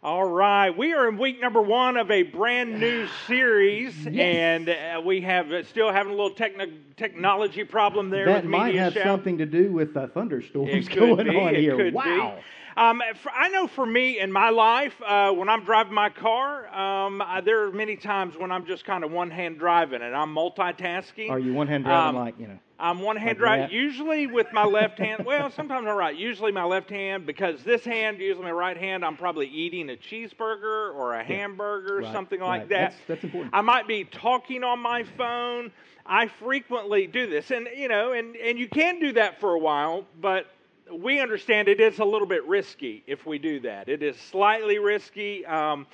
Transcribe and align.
All 0.00 0.24
right, 0.24 0.70
we 0.70 0.92
are 0.92 1.08
in 1.08 1.18
week 1.18 1.40
number 1.40 1.60
one 1.60 1.96
of 1.96 2.08
a 2.12 2.22
brand 2.22 2.78
new 2.78 3.08
series, 3.26 3.96
Yes. 4.06 4.14
and 4.16 4.68
uh, 4.68 5.00
we 5.04 5.22
have 5.22 5.50
uh, 5.50 5.64
still 5.64 5.92
having 5.92 6.12
a 6.12 6.14
little 6.14 6.30
techno- 6.36 6.70
technology 6.96 7.64
problem 7.64 8.08
there. 8.08 8.26
That 8.26 8.44
might 8.44 8.76
have 8.76 8.92
Shout. 8.94 9.02
something 9.02 9.38
to 9.38 9.46
do 9.46 9.72
with 9.72 9.94
the 9.94 10.06
thunderstorms 10.06 10.86
going 10.94 11.26
be, 11.26 11.36
on 11.36 11.54
here. 11.56 11.74
could 11.74 11.94
be. 11.94 12.32
Um, 12.76 13.02
for, 13.22 13.30
I 13.32 13.48
know 13.48 13.66
for 13.66 13.86
me 13.86 14.20
in 14.20 14.30
my 14.30 14.50
life, 14.50 14.94
uh, 15.04 15.32
when 15.32 15.48
I'm 15.48 15.64
driving 15.64 15.94
my 15.94 16.10
car, 16.10 16.68
um, 16.74 17.22
I, 17.22 17.40
there 17.40 17.64
are 17.66 17.72
many 17.72 17.96
times 17.96 18.36
when 18.36 18.52
I'm 18.52 18.66
just 18.66 18.84
kind 18.84 19.04
of 19.04 19.10
one 19.10 19.30
hand 19.30 19.58
driving 19.58 20.02
and 20.02 20.14
I'm 20.14 20.34
multitasking. 20.34 21.30
Are 21.30 21.38
you 21.38 21.54
one 21.54 21.66
hand 21.66 21.84
driving 21.84 22.16
Um, 22.18 22.24
like 22.24 22.38
you 22.38 22.46
know? 22.46 22.58
I'm 22.80 23.00
one 23.00 23.16
hand 23.16 23.30
Like 23.30 23.38
driving, 23.38 23.70
usually 23.74 24.28
with 24.28 24.46
my 24.52 24.64
left 24.64 24.98
hand. 25.00 25.24
Well, 25.26 25.50
sometimes 25.50 25.88
I'm 25.88 25.96
right. 25.96 26.14
Usually 26.16 26.52
my 26.52 26.62
left 26.62 26.90
hand, 26.90 27.26
because 27.26 27.64
this 27.64 27.84
hand, 27.84 28.18
usually 28.20 28.44
my 28.44 28.52
right 28.52 28.76
hand, 28.76 29.04
I'm 29.04 29.16
probably 29.16 29.48
eating 29.48 29.90
a 29.90 29.96
cheeseburger 29.96 30.94
or 30.94 31.14
a 31.14 31.24
hamburger, 31.24 31.96
Right, 31.98 32.12
something 32.12 32.38
like 32.40 32.60
right. 32.60 32.68
that. 32.68 32.74
That's- 32.92 33.00
that's 33.08 33.24
important. 33.24 33.52
I 33.52 33.62
might 33.62 33.88
be 33.88 34.04
talking 34.04 34.62
on 34.62 34.78
my 34.78 35.02
phone. 35.02 35.72
I 36.06 36.28
frequently 36.28 37.06
do 37.08 37.26
this, 37.26 37.50
and 37.50 37.68
you 37.76 37.88
know, 37.88 38.12
and 38.12 38.36
and 38.36 38.58
you 38.58 38.68
can 38.68 39.00
do 39.00 39.12
that 39.14 39.40
for 39.40 39.54
a 39.54 39.58
while, 39.58 40.06
but 40.20 40.46
we 40.92 41.20
understand 41.20 41.68
it 41.68 41.80
is 41.80 41.98
a 41.98 42.04
little 42.04 42.26
bit 42.26 42.46
risky 42.46 43.02
if 43.06 43.26
we 43.26 43.38
do 43.38 43.60
that. 43.60 43.88
It 43.88 44.02
is 44.02 44.16
slightly 44.16 44.78
risky. 44.78 45.44
Um, 45.44 45.86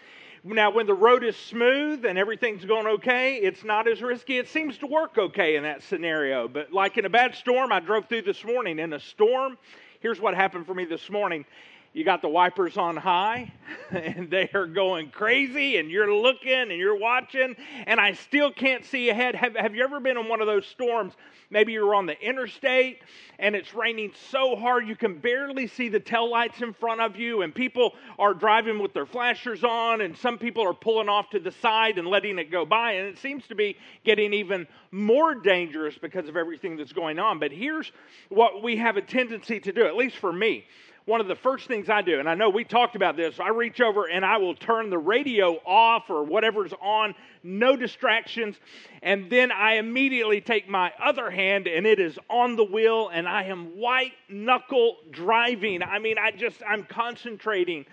now, 0.45 0.71
when 0.71 0.87
the 0.87 0.95
road 0.95 1.25
is 1.25 1.37
smooth 1.37 2.05
and 2.05 2.19
everything's 2.19 2.65
going 2.65 2.87
okay, 2.87 3.37
it's 3.37 3.65
not 3.65 3.89
as 3.89 4.03
risky. 4.03 4.37
It 4.39 4.49
seems 4.49 4.77
to 4.79 4.87
work 4.87 5.17
okay 5.17 5.57
in 5.57 5.63
that 5.63 5.83
scenario. 5.83 6.49
But 6.49 6.73
like 6.73 6.99
in 6.99 7.07
a 7.07 7.11
bad 7.11 7.35
storm, 7.35 7.73
I 7.73 7.81
drove 7.81 8.09
through 8.09 8.23
this 8.23 8.45
morning 8.45 8.79
in 8.79 8.93
a 8.93 9.01
storm. 9.01 9.57
Here's 10.01 10.21
what 10.21 10.35
happened 10.35 10.67
for 10.67 10.75
me 10.75 10.85
this 10.85 11.09
morning. 11.09 11.47
You 11.95 12.03
got 12.03 12.23
the 12.23 12.29
wipers 12.29 12.77
on 12.77 12.97
high, 12.97 13.53
and 13.91 14.29
they 14.29 14.51
are 14.53 14.67
going 14.67 15.11
crazy, 15.11 15.77
and 15.77 15.89
you're 15.89 16.13
looking 16.13 16.53
and 16.53 16.73
you're 16.73 16.99
watching, 16.99 17.55
and 17.87 18.01
I 18.01 18.15
still 18.15 18.51
can't 18.51 18.85
see 18.85 19.11
ahead. 19.11 19.37
Have, 19.37 19.55
have 19.55 19.77
you 19.77 19.85
ever 19.85 20.01
been 20.01 20.19
in 20.19 20.29
one 20.29 20.41
of 20.41 20.49
those 20.49 20.67
storms? 20.67 21.13
Maybe 21.51 21.71
you're 21.73 21.95
on 21.95 22.07
the 22.07 22.21
interstate 22.21 22.99
and 23.39 23.55
it's 23.55 23.75
raining 23.75 24.13
so 24.31 24.57
hard 24.57 24.89
you 24.89 24.97
can 24.97 25.19
barely 25.19 25.69
see 25.69 25.89
the 25.89 26.01
taillights 26.01 26.63
in 26.63 26.73
front 26.73 27.01
of 27.01 27.15
you, 27.15 27.43
and 27.43 27.55
people 27.55 27.95
are 28.19 28.35
driving 28.35 28.81
with 28.81 28.93
their 28.93 29.07
flashers 29.07 29.63
on, 29.63 30.01
and 30.01 30.17
some 30.17 30.37
people 30.37 30.67
are 30.67 30.75
pulling 30.75 31.09
off 31.09 31.31
to 31.31 31.39
the 31.39 31.53
side 31.53 31.99
and 31.99 32.09
letting 32.09 32.41
it 32.41 32.51
go 32.51 32.67
by, 32.67 32.93
and 32.93 33.07
it 33.07 33.19
seems 33.19 33.47
to 33.47 33.55
be 33.55 33.77
getting 34.05 34.33
even 34.33 34.67
more 34.91 35.37
dangerous 35.37 35.97
because 35.97 36.29
of 36.29 36.37
everything 36.37 36.77
that's 36.77 36.93
going 36.93 37.21
on. 37.21 37.39
But 37.39 37.53
here's 37.53 37.93
what 38.31 38.65
we 38.65 38.79
have 38.79 38.97
a 38.97 39.03
tendency 39.03 39.61
to 39.61 39.73
do, 39.73 39.87
at 39.87 39.95
least 39.95 40.17
for 40.17 40.33
me 40.33 40.67
one 41.07 41.21
of 41.21 41.29
the 41.29 41.37
first 41.37 41.67
things 41.67 41.91
I 41.91 42.01
do, 42.03 42.19
and 42.19 42.29
I 42.29 42.35
know 42.35 42.49
we 42.49 42.65
talked 42.65 42.97
about 42.97 43.17
this, 43.17 43.39
I 43.39 43.49
reach 43.49 43.81
over 43.81 44.09
and 44.09 44.25
I 44.25 44.39
will 44.39 44.55
turn 44.55 44.89
the 44.89 44.99
radio 44.99 45.61
off 45.67 46.09
or 46.09 46.25
whatever's 46.25 46.73
on, 46.81 47.15
no 47.45 47.77
distractions, 47.77 48.57
and 49.03 49.31
then 49.31 49.53
I 49.53 49.75
immediately 49.75 50.41
take 50.41 50.69
my 50.69 50.93
other 51.03 51.31
hand 51.31 51.67
and 51.67 51.87
it 51.87 52.01
is 52.01 52.19
on 52.31 52.57
the 52.57 52.65
wheel 52.65 53.11
and 53.13 53.29
I 53.29 53.45
am 53.45 53.77
white 53.77 54.15
knuckle 54.29 54.97
driving. 55.11 55.83
I 55.83 55.99
mean, 55.99 56.17
I 56.19 56.31
just, 56.31 56.63
I'm 56.67 56.85
concentrating 56.85 57.85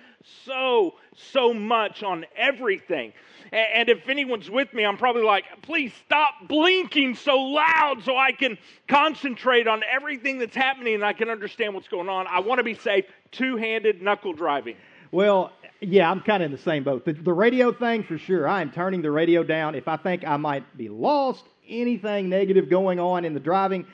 so, 0.45 0.95
so 1.33 1.53
much 1.53 2.01
on 2.01 2.25
everything. 2.35 3.11
And 3.51 3.89
if 3.89 4.07
anyone's 4.07 4.49
with 4.49 4.73
me, 4.73 4.85
I'm 4.85 4.97
probably 4.97 5.23
like, 5.23 5.43
please 5.61 5.91
stop 6.05 6.35
blinking 6.47 7.15
so 7.15 7.37
loud 7.37 8.01
so 8.05 8.15
I 8.15 8.31
can 8.31 8.57
concentrate 8.87 9.67
on 9.67 9.81
everything 9.83 10.39
that's 10.39 10.55
happening 10.55 10.95
and 10.95 11.03
I 11.03 11.11
can 11.11 11.29
understand 11.29 11.73
what's 11.73 11.89
going 11.89 12.07
on. 12.07 12.27
I 12.27 12.39
want 12.39 12.59
to 12.59 12.63
be 12.63 12.75
safe. 12.75 13.05
Two 13.31 13.57
handed 13.57 14.01
knuckle 14.01 14.31
driving. 14.31 14.77
Well, 15.11 15.51
yeah, 15.81 16.09
I'm 16.09 16.21
kind 16.21 16.43
of 16.43 16.51
in 16.51 16.51
the 16.51 16.61
same 16.61 16.83
boat. 16.83 17.05
The, 17.05 17.13
the 17.13 17.33
radio 17.33 17.73
thing, 17.73 18.03
for 18.03 18.17
sure. 18.17 18.47
I 18.47 18.61
am 18.61 18.71
turning 18.71 19.01
the 19.01 19.09
radio 19.09 19.43
down. 19.43 19.73
If 19.73 19.87
I 19.87 19.97
think 19.97 20.25
I 20.25 20.37
might 20.37 20.77
be 20.77 20.89
lost, 20.89 21.43
anything 21.67 22.29
negative 22.29 22.69
going 22.69 22.99
on 22.99 23.25
in 23.25 23.33
the 23.33 23.39
driving, 23.39 23.87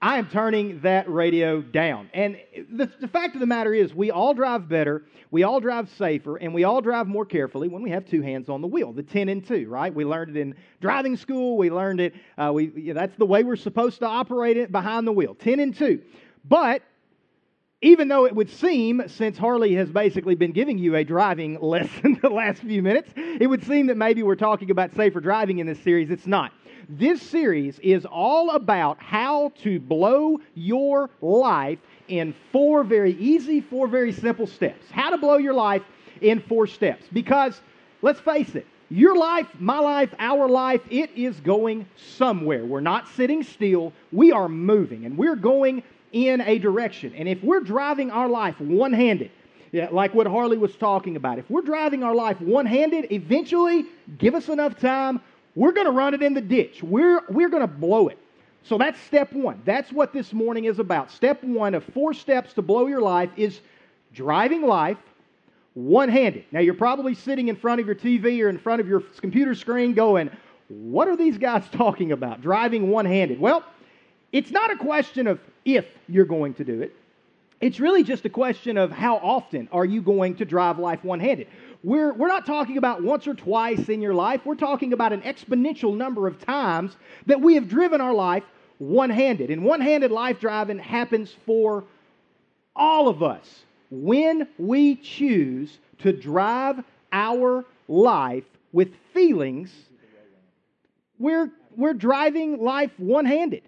I 0.00 0.18
am 0.18 0.28
turning 0.28 0.80
that 0.80 1.08
radio 1.08 1.60
down. 1.60 2.10
And 2.14 2.36
the, 2.72 2.90
the 3.00 3.08
fact 3.08 3.34
of 3.34 3.40
the 3.40 3.46
matter 3.46 3.74
is, 3.74 3.92
we 3.92 4.10
all 4.10 4.34
drive 4.34 4.68
better, 4.68 5.04
we 5.32 5.42
all 5.42 5.60
drive 5.60 5.88
safer, 5.90 6.36
and 6.36 6.54
we 6.54 6.62
all 6.64 6.80
drive 6.80 7.08
more 7.08 7.24
carefully 7.24 7.68
when 7.68 7.82
we 7.82 7.90
have 7.90 8.04
two 8.04 8.22
hands 8.22 8.48
on 8.48 8.60
the 8.60 8.68
wheel. 8.68 8.92
The 8.92 9.02
10 9.02 9.28
and 9.28 9.46
2, 9.46 9.68
right? 9.68 9.92
We 9.92 10.04
learned 10.04 10.36
it 10.36 10.40
in 10.40 10.54
driving 10.80 11.16
school. 11.16 11.56
We 11.56 11.70
learned 11.70 12.00
it. 12.00 12.14
Uh, 12.38 12.52
we, 12.52 12.72
yeah, 12.76 12.94
that's 12.94 13.16
the 13.16 13.26
way 13.26 13.42
we're 13.42 13.56
supposed 13.56 13.98
to 14.00 14.06
operate 14.06 14.56
it 14.56 14.70
behind 14.70 15.06
the 15.06 15.12
wheel 15.12 15.34
10 15.34 15.58
and 15.58 15.76
2. 15.76 16.00
But 16.44 16.82
even 17.82 18.06
though 18.06 18.24
it 18.26 18.34
would 18.34 18.48
seem, 18.48 19.02
since 19.08 19.36
Harley 19.36 19.74
has 19.74 19.90
basically 19.90 20.36
been 20.36 20.52
giving 20.52 20.78
you 20.78 20.94
a 20.94 21.04
driving 21.04 21.58
lesson 21.60 22.18
the 22.22 22.30
last 22.30 22.62
few 22.62 22.80
minutes, 22.80 23.12
it 23.16 23.48
would 23.48 23.64
seem 23.66 23.88
that 23.88 23.96
maybe 23.96 24.22
we're 24.22 24.36
talking 24.36 24.70
about 24.70 24.94
safer 24.94 25.20
driving 25.20 25.58
in 25.58 25.66
this 25.66 25.80
series. 25.80 26.10
It's 26.10 26.26
not. 26.26 26.52
This 26.88 27.20
series 27.20 27.78
is 27.80 28.06
all 28.06 28.50
about 28.50 29.00
how 29.00 29.52
to 29.62 29.80
blow 29.80 30.40
your 30.54 31.10
life 31.20 31.78
in 32.08 32.34
four 32.50 32.84
very 32.84 33.12
easy, 33.14 33.60
four 33.60 33.88
very 33.88 34.12
simple 34.12 34.46
steps. 34.46 34.90
How 34.90 35.10
to 35.10 35.18
blow 35.18 35.36
your 35.36 35.54
life 35.54 35.82
in 36.20 36.40
four 36.40 36.66
steps. 36.66 37.04
Because, 37.12 37.60
let's 38.00 38.20
face 38.20 38.54
it, 38.54 38.66
your 38.90 39.16
life, 39.16 39.46
my 39.58 39.78
life, 39.78 40.14
our 40.18 40.48
life, 40.48 40.82
it 40.90 41.10
is 41.16 41.40
going 41.40 41.86
somewhere. 41.96 42.64
We're 42.64 42.80
not 42.80 43.08
sitting 43.08 43.42
still. 43.42 43.92
We 44.12 44.32
are 44.32 44.48
moving, 44.48 45.06
and 45.06 45.16
we're 45.16 45.36
going 45.36 45.82
in 46.12 46.40
a 46.42 46.58
direction. 46.58 47.14
And 47.16 47.28
if 47.28 47.42
we're 47.42 47.60
driving 47.60 48.10
our 48.10 48.28
life 48.28 48.60
one 48.60 48.92
handed, 48.92 49.30
like 49.90 50.14
what 50.14 50.26
Harley 50.26 50.58
was 50.58 50.76
talking 50.76 51.16
about, 51.16 51.38
if 51.38 51.48
we're 51.50 51.62
driving 51.62 52.02
our 52.02 52.14
life 52.14 52.40
one 52.40 52.66
handed, 52.66 53.10
eventually, 53.10 53.86
give 54.18 54.34
us 54.34 54.48
enough 54.48 54.78
time, 54.78 55.20
we're 55.54 55.72
going 55.72 55.86
to 55.86 55.92
run 55.92 56.14
it 56.14 56.22
in 56.22 56.34
the 56.34 56.40
ditch. 56.40 56.82
We're, 56.82 57.22
we're 57.28 57.48
going 57.48 57.62
to 57.62 57.66
blow 57.66 58.08
it. 58.08 58.18
So 58.64 58.78
that's 58.78 59.00
step 59.00 59.32
one. 59.32 59.60
That's 59.64 59.92
what 59.92 60.12
this 60.12 60.32
morning 60.32 60.66
is 60.66 60.78
about. 60.78 61.10
Step 61.10 61.42
one 61.42 61.74
of 61.74 61.84
four 61.84 62.14
steps 62.14 62.52
to 62.54 62.62
blow 62.62 62.86
your 62.86 63.00
life 63.00 63.30
is 63.36 63.60
driving 64.12 64.62
life 64.62 64.98
one 65.74 66.08
handed. 66.08 66.44
Now, 66.52 66.60
you're 66.60 66.74
probably 66.74 67.14
sitting 67.14 67.48
in 67.48 67.56
front 67.56 67.80
of 67.80 67.86
your 67.86 67.96
TV 67.96 68.42
or 68.44 68.48
in 68.48 68.58
front 68.58 68.80
of 68.80 68.88
your 68.88 69.00
computer 69.00 69.54
screen 69.54 69.94
going, 69.94 70.30
What 70.68 71.08
are 71.08 71.16
these 71.16 71.38
guys 71.38 71.64
talking 71.72 72.12
about? 72.12 72.40
Driving 72.40 72.90
one 72.90 73.06
handed. 73.06 73.40
Well, 73.40 73.64
it's 74.32 74.50
not 74.50 74.70
a 74.70 74.76
question 74.76 75.26
of 75.26 75.40
if 75.64 75.86
you're 76.08 76.24
going 76.24 76.54
to 76.54 76.64
do 76.64 76.82
it. 76.82 76.94
It's 77.60 77.78
really 77.78 78.02
just 78.02 78.24
a 78.24 78.28
question 78.28 78.76
of 78.76 78.90
how 78.90 79.16
often 79.18 79.68
are 79.70 79.84
you 79.84 80.02
going 80.02 80.34
to 80.36 80.44
drive 80.44 80.80
life 80.80 81.04
one 81.04 81.20
handed. 81.20 81.46
We're, 81.84 82.12
we're 82.12 82.28
not 82.28 82.44
talking 82.44 82.76
about 82.76 83.02
once 83.02 83.26
or 83.28 83.34
twice 83.34 83.88
in 83.88 84.02
your 84.02 84.14
life. 84.14 84.44
We're 84.44 84.56
talking 84.56 84.92
about 84.92 85.12
an 85.12 85.22
exponential 85.22 85.96
number 85.96 86.26
of 86.26 86.44
times 86.44 86.96
that 87.26 87.40
we 87.40 87.54
have 87.54 87.68
driven 87.68 88.00
our 88.00 88.14
life 88.14 88.42
one 88.78 89.10
handed. 89.10 89.50
And 89.50 89.64
one 89.64 89.80
handed 89.80 90.10
life 90.10 90.40
driving 90.40 90.78
happens 90.78 91.36
for 91.46 91.84
all 92.74 93.08
of 93.08 93.22
us 93.22 93.64
when 93.90 94.48
we 94.58 94.96
choose 94.96 95.78
to 95.98 96.12
drive 96.12 96.82
our 97.12 97.64
life 97.86 98.44
with 98.72 98.92
feelings. 99.12 99.70
We're, 101.18 101.50
we're 101.76 101.94
driving 101.94 102.60
life 102.60 102.90
one 102.96 103.24
handed. 103.24 103.62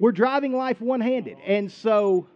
We're 0.00 0.12
driving 0.12 0.54
life 0.54 0.80
one 0.80 1.00
handed. 1.02 1.36
And 1.46 1.70
so 1.70 2.26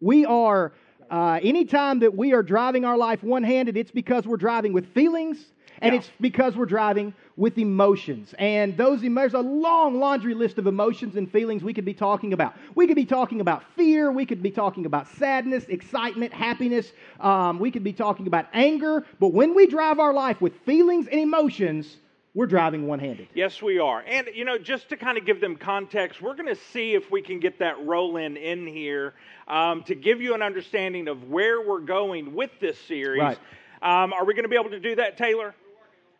we 0.00 0.24
are, 0.24 0.72
uh, 1.10 1.40
anytime 1.42 1.98
that 1.98 2.16
we 2.16 2.32
are 2.32 2.44
driving 2.44 2.84
our 2.84 2.96
life 2.96 3.24
one 3.24 3.42
handed, 3.42 3.76
it's 3.76 3.90
because 3.90 4.24
we're 4.24 4.36
driving 4.36 4.72
with 4.72 4.86
feelings 4.94 5.46
and 5.82 5.92
Yeah. 5.92 5.98
it's 5.98 6.10
because 6.20 6.56
we're 6.56 6.66
driving 6.66 7.12
with 7.36 7.58
emotions. 7.58 8.32
And 8.38 8.76
those 8.76 9.02
emo- 9.02 9.22
there's 9.22 9.34
a 9.34 9.40
long 9.40 9.98
laundry 9.98 10.32
list 10.34 10.58
of 10.58 10.68
emotions 10.68 11.16
and 11.16 11.28
feelings 11.28 11.64
we 11.64 11.74
could 11.74 11.84
be 11.84 11.92
talking 11.92 12.32
about. 12.32 12.54
We 12.76 12.86
could 12.86 12.94
be 12.94 13.04
talking 13.04 13.40
about 13.40 13.64
fear. 13.74 14.12
We 14.12 14.24
could 14.24 14.40
be 14.40 14.52
talking 14.52 14.86
about 14.86 15.08
sadness, 15.08 15.64
excitement, 15.64 16.32
happiness. 16.32 16.92
Um, 17.18 17.58
we 17.58 17.72
could 17.72 17.82
be 17.82 17.92
talking 17.92 18.28
about 18.28 18.46
anger. 18.52 19.04
But 19.18 19.32
when 19.32 19.56
we 19.56 19.66
drive 19.66 19.98
our 19.98 20.12
life 20.14 20.40
with 20.40 20.54
feelings 20.60 21.08
and 21.08 21.18
emotions, 21.20 21.96
we're 22.34 22.46
driving 22.46 22.86
one 22.86 22.98
handed. 22.98 23.28
Yes, 23.32 23.62
we 23.62 23.78
are. 23.78 24.02
And, 24.06 24.28
you 24.34 24.44
know, 24.44 24.58
just 24.58 24.88
to 24.88 24.96
kind 24.96 25.16
of 25.16 25.24
give 25.24 25.40
them 25.40 25.54
context, 25.56 26.20
we're 26.20 26.34
going 26.34 26.48
to 26.48 26.60
see 26.72 26.94
if 26.94 27.10
we 27.10 27.22
can 27.22 27.38
get 27.38 27.60
that 27.60 27.86
roll 27.86 28.16
in 28.16 28.36
in 28.36 28.66
here 28.66 29.14
um, 29.46 29.84
to 29.84 29.94
give 29.94 30.20
you 30.20 30.34
an 30.34 30.42
understanding 30.42 31.06
of 31.06 31.30
where 31.30 31.66
we're 31.66 31.80
going 31.80 32.34
with 32.34 32.50
this 32.60 32.76
series. 32.88 33.22
Right. 33.22 33.38
Um, 33.80 34.12
are 34.12 34.24
we 34.24 34.34
going 34.34 34.44
to 34.44 34.48
be 34.48 34.56
able 34.56 34.70
to 34.70 34.80
do 34.80 34.96
that, 34.96 35.16
Taylor? 35.16 35.54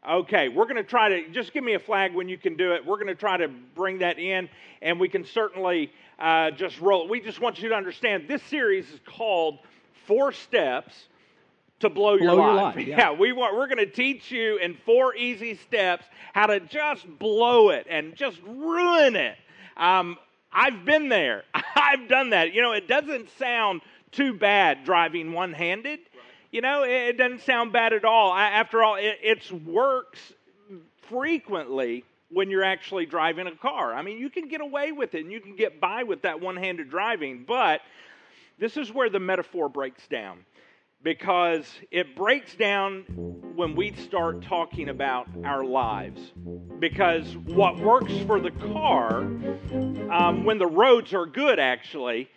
Okay, 0.08 0.50
we're 0.50 0.66
going 0.66 0.76
to 0.76 0.84
try 0.84 1.08
to 1.08 1.28
just 1.30 1.52
give 1.54 1.64
me 1.64 1.74
a 1.74 1.78
flag 1.78 2.14
when 2.14 2.28
you 2.28 2.36
can 2.36 2.56
do 2.56 2.74
it. 2.74 2.84
We're 2.84 2.96
going 2.96 3.06
to 3.06 3.14
try 3.14 3.38
to 3.38 3.48
bring 3.48 4.00
that 4.00 4.18
in, 4.18 4.50
and 4.82 5.00
we 5.00 5.08
can 5.08 5.24
certainly 5.24 5.90
uh, 6.18 6.50
just 6.50 6.78
roll. 6.78 7.08
We 7.08 7.20
just 7.20 7.40
want 7.40 7.58
you 7.58 7.70
to 7.70 7.74
understand 7.74 8.28
this 8.28 8.42
series 8.44 8.88
is 8.90 9.00
called 9.06 9.60
Four 10.06 10.32
Steps 10.32 10.92
to 11.84 11.90
blow, 11.90 12.14
your 12.14 12.34
Blow 12.34 12.44
your 12.46 12.54
life. 12.54 12.76
life, 12.76 12.86
Yeah. 12.88 12.96
yeah. 12.98 13.12
we 13.12 13.32
want 13.32 13.54
we're 13.56 13.66
going 13.68 13.78
to 13.78 13.86
teach 13.86 14.30
you 14.30 14.56
in 14.58 14.74
four 14.84 15.14
easy 15.14 15.54
steps 15.54 16.04
how 16.32 16.46
to 16.46 16.60
just 16.60 17.06
blow 17.18 17.70
it 17.70 17.86
and 17.88 18.14
just 18.16 18.40
ruin 18.46 19.16
it. 19.16 19.36
Um, 19.76 20.16
I've 20.52 20.84
been 20.84 21.08
there. 21.08 21.44
I've 21.76 22.08
done 22.08 22.30
that. 22.30 22.52
You 22.52 22.62
know, 22.62 22.72
it 22.72 22.86
doesn't 22.88 23.28
sound 23.38 23.80
too 24.12 24.34
bad 24.34 24.84
driving 24.84 25.32
one-handed. 25.32 26.00
You 26.52 26.60
know, 26.60 26.84
it, 26.84 26.90
it 26.90 27.16
doesn't 27.18 27.42
sound 27.42 27.72
bad 27.72 27.92
at 27.92 28.04
all. 28.04 28.30
I, 28.30 28.44
after 28.50 28.82
all, 28.82 28.94
it 28.96 29.18
it's 29.22 29.50
works 29.50 30.20
frequently 31.08 32.04
when 32.30 32.50
you're 32.50 32.64
actually 32.64 33.06
driving 33.06 33.46
a 33.46 33.54
car. 33.56 33.92
I 33.94 34.02
mean, 34.02 34.18
you 34.18 34.30
can 34.30 34.48
get 34.48 34.60
away 34.60 34.92
with 34.92 35.14
it 35.14 35.22
and 35.22 35.32
you 35.32 35.40
can 35.40 35.56
get 35.56 35.80
by 35.80 36.02
with 36.02 36.22
that 36.22 36.40
one 36.40 36.56
handed 36.56 36.90
driving, 36.90 37.44
but 37.46 37.80
this 38.58 38.76
is 38.76 38.92
where 38.92 39.10
the 39.10 39.20
metaphor 39.20 39.68
breaks 39.68 40.06
down 40.08 40.44
because 41.04 41.66
it 41.90 42.16
breaks 42.16 42.54
down 42.54 43.04
when 43.54 43.76
we 43.76 43.92
start 43.92 44.42
talking 44.42 44.88
about 44.88 45.28
our 45.44 45.62
lives. 45.62 46.32
Because 46.80 47.36
what 47.36 47.78
works 47.78 48.12
for 48.26 48.40
the 48.40 48.50
car, 48.50 49.18
um, 49.18 50.44
when 50.44 50.56
the 50.56 50.66
roads 50.66 51.12
are 51.12 51.26
good, 51.26 51.58
actually, 51.58 52.28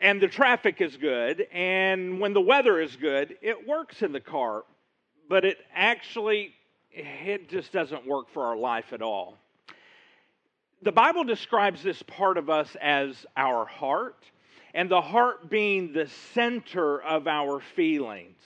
and 0.00 0.20
the 0.20 0.28
traffic 0.28 0.80
is 0.80 0.96
good, 0.96 1.48
and 1.52 2.20
when 2.20 2.32
the 2.32 2.40
weather 2.40 2.80
is 2.80 2.94
good, 2.94 3.36
it 3.42 3.66
works 3.66 4.02
in 4.02 4.12
the 4.12 4.20
car. 4.20 4.62
But 5.28 5.44
it 5.44 5.58
actually, 5.74 6.54
it 6.92 7.48
just 7.48 7.72
doesn't 7.72 8.06
work 8.06 8.30
for 8.32 8.46
our 8.46 8.56
life 8.56 8.92
at 8.92 9.02
all. 9.02 9.36
The 10.82 10.92
Bible 10.92 11.24
describes 11.24 11.82
this 11.82 12.00
part 12.02 12.38
of 12.38 12.48
us 12.50 12.76
as 12.80 13.26
our 13.36 13.66
heart 13.66 14.24
and 14.76 14.90
the 14.90 15.00
heart 15.00 15.48
being 15.48 15.94
the 15.94 16.06
center 16.34 17.00
of 17.00 17.26
our 17.26 17.60
feelings. 17.60 18.36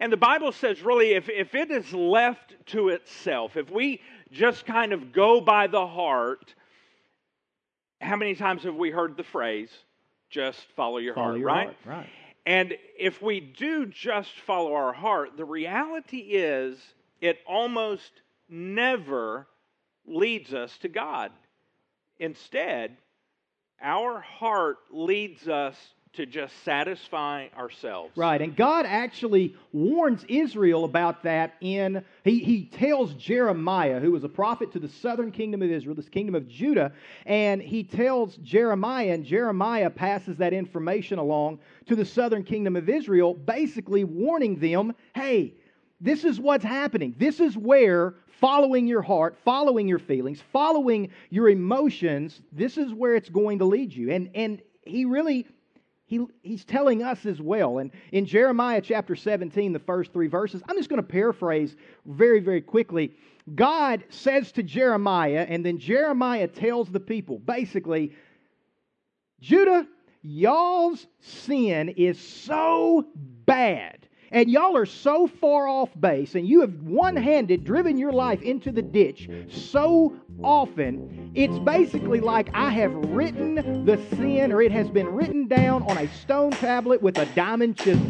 And 0.00 0.12
the 0.12 0.16
Bible 0.16 0.50
says, 0.50 0.82
really, 0.82 1.12
if, 1.12 1.28
if 1.28 1.54
it 1.54 1.70
is 1.70 1.92
left 1.94 2.54
to 2.66 2.88
itself, 2.88 3.56
if 3.56 3.70
we 3.70 4.00
just 4.32 4.66
kind 4.66 4.92
of 4.92 5.12
go 5.12 5.40
by 5.40 5.68
the 5.68 5.86
heart, 5.86 6.54
how 8.00 8.16
many 8.16 8.34
times 8.34 8.64
have 8.64 8.74
we 8.74 8.90
heard 8.90 9.16
the 9.16 9.22
phrase, 9.22 9.70
just 10.28 10.60
follow 10.74 10.98
your 10.98 11.14
Follow 11.14 11.28
heart, 11.28 11.38
your 11.38 11.46
right? 11.46 11.64
heart, 11.66 11.76
right. 11.86 12.08
And 12.46 12.74
if 12.98 13.22
we 13.22 13.38
do 13.38 13.86
just 13.86 14.32
follow 14.40 14.74
our 14.74 14.92
heart, 14.92 15.36
the 15.36 15.44
reality 15.44 16.18
is 16.18 16.78
it 17.20 17.38
almost 17.46 18.10
never 18.48 19.46
leads 20.04 20.52
us 20.52 20.76
to 20.78 20.88
God. 20.88 21.30
Instead, 22.18 22.96
our 23.82 24.20
heart 24.20 24.78
leads 24.90 25.48
us 25.48 25.76
to 26.12 26.26
just 26.26 26.52
satisfy 26.64 27.46
ourselves. 27.56 28.16
Right, 28.16 28.42
and 28.42 28.56
God 28.56 28.84
actually 28.84 29.54
warns 29.72 30.24
Israel 30.28 30.84
about 30.84 31.22
that 31.22 31.54
in, 31.60 32.04
he, 32.24 32.40
he 32.40 32.64
tells 32.64 33.14
Jeremiah, 33.14 34.00
who 34.00 34.10
was 34.10 34.24
a 34.24 34.28
prophet 34.28 34.72
to 34.72 34.80
the 34.80 34.88
southern 34.88 35.30
kingdom 35.30 35.62
of 35.62 35.70
Israel, 35.70 35.94
this 35.94 36.08
kingdom 36.08 36.34
of 36.34 36.48
Judah, 36.48 36.92
and 37.26 37.62
he 37.62 37.84
tells 37.84 38.36
Jeremiah, 38.38 39.12
and 39.12 39.24
Jeremiah 39.24 39.88
passes 39.88 40.36
that 40.38 40.52
information 40.52 41.18
along 41.18 41.60
to 41.86 41.94
the 41.94 42.04
southern 42.04 42.42
kingdom 42.42 42.74
of 42.74 42.88
Israel, 42.88 43.32
basically 43.32 44.02
warning 44.02 44.58
them 44.58 44.94
hey, 45.14 45.54
this 46.00 46.24
is 46.24 46.40
what's 46.40 46.64
happening. 46.64 47.14
This 47.18 47.40
is 47.40 47.56
where 47.56 48.14
following 48.40 48.86
your 48.86 49.02
heart, 49.02 49.36
following 49.44 49.86
your 49.86 49.98
feelings, 49.98 50.42
following 50.52 51.10
your 51.28 51.50
emotions, 51.50 52.40
this 52.52 52.78
is 52.78 52.92
where 52.92 53.14
it's 53.14 53.28
going 53.28 53.58
to 53.58 53.66
lead 53.66 53.92
you. 53.92 54.10
And, 54.10 54.30
and 54.34 54.62
he 54.82 55.04
really 55.04 55.46
he, 56.10 56.26
he's 56.42 56.64
telling 56.64 57.04
us 57.04 57.24
as 57.24 57.40
well. 57.40 57.78
And 57.78 57.92
in 58.10 58.26
Jeremiah 58.26 58.80
chapter 58.80 59.14
17, 59.14 59.72
the 59.72 59.78
first 59.78 60.12
three 60.12 60.26
verses, 60.26 60.60
I'm 60.68 60.76
just 60.76 60.88
going 60.88 61.00
to 61.00 61.06
paraphrase 61.06 61.76
very, 62.04 62.40
very 62.40 62.60
quickly. 62.60 63.14
God 63.54 64.02
says 64.08 64.50
to 64.52 64.64
Jeremiah, 64.64 65.46
and 65.48 65.64
then 65.64 65.78
Jeremiah 65.78 66.48
tells 66.48 66.90
the 66.90 66.98
people 66.98 67.38
basically, 67.38 68.12
Judah, 69.40 69.86
y'all's 70.22 71.06
sin 71.20 71.90
is 71.90 72.18
so 72.18 73.06
bad. 73.14 74.08
And 74.30 74.48
y'all 74.48 74.76
are 74.76 74.86
so 74.86 75.26
far 75.26 75.66
off 75.66 75.90
base, 75.98 76.36
and 76.36 76.46
you 76.46 76.60
have 76.60 76.72
one 76.82 77.16
handed 77.16 77.64
driven 77.64 77.98
your 77.98 78.12
life 78.12 78.42
into 78.42 78.70
the 78.70 78.82
ditch 78.82 79.28
so 79.48 80.14
often, 80.42 81.32
it's 81.34 81.58
basically 81.60 82.20
like 82.20 82.48
I 82.54 82.70
have 82.70 82.92
written 82.94 83.84
the 83.84 84.00
sin, 84.16 84.52
or 84.52 84.62
it 84.62 84.72
has 84.72 84.88
been 84.88 85.08
written 85.08 85.48
down 85.48 85.82
on 85.82 85.98
a 85.98 86.08
stone 86.08 86.50
tablet 86.50 87.02
with 87.02 87.18
a 87.18 87.26
diamond 87.26 87.76
chisel. 87.76 88.06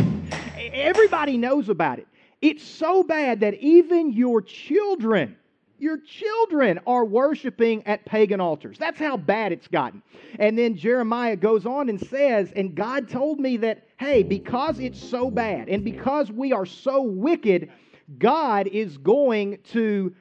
Everybody 0.59 1.39
knows 1.39 1.69
about 1.69 1.99
it. 1.99 2.07
It's 2.43 2.63
so 2.63 3.03
bad 3.03 3.41
that 3.41 3.55
even 3.55 4.13
your 4.13 4.41
children, 4.43 5.37
your 5.79 5.99
children 5.99 6.81
are 6.87 7.05
worshiping 7.05 7.87
at 7.87 8.05
pagan 8.05 8.41
altars. 8.41 8.79
That's 8.79 8.99
how 8.99 9.17
bad 9.17 9.53
it's 9.53 9.69
gotten. 9.69 10.03
And 10.39 10.57
then 10.57 10.77
Jeremiah 10.77 11.37
goes 11.37 11.67
on 11.67 11.89
and 11.89 12.01
says, 12.01 12.53
And 12.57 12.75
God 12.75 13.09
told 13.09 13.41
me 13.41 13.57
that, 13.59 13.87
hey, 14.01 14.23
because 14.23 14.79
it's 14.79 14.99
so 14.99 15.31
bad 15.31 15.69
and 15.69 15.85
because 15.85 16.33
we 16.33 16.55
are 16.55 16.65
so 16.65 17.03
wicked, 17.03 17.71
God 18.19 18.67
is 18.67 18.97
going 18.97 19.59
to. 19.73 20.15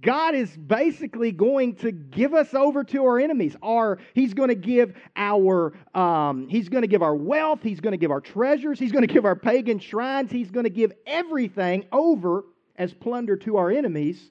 God 0.00 0.34
is 0.34 0.54
basically 0.54 1.32
going 1.32 1.76
to 1.76 1.90
give 1.90 2.34
us 2.34 2.52
over 2.52 2.84
to 2.84 3.06
our 3.06 3.18
enemies. 3.18 3.56
Our, 3.62 3.98
he's 4.12 4.34
going 4.34 4.50
to 4.50 4.54
give 4.54 4.94
our 5.16 5.72
um, 5.94 6.46
he's 6.48 6.68
going 6.68 6.82
to 6.82 6.88
give 6.88 7.02
our 7.02 7.14
wealth. 7.14 7.60
He's 7.62 7.80
going 7.80 7.92
to 7.92 7.98
give 7.98 8.10
our 8.10 8.20
treasures. 8.20 8.78
He's 8.78 8.92
going 8.92 9.06
to 9.06 9.12
give 9.12 9.24
our 9.24 9.34
pagan 9.34 9.78
shrines. 9.78 10.30
He's 10.30 10.50
going 10.50 10.64
to 10.64 10.70
give 10.70 10.92
everything 11.06 11.86
over 11.90 12.44
as 12.76 12.92
plunder 12.92 13.34
to 13.38 13.56
our 13.56 13.70
enemies 13.70 14.30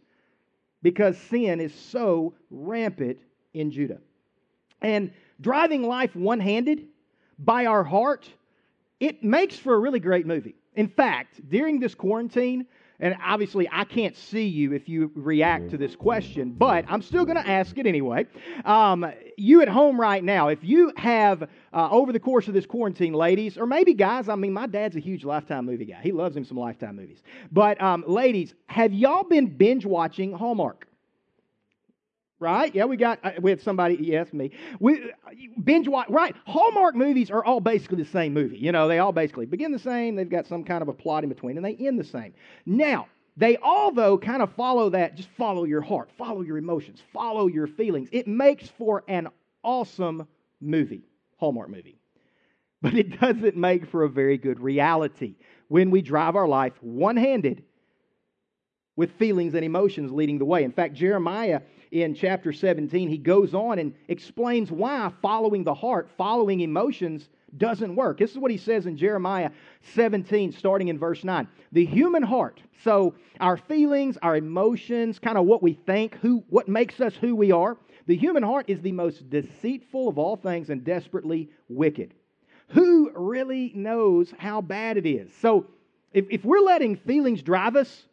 because 0.83 1.17
sin 1.17 1.59
is 1.59 1.73
so 1.73 2.35
rampant 2.51 3.17
in 3.55 3.71
Judah. 3.71 3.99
And 4.79 5.11
driving 5.41 5.81
life 5.81 6.15
one 6.15 6.39
handed 6.39 6.85
by 7.39 7.65
our 7.65 7.83
heart, 7.83 8.29
it 9.03 9.21
makes 9.21 9.57
for 9.57 9.75
a 9.75 9.79
really 9.79 9.99
great 9.99 10.25
movie. 10.25 10.55
In 10.75 10.87
fact, 10.87 11.49
during 11.49 11.79
this 11.79 11.93
quarantine, 11.93 12.65
and 13.01 13.17
obviously 13.21 13.67
I 13.69 13.83
can't 13.83 14.15
see 14.15 14.45
you 14.45 14.71
if 14.71 14.87
you 14.87 15.11
react 15.13 15.71
to 15.71 15.77
this 15.77 15.93
question, 15.93 16.53
but 16.53 16.85
I'm 16.87 17.01
still 17.01 17.25
going 17.25 17.35
to 17.35 17.45
ask 17.45 17.77
it 17.77 17.85
anyway. 17.85 18.27
Um, 18.63 19.05
you 19.35 19.61
at 19.61 19.67
home 19.67 19.99
right 19.99 20.23
now, 20.23 20.47
if 20.47 20.63
you 20.63 20.93
have, 20.95 21.43
uh, 21.73 21.89
over 21.91 22.13
the 22.13 22.19
course 22.19 22.47
of 22.47 22.53
this 22.53 22.65
quarantine, 22.65 23.11
ladies, 23.11 23.57
or 23.57 23.65
maybe 23.65 23.93
guys, 23.93 24.29
I 24.29 24.35
mean, 24.35 24.53
my 24.53 24.67
dad's 24.67 24.95
a 24.95 25.01
huge 25.01 25.25
Lifetime 25.25 25.65
movie 25.65 25.85
guy. 25.85 25.99
He 26.01 26.13
loves 26.13 26.37
him 26.37 26.45
some 26.45 26.57
Lifetime 26.57 26.95
movies. 26.95 27.23
But 27.51 27.81
um, 27.81 28.05
ladies, 28.07 28.53
have 28.67 28.93
y'all 28.93 29.25
been 29.25 29.47
binge 29.47 29.85
watching 29.85 30.31
Hallmark? 30.31 30.87
Right? 32.39 32.73
Yeah, 32.73 32.85
we 32.85 32.97
got 32.97 33.19
uh, 33.23 33.31
we 33.41 33.51
had 33.51 33.61
somebody. 33.61 33.97
Yes, 33.99 34.33
me. 34.33 34.51
We 34.79 35.11
binge 35.63 35.87
watch. 35.87 36.09
Right, 36.09 36.35
Hallmark 36.45 36.95
movies 36.95 37.31
are 37.31 37.43
all 37.43 37.59
basically 37.59 38.03
the 38.03 38.09
same 38.09 38.33
movie. 38.33 38.57
You 38.57 38.71
know, 38.71 38.87
they 38.87 38.99
all 38.99 39.11
basically 39.11 39.45
begin 39.45 39.71
the 39.71 39.79
same. 39.79 40.15
They've 40.15 40.29
got 40.29 40.45
some 40.45 40.63
kind 40.63 40.81
of 40.81 40.87
a 40.87 40.93
plot 40.93 41.23
in 41.23 41.29
between, 41.29 41.57
and 41.57 41.65
they 41.65 41.75
end 41.75 41.99
the 41.99 42.03
same. 42.03 42.33
Now, 42.65 43.07
they 43.37 43.57
all 43.57 43.91
though 43.91 44.17
kind 44.17 44.41
of 44.41 44.53
follow 44.53 44.89
that. 44.91 45.15
Just 45.15 45.29
follow 45.37 45.63
your 45.63 45.81
heart, 45.81 46.09
follow 46.17 46.41
your 46.41 46.57
emotions, 46.57 47.01
follow 47.13 47.47
your 47.47 47.67
feelings. 47.67 48.09
It 48.11 48.27
makes 48.27 48.67
for 48.77 49.03
an 49.07 49.29
awesome 49.63 50.27
movie, 50.61 51.07
Hallmark 51.37 51.69
movie. 51.69 51.97
But 52.81 52.95
it 52.95 53.19
doesn't 53.19 53.55
make 53.55 53.87
for 53.87 54.03
a 54.03 54.09
very 54.09 54.37
good 54.37 54.59
reality 54.59 55.35
when 55.69 55.89
we 55.89 56.01
drive 56.01 56.35
our 56.35 56.47
life 56.47 56.73
one 56.81 57.15
handed 57.15 57.63
with 58.95 59.11
feelings 59.13 59.53
and 59.55 59.63
emotions 59.63 60.11
leading 60.11 60.37
the 60.37 60.45
way. 60.45 60.63
In 60.63 60.71
fact, 60.71 60.93
Jeremiah 60.93 61.61
in 61.93 62.15
chapter 62.15 62.51
17, 62.51 63.07
he 63.07 63.19
goes 63.19 63.53
on 63.53 63.77
and 63.77 63.93
explains 64.07 64.71
why 64.71 65.11
following 65.21 65.63
the 65.63 65.75
heart, 65.75 66.09
following 66.17 66.61
emotions, 66.61 67.29
doesn't 67.55 67.95
work. 67.95 68.17
This 68.17 68.31
is 68.31 68.39
what 68.39 68.49
he 68.49 68.57
says 68.57 68.87
in 68.87 68.97
Jeremiah 68.97 69.51
17, 69.93 70.53
starting 70.53 70.87
in 70.87 70.97
verse 70.97 71.23
9. 71.23 71.47
The 71.71 71.85
human 71.85 72.23
heart, 72.23 72.61
so 72.83 73.13
our 73.39 73.57
feelings, 73.57 74.17
our 74.23 74.35
emotions, 74.35 75.19
kind 75.19 75.37
of 75.37 75.45
what 75.45 75.61
we 75.61 75.73
think, 75.73 76.15
who, 76.15 76.43
what 76.49 76.67
makes 76.67 76.99
us 76.99 77.15
who 77.15 77.35
we 77.35 77.51
are, 77.51 77.77
the 78.07 78.17
human 78.17 78.41
heart 78.41 78.65
is 78.67 78.81
the 78.81 78.91
most 78.91 79.29
deceitful 79.29 80.09
of 80.09 80.17
all 80.17 80.35
things 80.35 80.71
and 80.71 80.83
desperately 80.83 81.51
wicked. 81.69 82.15
Who 82.69 83.11
really 83.13 83.71
knows 83.75 84.33
how 84.39 84.61
bad 84.61 84.97
it 84.97 85.05
is? 85.05 85.31
So 85.39 85.67
if, 86.11 86.25
if 86.31 86.43
we're 86.43 86.59
letting 86.59 86.95
feelings 86.95 87.43
drive 87.43 87.75
us, 87.75 88.05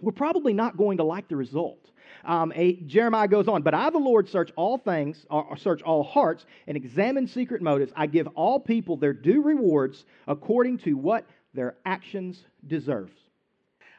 we're 0.00 0.12
probably 0.12 0.52
not 0.52 0.76
going 0.76 0.98
to 0.98 1.04
like 1.04 1.28
the 1.28 1.36
result. 1.36 1.90
Um, 2.24 2.52
a, 2.54 2.74
Jeremiah 2.74 3.28
goes 3.28 3.48
on, 3.48 3.62
but 3.62 3.74
I, 3.74 3.90
the 3.90 3.98
Lord, 3.98 4.28
search 4.28 4.50
all 4.56 4.78
things, 4.78 5.24
or 5.30 5.56
search 5.56 5.82
all 5.82 6.02
hearts, 6.02 6.46
and 6.66 6.76
examine 6.76 7.26
secret 7.26 7.62
motives. 7.62 7.92
I 7.96 8.06
give 8.06 8.26
all 8.34 8.60
people 8.60 8.96
their 8.96 9.12
due 9.12 9.42
rewards 9.42 10.04
according 10.26 10.78
to 10.78 10.94
what 10.94 11.26
their 11.54 11.76
actions 11.84 12.44
deserve. 12.66 13.10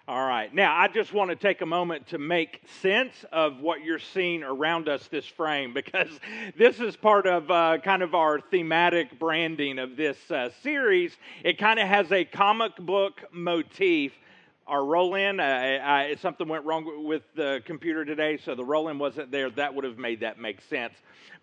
All 0.08 0.28
right. 0.28 0.54
Now, 0.54 0.78
I 0.78 0.88
just 0.88 1.14
want 1.14 1.32
to 1.32 1.36
take 1.36 1.62
a 1.62 1.66
moment 1.66 2.10
to 2.10 2.20
make 2.20 2.62
sense 2.80 3.26
of 3.32 3.60
what 3.60 3.84
you're 3.84 3.98
seeing 3.98 4.44
around 4.44 4.88
us 4.88 5.08
this 5.08 5.26
frame 5.26 5.74
because 5.74 6.12
this 6.56 6.80
is 6.80 6.96
part 6.96 7.26
of 7.26 7.50
uh, 7.50 7.80
kind 7.80 8.04
of 8.04 8.14
our 8.14 8.40
thematic 8.40 9.18
branding 9.18 9.80
of 9.80 9.98
this 9.98 10.18
uh, 10.30 10.50
series. 10.62 11.18
It 11.44 11.58
kind 11.58 11.80
of 11.80 11.88
has 11.88 12.12
a 12.12 12.24
comic 12.24 12.76
book 12.78 13.24
motif 13.32 14.12
our 14.68 14.84
roll 14.84 15.16
in. 15.16 15.40
Uh, 15.40 16.16
something 16.22 16.48
went 16.48 16.66
wrong 16.66 17.06
with 17.06 17.24
the 17.36 17.62
computer 17.66 18.06
today, 18.06 18.38
so 18.38 18.56
the 18.56 18.64
roll 18.64 18.90
in 18.90 18.98
wasn't 18.98 19.32
there. 19.32 19.50
That 19.50 19.74
would 19.76 19.84
have 19.84 19.98
made 19.98 20.22
that 20.22 20.40
make 20.40 20.62
sense. 20.62 20.94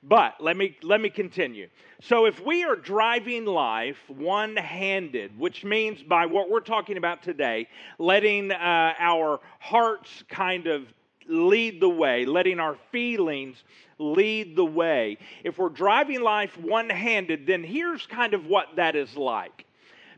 But 0.03 0.41
let 0.41 0.57
me 0.57 0.77
let 0.83 1.01
me 1.01 1.11
continue. 1.11 1.69
So 2.03 2.27
if 2.27 2.45
we 2.45 2.65
are 2.65 2.75
driving 2.75 3.45
life 3.45 3.99
one-handed, 4.09 5.39
which 5.39 5.65
means 5.65 6.03
by 6.03 6.27
what 6.27 6.51
we're 6.51 6.61
talking 6.61 6.97
about 6.97 7.23
today, 7.23 7.69
letting 7.99 8.51
uh, 8.51 8.95
our 8.99 9.41
hearts 9.61 10.25
kind 10.29 10.67
of 10.67 10.93
lead 11.29 11.81
the 11.81 11.89
way, 11.89 12.25
letting 12.25 12.59
our 12.59 12.77
feelings 12.91 13.63
lead 13.99 14.57
the 14.57 14.65
way. 14.65 15.19
If 15.45 15.59
we're 15.59 15.69
driving 15.69 16.21
life 16.23 16.59
one-handed, 16.59 17.47
then 17.47 17.63
here's 17.63 18.05
kind 18.07 18.35
of 18.35 18.47
what 18.47 18.75
that 18.75 18.97
is 18.97 19.17
like. 19.17 19.67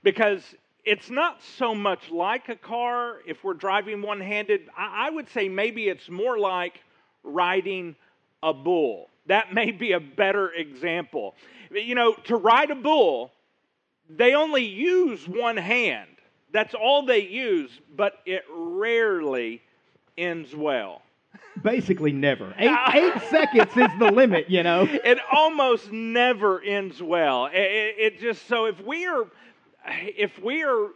Because 0.03 0.43
it's 0.85 1.11
not 1.11 1.41
so 1.57 1.75
much 1.75 2.11
like 2.11 2.49
a 2.49 2.57
car 2.57 3.17
if 3.27 3.43
we're 3.43 3.55
driving 3.55 4.03
one-handed. 4.03 4.69
I, 4.77 5.07
I 5.07 5.11
would 5.11 5.29
say 5.31 5.49
maybe 5.49 5.89
it's 5.89 6.09
more 6.09 6.39
like 6.39 6.81
riding 7.23 7.97
a 8.43 8.53
bull. 8.53 9.09
That 9.27 9.55
may 9.55 9.71
be 9.71 9.93
a 9.93 10.01
better 10.01 10.51
example. 10.51 11.35
You 11.71 11.95
know, 11.95 12.15
to 12.25 12.37
ride 12.37 12.71
a 12.71 12.75
bull, 12.75 13.33
they 14.11 14.35
only 14.35 14.65
use 14.65 15.27
one 15.27 15.57
hand. 15.57 16.11
That's 16.53 16.75
all 16.75 17.05
they 17.07 17.23
use, 17.23 17.71
but 17.97 18.21
it 18.27 18.45
rarely 18.55 19.63
ends 20.17 20.55
well. 20.55 21.03
Basically, 21.63 22.13
never. 22.13 22.55
Eight, 22.59 22.77
eight 22.95 23.23
seconds 23.31 23.71
is 23.77 23.89
the 23.99 24.13
limit, 24.13 24.51
you 24.51 24.63
know. 24.63 24.83
It 24.83 25.19
almost 25.33 25.91
never 25.91 26.61
ends 26.61 27.03
well. 27.03 27.47
It, 27.47 27.57
it, 27.57 27.95
it 27.99 28.21
just 28.21 28.47
so 28.47 28.67
if 28.67 28.81
we 28.81 29.07
are 29.07 29.27
if 29.87 30.39
we 30.43 30.65
are 30.65 30.89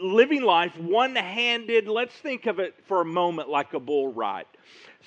living 0.00 0.42
life 0.42 0.76
one 0.76 1.14
handed, 1.14 1.86
let's 1.88 2.14
think 2.14 2.46
of 2.46 2.58
it 2.58 2.74
for 2.86 3.00
a 3.00 3.04
moment 3.04 3.48
like 3.48 3.74
a 3.74 3.80
bull 3.80 4.12
ride. 4.12 4.46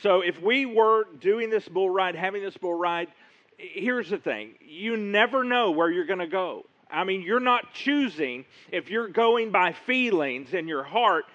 So 0.02 0.22
if 0.22 0.42
we 0.42 0.66
were 0.66 1.06
doing 1.20 1.50
this 1.50 1.68
bull 1.68 1.90
ride, 1.90 2.16
having 2.16 2.44
this 2.44 2.58
bull 2.58 2.74
ride, 2.74 3.10
here's 3.58 4.10
the 4.10 4.18
thing 4.18 4.56
you 4.62 4.98
never 4.98 5.44
know 5.44 5.72
where 5.72 5.90
you're 5.90 6.06
going 6.06 6.20
to 6.20 6.28
go. 6.28 6.66
I 6.90 7.04
mean, 7.04 7.22
you're 7.22 7.40
not 7.40 7.74
choosing 7.74 8.46
if 8.72 8.90
you're 8.90 9.10
going 9.10 9.52
by 9.52 9.74
feelings 9.74 10.54
in 10.54 10.68
your 10.68 10.84
heart. 10.84 11.26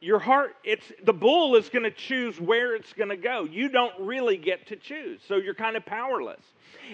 Your 0.00 0.18
heart, 0.18 0.56
it's 0.64 0.84
the 1.04 1.12
bull 1.12 1.54
is 1.54 1.68
going 1.68 1.84
to 1.84 1.90
choose 1.90 2.38
where 2.40 2.74
it's 2.74 2.92
going 2.92 3.10
to 3.10 3.16
go. 3.16 3.44
You 3.44 3.68
don't 3.68 3.94
really 4.00 4.36
get 4.36 4.66
to 4.66 4.76
choose, 4.76 5.20
so 5.28 5.36
you're 5.36 5.54
kind 5.54 5.76
of 5.76 5.86
powerless. 5.86 6.42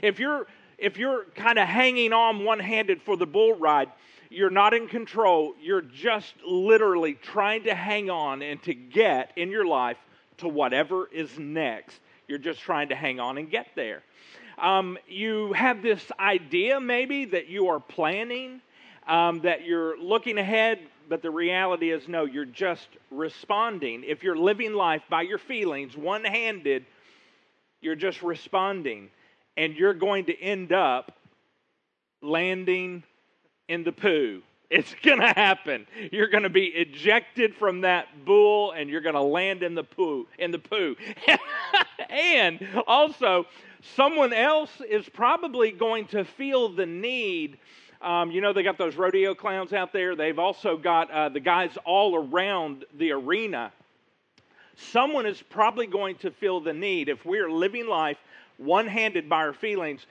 If 0.03 0.19
you're 0.19 0.47
if 0.79 0.97
you're 0.97 1.25
kind 1.35 1.59
of 1.59 1.67
hanging 1.67 2.13
on 2.13 2.45
one-handed 2.45 3.03
for 3.03 3.17
the 3.17 3.27
bull 3.27 3.55
ride, 3.55 3.91
you're 4.31 4.51
not 4.51 4.75
in 4.75 4.89
control. 4.89 5.55
You're 5.61 5.83
just 5.83 6.35
literally 6.47 7.15
trying 7.15 7.65
to 7.65 7.75
hang 7.75 8.11
on 8.11 8.43
and 8.43 8.63
to 8.63 8.75
get 8.75 9.33
in 9.37 9.51
your 9.51 9.67
life 9.67 9.97
to 10.39 10.49
whatever 10.49 11.09
is 11.13 11.37
next. 11.39 11.99
You're 12.29 12.39
just 12.39 12.61
trying 12.61 12.91
to 12.91 12.95
hang 12.95 13.21
on 13.21 13.39
and 13.39 13.51
get 13.51 13.69
there. 13.75 14.03
Um, 14.59 14.99
you 15.09 15.53
have 15.53 15.83
this 15.83 16.05
idea, 16.19 16.81
maybe, 16.81 17.25
that 17.27 17.49
you 17.49 17.69
are 17.69 17.81
planning, 17.81 18.61
um, 19.07 19.41
that 19.41 19.65
you're 19.65 19.99
looking 19.99 20.37
ahead, 20.39 20.81
but 21.09 21.23
the 21.23 21.31
reality 21.31 21.91
is 21.91 22.07
no, 22.07 22.25
you're 22.25 22.45
just 22.45 22.89
responding. 23.11 24.05
If 24.07 24.23
you're 24.23 24.37
living 24.37 24.75
life 24.75 25.03
by 25.09 25.23
your 25.23 25.39
feelings, 25.39 25.97
one 25.97 26.25
handed, 26.25 26.85
you're 27.81 27.97
just 27.97 28.23
responding. 28.23 29.11
And 29.59 29.75
you're 29.75 29.93
going 29.93 30.25
to 30.27 30.41
end 30.41 30.73
up 30.73 31.12
landing 32.23 33.03
in 33.69 33.85
the 33.85 33.93
poo 33.93 34.43
it's 34.71 34.95
going 35.03 35.21
to 35.21 35.29
happen. 35.29 35.87
You're 36.12 36.29
going 36.29 36.43
to 36.43 36.50
be 36.50 36.67
ejected 36.67 37.55
from 37.55 37.83
that 37.83 38.25
bull 38.25 38.73
and 38.73 38.91
you're 38.91 39.00
going 39.00 39.15
to 39.15 39.23
land 39.23 39.62
in 39.62 39.75
the 39.75 39.85
poo 39.85 40.27
in 40.38 40.50
the 40.50 40.59
poo. 40.59 40.97
and 42.11 42.67
also 42.87 43.47
someone 43.97 44.33
else 44.33 44.71
is 44.88 45.09
probably 45.09 45.71
going 45.71 46.07
to 46.09 46.25
feel 46.25 46.69
the 46.69 46.87
need 46.87 47.59
um, 48.00 48.31
you 48.31 48.41
know, 48.41 48.53
they 48.53 48.62
got 48.62 48.79
those 48.79 48.95
rodeo 48.95 49.35
clowns 49.35 49.73
out 49.73 49.93
there. 49.93 50.15
They've 50.15 50.38
also 50.38 50.77
got 50.77 51.11
uh, 51.11 51.31
the 51.31 51.41
guys 51.41 51.77
all 51.85 52.15
around 52.15 52.85
the 52.97 53.11
arena. 53.11 53.73
Someone 54.77 55.27
is 55.27 55.43
probably 55.43 55.88
going 55.88 56.15
to 56.19 56.31
feel 56.31 56.61
the 56.61 56.73
need, 56.73 57.09
if 57.09 57.27
we're 57.27 57.50
living 57.50 57.88
life 57.88 58.19
one 58.59 58.87
handed 58.87 59.29
by 59.29 59.38
our 59.38 59.53
feelings, 59.53 60.07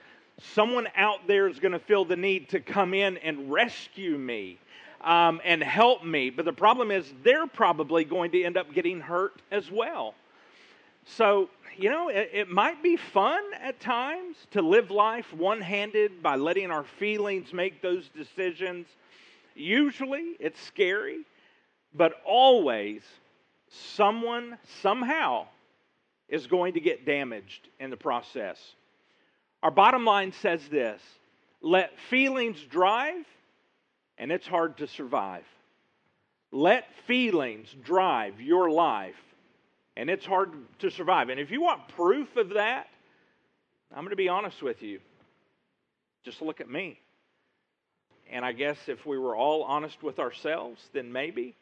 someone 0.54 0.88
out 0.96 1.26
there 1.26 1.48
is 1.48 1.58
going 1.58 1.72
to 1.72 1.78
feel 1.78 2.04
the 2.04 2.16
need 2.16 2.48
to 2.50 2.60
come 2.60 2.94
in 2.94 3.16
and 3.18 3.50
rescue 3.50 4.18
me 4.18 4.58
um, 5.00 5.40
and 5.44 5.62
help 5.62 6.04
me. 6.04 6.30
But 6.30 6.44
the 6.44 6.52
problem 6.52 6.90
is, 6.90 7.12
they're 7.22 7.46
probably 7.46 8.04
going 8.04 8.32
to 8.32 8.42
end 8.42 8.56
up 8.56 8.72
getting 8.72 9.00
hurt 9.00 9.40
as 9.50 9.70
well. 9.70 10.14
So, 11.04 11.48
you 11.76 11.90
know, 11.90 12.08
it, 12.08 12.30
it 12.32 12.50
might 12.50 12.82
be 12.82 12.96
fun 12.96 13.42
at 13.60 13.80
times 13.80 14.36
to 14.50 14.62
live 14.62 14.90
life 14.90 15.32
one 15.32 15.60
handed 15.60 16.22
by 16.22 16.36
letting 16.36 16.70
our 16.70 16.84
feelings 16.84 17.52
make 17.52 17.80
those 17.80 18.08
decisions. 18.08 18.86
Usually, 19.54 20.36
it's 20.38 20.60
scary, 20.60 21.20
but 21.94 22.14
always 22.24 23.02
someone, 23.70 24.58
somehow, 24.82 25.46
is 26.28 26.46
going 26.46 26.74
to 26.74 26.80
get 26.80 27.06
damaged 27.06 27.68
in 27.80 27.90
the 27.90 27.96
process. 27.96 28.58
Our 29.62 29.70
bottom 29.70 30.04
line 30.04 30.32
says 30.32 30.60
this 30.68 31.00
let 31.60 31.98
feelings 32.10 32.62
drive, 32.70 33.24
and 34.16 34.30
it's 34.30 34.46
hard 34.46 34.78
to 34.78 34.86
survive. 34.86 35.44
Let 36.50 36.84
feelings 37.06 37.74
drive 37.84 38.40
your 38.40 38.70
life, 38.70 39.16
and 39.96 40.08
it's 40.08 40.24
hard 40.24 40.52
to 40.80 40.90
survive. 40.90 41.28
And 41.28 41.40
if 41.40 41.50
you 41.50 41.60
want 41.60 41.88
proof 41.88 42.36
of 42.36 42.50
that, 42.50 42.88
I'm 43.90 44.00
going 44.00 44.10
to 44.10 44.16
be 44.16 44.28
honest 44.28 44.62
with 44.62 44.82
you. 44.82 45.00
Just 46.24 46.42
look 46.42 46.60
at 46.60 46.68
me. 46.68 47.00
And 48.30 48.44
I 48.44 48.52
guess 48.52 48.76
if 48.86 49.06
we 49.06 49.18
were 49.18 49.34
all 49.34 49.62
honest 49.62 50.02
with 50.02 50.18
ourselves, 50.18 50.80
then 50.92 51.10
maybe 51.10 51.56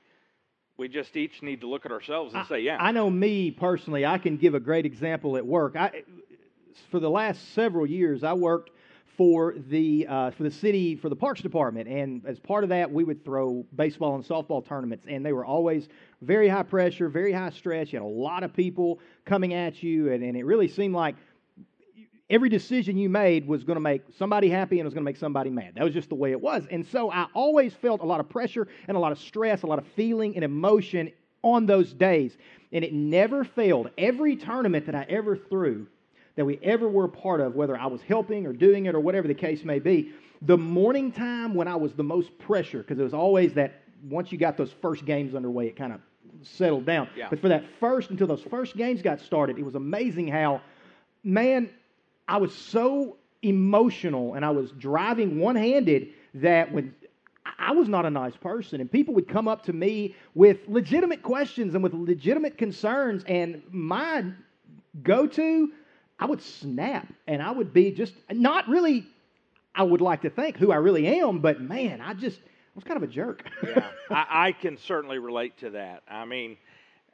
we 0.78 0.88
just 0.88 1.16
each 1.16 1.42
need 1.42 1.60
to 1.62 1.68
look 1.68 1.86
at 1.86 1.92
ourselves 1.92 2.34
and 2.34 2.42
I, 2.42 2.46
say, 2.46 2.60
yeah. 2.60 2.76
I 2.78 2.92
know 2.92 3.08
me 3.08 3.50
personally, 3.50 4.04
I 4.04 4.18
can 4.18 4.36
give 4.36 4.54
a 4.54 4.60
great 4.60 4.86
example 4.86 5.36
at 5.36 5.46
work. 5.46 5.76
I, 5.76 6.02
for 6.90 7.00
the 7.00 7.10
last 7.10 7.54
several 7.54 7.86
years, 7.86 8.22
I 8.22 8.34
worked 8.34 8.70
for 9.16 9.54
the 9.56 10.06
uh, 10.06 10.30
for 10.32 10.42
the 10.42 10.50
city 10.50 10.94
for 10.94 11.08
the 11.08 11.16
parks 11.16 11.40
department, 11.40 11.88
and 11.88 12.24
as 12.26 12.38
part 12.38 12.64
of 12.64 12.68
that, 12.68 12.90
we 12.92 13.02
would 13.02 13.24
throw 13.24 13.64
baseball 13.74 14.14
and 14.14 14.22
softball 14.22 14.66
tournaments, 14.66 15.06
and 15.08 15.24
they 15.24 15.32
were 15.32 15.46
always 15.46 15.88
very 16.20 16.48
high 16.48 16.62
pressure, 16.62 17.08
very 17.08 17.32
high 17.32 17.48
stress. 17.48 17.92
You 17.92 18.00
had 18.00 18.04
a 18.04 18.08
lot 18.08 18.42
of 18.42 18.52
people 18.52 19.00
coming 19.24 19.54
at 19.54 19.82
you, 19.82 20.12
and, 20.12 20.22
and 20.22 20.36
it 20.36 20.44
really 20.44 20.68
seemed 20.68 20.94
like 20.94 21.16
every 22.28 22.48
decision 22.48 22.96
you 22.96 23.08
made 23.08 23.46
was 23.46 23.64
going 23.64 23.76
to 23.76 23.80
make 23.80 24.02
somebody 24.18 24.48
happy 24.48 24.78
and 24.78 24.84
it 24.84 24.88
was 24.88 24.94
going 24.94 25.04
to 25.04 25.08
make 25.10 25.16
somebody 25.16 25.50
mad. 25.50 25.72
That 25.74 25.84
was 25.84 25.94
just 25.94 26.08
the 26.08 26.14
way 26.14 26.32
it 26.32 26.40
was, 26.40 26.66
and 26.70 26.84
so 26.86 27.10
I 27.10 27.26
always 27.34 27.74
felt 27.74 28.00
a 28.00 28.06
lot 28.06 28.20
of 28.20 28.28
pressure 28.28 28.68
and 28.88 28.96
a 28.96 29.00
lot 29.00 29.12
of 29.12 29.18
stress, 29.18 29.62
a 29.62 29.66
lot 29.66 29.78
of 29.78 29.86
feeling 29.88 30.34
and 30.34 30.44
emotion 30.44 31.12
on 31.42 31.66
those 31.66 31.92
days, 31.92 32.36
and 32.72 32.84
it 32.84 32.92
never 32.92 33.44
failed. 33.44 33.90
Every 33.96 34.36
tournament 34.36 34.86
that 34.86 34.94
I 34.94 35.06
ever 35.08 35.36
threw 35.36 35.86
that 36.34 36.44
we 36.44 36.58
ever 36.62 36.88
were 36.88 37.04
a 37.04 37.08
part 37.08 37.40
of, 37.40 37.54
whether 37.54 37.76
I 37.76 37.86
was 37.86 38.02
helping 38.02 38.46
or 38.46 38.52
doing 38.52 38.86
it 38.86 38.94
or 38.94 39.00
whatever 39.00 39.26
the 39.26 39.34
case 39.34 39.64
may 39.64 39.78
be, 39.78 40.12
the 40.42 40.58
morning 40.58 41.10
time 41.10 41.54
when 41.54 41.66
I 41.66 41.76
was 41.76 41.94
the 41.94 42.02
most 42.02 42.36
pressure, 42.38 42.78
because 42.78 42.98
it 42.98 43.02
was 43.02 43.14
always 43.14 43.54
that 43.54 43.82
once 44.08 44.30
you 44.30 44.38
got 44.38 44.56
those 44.56 44.72
first 44.82 45.06
games 45.06 45.34
underway, 45.34 45.68
it 45.68 45.76
kind 45.76 45.92
of 45.92 46.00
settled 46.42 46.84
down. 46.84 47.08
Yeah. 47.16 47.28
But 47.30 47.40
for 47.40 47.48
that 47.48 47.64
first, 47.80 48.10
until 48.10 48.26
those 48.26 48.42
first 48.42 48.76
games 48.76 49.00
got 49.00 49.20
started, 49.20 49.58
it 49.58 49.64
was 49.64 49.76
amazing 49.76 50.28
how, 50.28 50.60
man, 51.24 51.70
I 52.28 52.38
was 52.38 52.54
so 52.54 53.16
emotional 53.42 54.34
and 54.34 54.44
I 54.44 54.50
was 54.50 54.70
driving 54.72 55.38
one 55.38 55.56
handed 55.56 56.08
that 56.34 56.72
when 56.72 56.94
I 57.58 57.72
was 57.72 57.88
not 57.88 58.04
a 58.04 58.10
nice 58.10 58.36
person, 58.36 58.80
and 58.80 58.90
people 58.90 59.14
would 59.14 59.28
come 59.28 59.48
up 59.48 59.62
to 59.64 59.72
me 59.72 60.14
with 60.34 60.58
legitimate 60.66 61.22
questions 61.22 61.74
and 61.74 61.82
with 61.82 61.94
legitimate 61.94 62.58
concerns, 62.58 63.24
and 63.24 63.62
my 63.70 64.24
go 65.02 65.26
to 65.26 65.72
I 66.18 66.26
would 66.26 66.42
snap 66.42 67.12
and 67.26 67.42
I 67.42 67.50
would 67.50 67.72
be 67.72 67.90
just 67.92 68.14
not 68.30 68.68
really, 68.68 69.06
I 69.74 69.82
would 69.82 70.00
like 70.00 70.22
to 70.22 70.30
think 70.30 70.56
who 70.56 70.72
I 70.72 70.76
really 70.76 71.06
am, 71.20 71.40
but 71.40 71.60
man, 71.60 72.00
I 72.00 72.14
just 72.14 72.38
I 72.38 72.72
was 72.74 72.84
kind 72.84 72.96
of 72.96 73.08
a 73.08 73.12
jerk. 73.12 73.48
yeah, 73.62 73.88
I, 74.10 74.26
I, 74.48 74.52
can 74.52 74.76
certainly 74.78 75.18
relate 75.18 75.56
to 75.58 75.70
that. 75.70 76.02
I 76.08 76.24
mean, 76.24 76.56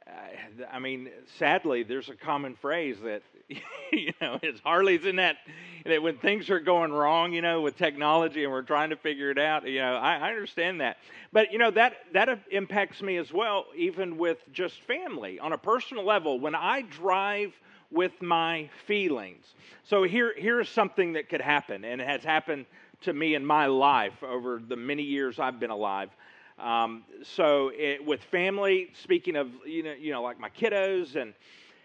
uh, 0.07 0.65
I 0.71 0.79
mean, 0.79 1.09
sadly, 1.37 1.83
there's 1.83 2.09
a 2.09 2.15
common 2.15 2.55
phrase 2.55 2.97
that 3.03 3.23
you 3.91 4.13
know, 4.21 4.39
as 4.43 4.59
Harley's 4.63 5.05
in 5.05 5.17
that 5.17 5.37
that 5.85 6.01
when 6.01 6.17
things 6.17 6.49
are 6.49 6.59
going 6.59 6.93
wrong, 6.93 7.33
you 7.33 7.41
know, 7.41 7.61
with 7.61 7.77
technology 7.77 8.43
and 8.43 8.53
we're 8.53 8.61
trying 8.61 8.91
to 8.91 8.95
figure 8.95 9.29
it 9.31 9.37
out. 9.37 9.67
You 9.67 9.81
know, 9.81 9.95
I, 9.95 10.15
I 10.15 10.29
understand 10.29 10.79
that, 10.81 10.97
but 11.31 11.51
you 11.51 11.59
know 11.59 11.71
that 11.71 11.97
that 12.13 12.39
impacts 12.51 13.01
me 13.01 13.17
as 13.17 13.33
well, 13.33 13.65
even 13.75 14.17
with 14.17 14.37
just 14.53 14.81
family 14.81 15.39
on 15.39 15.53
a 15.53 15.57
personal 15.57 16.05
level. 16.05 16.39
When 16.39 16.55
I 16.55 16.81
drive 16.83 17.53
with 17.93 18.21
my 18.21 18.69
feelings. 18.87 19.45
So 19.83 20.03
here, 20.03 20.33
here's 20.35 20.67
something 20.67 21.13
that 21.13 21.29
could 21.29 21.41
happen, 21.41 21.85
and 21.85 22.01
it 22.01 22.07
has 22.07 22.23
happened 22.23 22.65
to 23.01 23.13
me 23.13 23.35
in 23.35 23.45
my 23.45 23.67
life 23.67 24.23
over 24.23 24.61
the 24.65 24.75
many 24.75 25.03
years 25.03 25.39
I've 25.39 25.59
been 25.59 25.69
alive. 25.69 26.09
Um, 26.57 27.03
so 27.23 27.71
it, 27.75 28.03
with 28.03 28.23
family, 28.23 28.91
speaking 29.01 29.35
of 29.35 29.49
you 29.65 29.83
know, 29.83 29.93
you 29.93 30.11
know, 30.11 30.21
like 30.23 30.39
my 30.39 30.49
kiddos, 30.49 31.15
and 31.15 31.33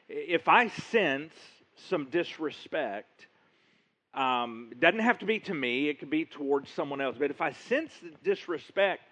if 0.09 0.49
I 0.49 0.69
sense 0.69 1.35
some 1.89 2.07
disrespect, 2.07 3.27
um, 4.15 4.69
it 4.73 4.81
doesn't 4.81 5.01
have 5.01 5.19
to 5.19 5.27
be 5.27 5.39
to 5.41 5.55
me; 5.55 5.89
it 5.89 5.99
could 5.99 6.11
be 6.11 6.25
towards 6.25 6.71
someone 6.71 7.01
else. 7.01 7.17
But 7.19 7.31
if 7.31 7.41
I 7.41 7.53
sense 7.53 7.93
the 8.03 8.11
disrespect, 8.25 9.03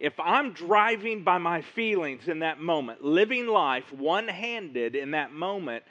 if 0.00 0.18
I'm 0.18 0.52
driving 0.52 1.22
by 1.22 1.38
my 1.38 1.62
feelings 1.62 2.28
in 2.28 2.40
that 2.40 2.60
moment, 2.60 3.04
living 3.04 3.46
life 3.46 3.92
one 3.92 4.28
handed 4.28 4.94
in 4.94 5.12
that 5.12 5.32
moment, 5.32 5.84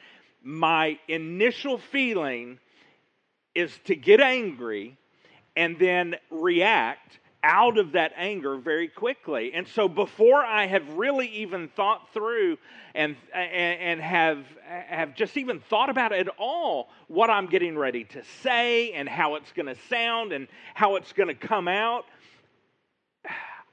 my 0.44 0.98
initial 1.08 1.78
feeling 1.78 2.60
is 3.54 3.78
to 3.86 3.96
get 3.96 4.22
angry 4.22 4.98
and 5.56 5.78
then 5.80 6.16
react 6.30 7.20
out 7.44 7.78
of 7.78 7.94
that 7.94 8.12
anger 8.16 8.58
very 8.58 8.88
quickly. 8.88 9.54
And 9.54 9.68
so 9.68 9.88
before 9.88 10.44
I 10.44 10.66
have 10.68 10.94
really 10.94 11.28
even 11.28 11.70
thought 11.70 12.12
through 12.14 12.58
and, 12.96 13.16
and, 13.34 14.02
have, 14.02 14.46
have 14.66 15.16
just 15.16 15.38
even 15.38 15.60
thought 15.60 15.90
about 15.90 16.14
at 16.14 16.28
all 16.38 16.90
what 17.08 17.30
I'm 17.30 17.48
getting 17.48 17.78
ready 17.78 18.06
to 18.06 18.24
say 18.42 18.92
and 18.94 19.08
how 19.08 19.36
it's 19.36 19.52
going 19.52 19.68
to 19.68 19.78
sound 19.90 20.34
and 20.34 20.48
how 20.74 20.96
it's 20.96 21.14
going 21.14 21.28
to 21.28 21.36
come 21.36 21.68
out, 21.68 22.06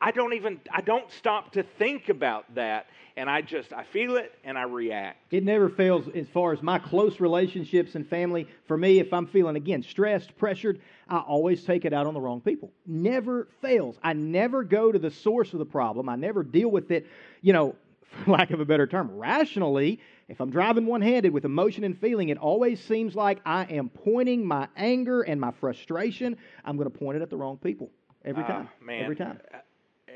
I 0.05 0.11
don't 0.11 0.35
even 0.35 0.61
I 0.71 0.83
don't 0.83 1.11
stop 1.11 1.53
to 1.53 1.63
think 1.63 2.11
about 2.11 2.55
that 2.57 2.89
and 3.17 3.31
I 3.31 3.41
just 3.41 3.73
I 3.73 3.85
feel 3.85 4.17
it 4.17 4.35
and 4.45 4.59
I 4.59 4.65
react. 4.65 5.33
It 5.33 5.45
never 5.45 5.71
fails 5.71 6.09
as 6.15 6.29
far 6.29 6.53
as 6.53 6.63
my 6.63 6.79
close 6.79 7.21
relationships 7.21 7.95
and 7.95 8.07
family. 8.07 8.47
For 8.69 8.77
me, 8.77 8.99
if 8.99 9.15
I'm 9.15 9.27
feeling 9.27 9.57
again 9.57 9.83
stressed, 9.83 10.37
pressured, 10.37 10.83
I 11.09 11.21
always 11.21 11.65
take 11.65 11.87
it 11.87 11.95
out 11.95 12.07
on 12.07 12.13
the 12.13 12.21
wrong 12.21 12.43
people. 12.43 12.71
Never 12.85 13.49
fails. 13.63 13.97
I 14.03 14.13
never 14.13 14.63
go 14.63 14.93
to 14.93 14.99
the 14.99 15.11
source 15.11 15.55
of 15.55 15.59
the 15.59 15.65
problem. 15.65 16.11
I 16.11 16.17
never 16.17 16.43
deal 16.43 16.69
with 16.69 16.91
it, 16.91 17.07
you 17.41 17.55
know, 17.55 17.75
for 18.25 18.33
lack 18.33 18.51
of 18.51 18.61
a 18.61 18.67
better 18.67 18.87
term, 18.87 19.11
rationally. 19.11 20.01
If 20.29 20.39
I'm 20.39 20.51
driving 20.51 20.85
one 20.85 21.01
handed 21.01 21.33
with 21.33 21.47
emotion 21.47 21.83
and 21.83 21.99
feeling, 21.99 22.29
it 22.29 22.37
always 22.37 22.79
seems 22.79 23.15
like 23.15 23.41
I 23.47 23.65
am 23.65 23.89
pointing 23.89 24.47
my 24.47 24.69
anger 24.77 25.23
and 25.23 25.41
my 25.41 25.53
frustration. 25.53 26.37
I'm 26.63 26.77
going 26.77 26.91
to 26.91 26.99
point 26.99 27.17
it 27.17 27.23
at 27.23 27.31
the 27.31 27.39
wrong 27.39 27.57
people 27.57 27.91
every 28.23 28.43
ah, 28.43 28.49
time. 28.49 28.69
Uh, 28.83 28.85
man, 28.85 29.03
every 29.03 29.17
time 29.17 29.41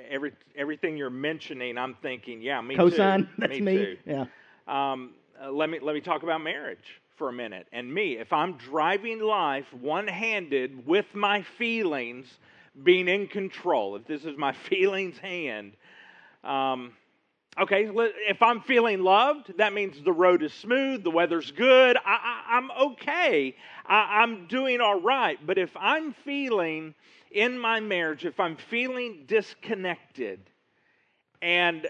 every 0.09 0.33
everything 0.57 0.97
you're 0.97 1.11
mentioning, 1.11 1.79
I'm 1.79 1.95
thinking, 2.03 2.43
yeah, 2.43 2.61
me 2.61 2.77
Cosign, 2.77 3.21
too. 3.21 3.29
that's 3.39 3.51
me. 3.53 3.61
me. 3.61 3.77
Too. 3.77 3.97
Yeah. 4.05 4.25
Um, 4.67 5.15
uh, 5.43 5.51
let 5.51 5.71
me 5.71 5.79
let 5.81 5.95
me 5.95 6.01
talk 6.01 6.23
about 6.23 6.43
marriage 6.43 7.01
for 7.17 7.29
a 7.29 7.33
minute. 7.33 7.67
And 7.73 7.93
me, 7.93 8.17
if 8.17 8.33
I'm 8.33 8.55
driving 8.55 9.21
life 9.21 9.67
one-handed 9.75 10.87
with 10.87 11.07
my 11.15 11.43
feelings 11.43 12.27
being 12.85 13.09
in 13.09 13.27
control, 13.27 13.97
if 13.97 14.07
this 14.07 14.25
is 14.25 14.37
my 14.37 14.53
feelings 14.69 15.19
hand, 15.19 15.73
um, 16.45 16.93
okay. 17.61 17.91
If 18.29 18.41
I'm 18.43 18.61
feeling 18.63 19.01
loved, 19.01 19.57
that 19.59 19.73
means 19.73 20.03
the 20.03 20.13
road 20.13 20.43
is 20.43 20.55
smooth, 20.55 21.03
the 21.03 21.11
weather's 21.11 21.51
good. 21.51 21.97
I, 22.05 22.45
am 22.51 22.71
okay. 22.71 23.57
I, 23.87 24.23
I'm 24.23 24.47
doing 24.47 24.81
all 24.81 25.01
right. 25.01 25.39
But 25.45 25.59
if 25.59 25.77
I'm 25.77 26.15
feeling 26.25 26.95
in 27.31 27.59
my 27.59 27.81
marriage, 27.81 28.25
if 28.25 28.41
I'm 28.41 28.57
feeling 28.57 29.25
disconnected, 29.27 30.41
and 31.43 31.87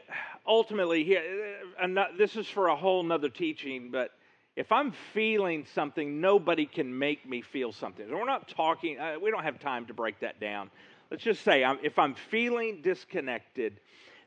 ultimately, 0.46 1.16
uh, 1.16 2.04
this 2.16 2.36
is 2.36 2.46
for 2.46 2.68
a 2.68 2.76
whole 2.76 3.02
nother 3.02 3.28
teaching, 3.28 3.90
but 3.90 4.10
if 4.56 4.72
I'm 4.72 4.92
feeling 5.14 5.66
something, 5.74 6.20
nobody 6.20 6.66
can 6.66 6.98
make 6.98 7.28
me 7.28 7.42
feel 7.42 7.72
something. 7.72 8.10
We're 8.10 8.24
not 8.24 8.48
talking, 8.48 8.98
uh, 8.98 9.14
we 9.22 9.30
don't 9.30 9.44
have 9.44 9.60
time 9.60 9.86
to 9.86 9.94
break 9.94 10.20
that 10.20 10.40
down. 10.40 10.70
Let's 11.10 11.22
just 11.22 11.42
say 11.42 11.64
if 11.82 11.98
I'm 11.98 12.14
feeling 12.14 12.82
disconnected, 12.82 13.80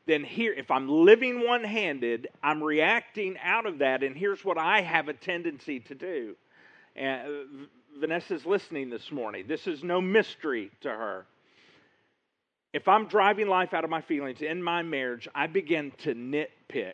then 0.07 0.23
here, 0.23 0.53
if 0.53 0.71
I'm 0.71 0.89
living 0.89 1.45
one 1.45 1.63
handed, 1.63 2.29
I'm 2.41 2.63
reacting 2.63 3.37
out 3.43 3.65
of 3.65 3.79
that, 3.79 4.03
and 4.03 4.15
here's 4.15 4.43
what 4.43 4.57
I 4.57 4.81
have 4.81 5.09
a 5.09 5.13
tendency 5.13 5.79
to 5.81 5.95
do. 5.95 6.35
And 6.95 7.27
uh, 7.27 7.65
Vanessa's 7.99 8.45
listening 8.45 8.89
this 8.89 9.11
morning. 9.11 9.45
This 9.47 9.67
is 9.67 9.83
no 9.83 10.01
mystery 10.01 10.71
to 10.81 10.89
her. 10.89 11.25
If 12.73 12.87
I'm 12.87 13.07
driving 13.07 13.47
life 13.47 13.73
out 13.73 13.83
of 13.83 13.89
my 13.89 14.01
feelings 14.01 14.41
in 14.41 14.63
my 14.63 14.81
marriage, 14.81 15.27
I 15.35 15.47
begin 15.47 15.91
to 15.99 16.15
nitpick. 16.15 16.93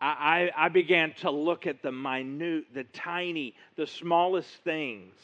I, 0.00 0.50
I, 0.56 0.66
I 0.66 0.68
began 0.68 1.12
to 1.20 1.30
look 1.30 1.66
at 1.66 1.82
the 1.82 1.92
minute, 1.92 2.66
the 2.74 2.84
tiny, 2.84 3.54
the 3.76 3.86
smallest 3.86 4.48
things, 4.64 5.14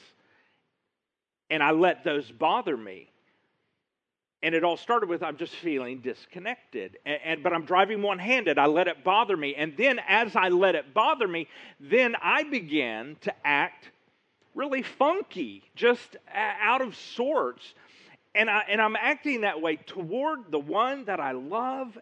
and 1.50 1.62
I 1.62 1.70
let 1.70 2.04
those 2.04 2.30
bother 2.30 2.76
me. 2.76 3.08
And 4.42 4.56
it 4.56 4.64
all 4.64 4.76
started 4.76 5.08
with 5.08 5.22
I'm 5.22 5.36
just 5.36 5.54
feeling 5.54 6.00
disconnected. 6.00 6.98
And, 7.06 7.18
and, 7.24 7.42
but 7.44 7.52
I'm 7.52 7.64
driving 7.64 8.02
one-handed. 8.02 8.58
I 8.58 8.66
let 8.66 8.88
it 8.88 9.04
bother 9.04 9.36
me. 9.36 9.54
And 9.54 9.74
then 9.76 10.00
as 10.08 10.34
I 10.34 10.48
let 10.48 10.74
it 10.74 10.92
bother 10.92 11.28
me, 11.28 11.46
then 11.78 12.16
I 12.20 12.42
began 12.42 13.16
to 13.20 13.32
act 13.44 13.91
really 14.54 14.82
funky, 14.82 15.62
just 15.74 16.16
out 16.34 16.82
of 16.82 16.96
sorts. 16.96 17.74
And, 18.34 18.48
I, 18.48 18.62
and 18.68 18.80
I'm 18.80 18.96
acting 18.96 19.42
that 19.42 19.60
way 19.60 19.76
toward 19.76 20.50
the 20.50 20.58
one 20.58 21.04
that 21.04 21.20
I 21.20 21.32
love 21.32 21.98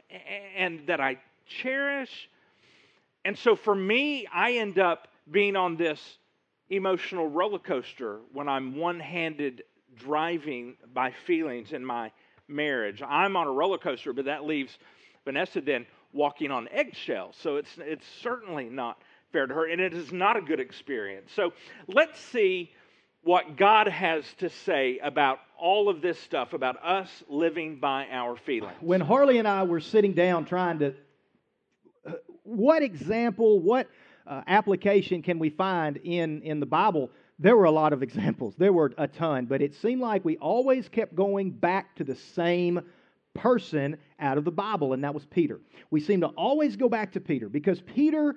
and 0.56 0.86
that 0.86 1.00
I 1.00 1.18
cherish. 1.46 2.28
And 3.24 3.36
so 3.36 3.56
for 3.56 3.74
me, 3.74 4.26
I 4.32 4.52
end 4.54 4.78
up 4.78 5.08
being 5.30 5.56
on 5.56 5.76
this 5.76 6.18
emotional 6.68 7.28
roller 7.28 7.58
coaster 7.58 8.20
when 8.32 8.48
I'm 8.48 8.76
one 8.76 9.00
handed 9.00 9.64
driving 9.96 10.76
by 10.94 11.12
feelings 11.26 11.72
in 11.72 11.84
my 11.84 12.12
marriage. 12.48 13.02
I'm 13.06 13.36
on 13.36 13.46
a 13.46 13.52
roller 13.52 13.78
coaster, 13.78 14.12
but 14.12 14.26
that 14.26 14.44
leaves 14.44 14.78
Vanessa 15.24 15.60
then 15.60 15.86
walking 16.12 16.50
on 16.50 16.68
eggshells. 16.68 17.36
So 17.40 17.56
it's, 17.56 17.70
it's 17.78 18.06
certainly 18.22 18.68
not 18.68 19.02
fair 19.32 19.46
to 19.46 19.54
her, 19.54 19.66
and 19.66 19.80
it 19.80 19.94
is 19.94 20.12
not 20.12 20.36
a 20.36 20.40
good 20.40 20.60
experience. 20.60 21.30
So 21.34 21.52
let's 21.88 22.18
see 22.20 22.70
what 23.22 23.56
God 23.56 23.86
has 23.86 24.24
to 24.38 24.48
say 24.48 24.98
about 25.02 25.38
all 25.58 25.88
of 25.88 26.00
this 26.00 26.18
stuff, 26.18 26.52
about 26.52 26.82
us 26.82 27.22
living 27.28 27.78
by 27.78 28.06
our 28.10 28.36
feelings. 28.36 28.76
When 28.80 29.00
Harley 29.00 29.38
and 29.38 29.46
I 29.46 29.64
were 29.64 29.80
sitting 29.80 30.14
down 30.14 30.46
trying 30.46 30.78
to, 30.78 30.94
uh, 32.06 32.12
what 32.44 32.82
example, 32.82 33.60
what 33.60 33.88
uh, 34.26 34.42
application 34.46 35.22
can 35.22 35.38
we 35.38 35.50
find 35.50 35.98
in, 35.98 36.40
in 36.42 36.60
the 36.60 36.66
Bible? 36.66 37.10
There 37.38 37.56
were 37.56 37.64
a 37.64 37.70
lot 37.70 37.92
of 37.92 38.02
examples. 38.02 38.54
There 38.56 38.72
were 38.72 38.92
a 38.96 39.06
ton, 39.06 39.46
but 39.46 39.60
it 39.60 39.74
seemed 39.74 40.00
like 40.00 40.24
we 40.24 40.36
always 40.38 40.88
kept 40.88 41.14
going 41.14 41.50
back 41.50 41.96
to 41.96 42.04
the 42.04 42.16
same 42.16 42.80
person 43.34 43.96
out 44.18 44.38
of 44.38 44.44
the 44.44 44.50
Bible, 44.50 44.92
and 44.92 45.04
that 45.04 45.14
was 45.14 45.24
Peter. 45.26 45.60
We 45.90 46.00
seem 46.00 46.20
to 46.22 46.28
always 46.28 46.76
go 46.76 46.88
back 46.88 47.12
to 47.12 47.20
Peter 47.20 47.48
because 47.48 47.80
Peter 47.80 48.36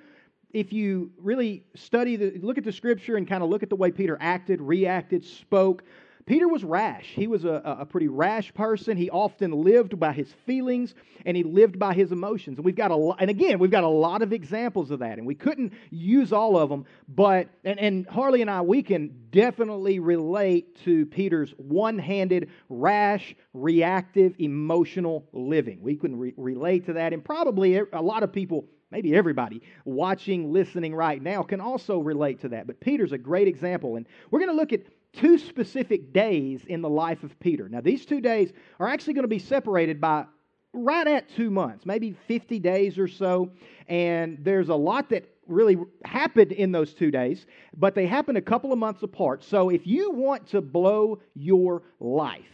if 0.53 0.71
you 0.71 1.11
really 1.17 1.65
study 1.75 2.15
the 2.15 2.39
look 2.41 2.57
at 2.57 2.63
the 2.63 2.71
scripture 2.71 3.17
and 3.17 3.27
kind 3.27 3.43
of 3.43 3.49
look 3.49 3.63
at 3.63 3.69
the 3.69 3.75
way 3.75 3.91
Peter 3.91 4.17
acted, 4.21 4.61
reacted, 4.61 5.25
spoke, 5.25 5.83
Peter 6.25 6.47
was 6.47 6.63
rash. 6.63 7.07
He 7.07 7.27
was 7.27 7.43
a, 7.43 7.61
a 7.79 7.85
pretty 7.85 8.07
rash 8.07 8.53
person. 8.53 8.95
He 8.95 9.09
often 9.09 9.51
lived 9.51 9.99
by 9.99 10.13
his 10.13 10.31
feelings 10.45 10.95
and 11.25 11.35
he 11.35 11.43
lived 11.43 11.77
by 11.77 11.93
his 11.93 12.11
emotions. 12.11 12.57
And 12.57 12.65
we've 12.65 12.75
got 12.75 12.91
a 12.91 12.95
lot, 12.95 13.17
and 13.19 13.29
again, 13.29 13.59
we've 13.59 13.71
got 13.71 13.83
a 13.83 13.89
lot 13.89 14.21
of 14.21 14.31
examples 14.31 14.91
of 14.91 14.99
that, 14.99 15.17
and 15.17 15.27
we 15.27 15.35
couldn't 15.35 15.73
use 15.89 16.31
all 16.31 16.57
of 16.57 16.69
them. 16.69 16.85
But 17.09 17.49
and, 17.65 17.79
and 17.79 18.07
Harley 18.07 18.41
and 18.41 18.49
I, 18.49 18.61
we 18.61 18.83
can 18.83 19.13
definitely 19.31 19.99
relate 19.99 20.77
to 20.85 21.05
Peter's 21.07 21.53
one-handed, 21.57 22.49
rash, 22.69 23.35
reactive, 23.53 24.33
emotional 24.39 25.27
living. 25.33 25.81
We 25.81 25.95
can 25.95 26.17
re- 26.17 26.33
relate 26.37 26.85
to 26.85 26.93
that, 26.93 27.11
and 27.11 27.23
probably 27.23 27.77
a 27.77 28.01
lot 28.01 28.23
of 28.23 28.31
people 28.31 28.65
maybe 28.93 29.15
everybody 29.15 29.62
watching, 29.86 30.53
listening 30.53 30.93
right 30.93 31.21
now 31.21 31.41
can 31.41 31.60
also 31.60 31.97
relate 31.99 32.39
to 32.41 32.49
that. 32.49 32.67
But 32.67 32.79
Peter's 32.79 33.12
a 33.12 33.17
great 33.17 33.47
example. 33.47 33.95
And 33.95 34.06
we're 34.29 34.39
going 34.39 34.51
to 34.51 34.56
look 34.56 34.71
at 34.71 34.82
two 35.13 35.39
specific 35.39 36.13
days 36.13 36.63
in 36.67 36.82
the 36.82 36.89
life 36.89 37.23
of 37.23 37.38
Peter. 37.39 37.67
Now, 37.67 37.82
these 37.82 38.06
two 38.06 38.21
days 38.21 38.53
are 38.79 38.88
actually 38.88 39.13
going 39.13 39.23
to 39.23 39.27
be 39.27 39.39
separated 39.39 39.99
by 39.99 40.25
right 40.73 41.08
at 41.08 41.27
two 41.36 41.49
months, 41.49 41.88
maybe 41.88 42.15
50 42.27 42.60
days 42.60 42.99
or 42.99 43.08
so. 43.08 43.51
And 43.88 44.38
there's 44.41 44.69
a 44.69 44.75
lot 44.75 45.10
that 45.10 45.27
really 45.47 45.77
happened 46.06 46.51
in 46.51 46.71
those 46.71 46.93
two 46.93 47.10
days, 47.10 47.47
but 47.75 47.95
they 47.95 48.06
happened 48.06 48.38
a 48.38 48.41
couple 48.41 48.71
of 48.71 48.77
months 48.77 49.01
apart. 49.01 49.43
So 49.43 49.69
if 49.69 49.88
you 49.88 50.12
want 50.12 50.47
to 50.49 50.62
blow 50.62 51.19
your 51.34 51.82
life, 51.99 52.45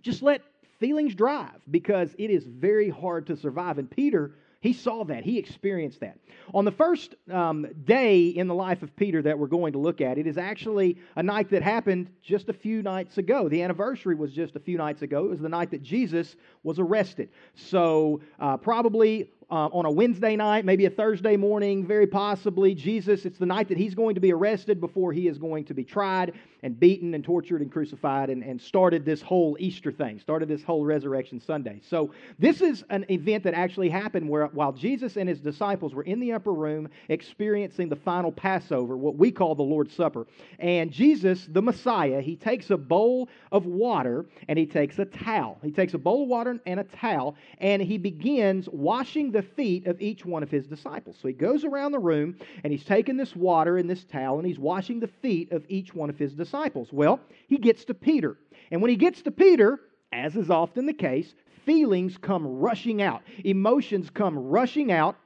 just 0.00 0.22
let 0.22 0.42
feelings 0.78 1.14
drive 1.14 1.60
because 1.70 2.14
it 2.18 2.30
is 2.30 2.44
very 2.44 2.90
hard 2.90 3.26
to 3.26 3.36
survive. 3.36 3.78
And 3.78 3.90
Peter 3.90 4.36
he 4.62 4.72
saw 4.72 5.02
that. 5.06 5.24
He 5.24 5.38
experienced 5.38 5.98
that. 6.00 6.18
On 6.54 6.64
the 6.64 6.70
first 6.70 7.16
um, 7.28 7.66
day 7.84 8.28
in 8.28 8.46
the 8.46 8.54
life 8.54 8.84
of 8.84 8.94
Peter 8.94 9.20
that 9.20 9.36
we're 9.36 9.48
going 9.48 9.72
to 9.72 9.80
look 9.80 10.00
at, 10.00 10.18
it 10.18 10.26
is 10.28 10.38
actually 10.38 10.98
a 11.16 11.22
night 11.22 11.50
that 11.50 11.64
happened 11.64 12.08
just 12.22 12.48
a 12.48 12.52
few 12.52 12.80
nights 12.80 13.18
ago. 13.18 13.48
The 13.48 13.60
anniversary 13.60 14.14
was 14.14 14.32
just 14.32 14.54
a 14.54 14.60
few 14.60 14.78
nights 14.78 15.02
ago. 15.02 15.24
It 15.24 15.30
was 15.30 15.40
the 15.40 15.48
night 15.48 15.72
that 15.72 15.82
Jesus 15.82 16.36
was 16.62 16.78
arrested. 16.78 17.30
So, 17.56 18.20
uh, 18.38 18.56
probably 18.56 19.32
uh, 19.50 19.68
on 19.72 19.84
a 19.84 19.90
Wednesday 19.90 20.36
night, 20.36 20.64
maybe 20.64 20.86
a 20.86 20.90
Thursday 20.90 21.36
morning, 21.36 21.84
very 21.84 22.06
possibly. 22.06 22.72
Jesus, 22.72 23.26
it's 23.26 23.38
the 23.38 23.46
night 23.46 23.68
that 23.68 23.76
he's 23.76 23.96
going 23.96 24.14
to 24.14 24.20
be 24.20 24.32
arrested 24.32 24.80
before 24.80 25.12
he 25.12 25.26
is 25.26 25.38
going 25.38 25.64
to 25.64 25.74
be 25.74 25.82
tried 25.82 26.34
and 26.62 26.78
beaten 26.78 27.14
and 27.14 27.24
tortured 27.24 27.60
and 27.60 27.72
crucified 27.72 28.30
and, 28.30 28.42
and 28.42 28.60
started 28.60 29.04
this 29.04 29.20
whole 29.20 29.56
Easter 29.58 29.90
thing, 29.90 30.20
started 30.20 30.48
this 30.48 30.62
whole 30.62 30.84
Resurrection 30.84 31.40
Sunday. 31.40 31.80
So, 31.88 32.12
this 32.38 32.60
is 32.60 32.84
an 32.90 33.04
event 33.10 33.44
that 33.44 33.54
actually 33.54 33.88
happened 33.88 34.28
where 34.28 34.46
while 34.46 34.72
Jesus 34.72 35.16
and 35.16 35.28
his 35.28 35.40
disciples 35.40 35.94
were 35.94 36.04
in 36.04 36.20
the 36.20 36.32
upper 36.32 36.52
room 36.52 36.88
experiencing 37.08 37.88
the 37.88 37.96
final 37.96 38.30
Passover, 38.30 38.96
what 38.96 39.16
we 39.16 39.32
call 39.32 39.54
the 39.54 39.62
Lord's 39.62 39.94
Supper, 39.94 40.26
and 40.58 40.92
Jesus, 40.92 41.48
the 41.50 41.62
Messiah, 41.62 42.20
he 42.20 42.36
takes 42.36 42.70
a 42.70 42.76
bowl 42.76 43.28
of 43.50 43.66
water 43.66 44.24
and 44.48 44.58
he 44.58 44.66
takes 44.66 44.98
a 44.98 45.04
towel. 45.04 45.58
He 45.62 45.72
takes 45.72 45.94
a 45.94 45.98
bowl 45.98 46.22
of 46.22 46.28
water 46.28 46.60
and 46.64 46.80
a 46.80 46.84
towel 46.84 47.36
and 47.58 47.82
he 47.82 47.98
begins 47.98 48.68
washing 48.68 49.32
the 49.32 49.42
feet 49.42 49.86
of 49.86 50.00
each 50.00 50.24
one 50.24 50.42
of 50.42 50.50
his 50.50 50.66
disciples. 50.66 51.16
So, 51.20 51.26
he 51.26 51.34
goes 51.34 51.64
around 51.64 51.90
the 51.90 51.98
room 51.98 52.36
and 52.62 52.72
he's 52.72 52.84
taking 52.84 53.16
this 53.16 53.34
water 53.34 53.78
and 53.78 53.90
this 53.90 54.04
towel 54.04 54.38
and 54.38 54.46
he's 54.46 54.60
washing 54.60 55.00
the 55.00 55.08
feet 55.08 55.50
of 55.50 55.64
each 55.68 55.92
one 55.92 56.08
of 56.08 56.18
his 56.18 56.32
disciples 56.32 56.51
disciples? 56.52 56.88
Well, 56.92 57.20
he 57.48 57.56
gets 57.56 57.84
to 57.86 57.94
Peter. 57.94 58.36
And 58.70 58.82
when 58.82 58.90
he 58.90 58.96
gets 58.96 59.22
to 59.22 59.30
Peter, 59.30 59.80
as 60.12 60.36
is 60.36 60.50
often 60.50 60.86
the 60.86 60.92
case, 60.92 61.34
feelings 61.64 62.18
come 62.18 62.46
rushing 62.46 63.00
out, 63.00 63.22
emotions 63.44 64.10
come 64.10 64.36
rushing 64.36 64.92
out 64.92 65.16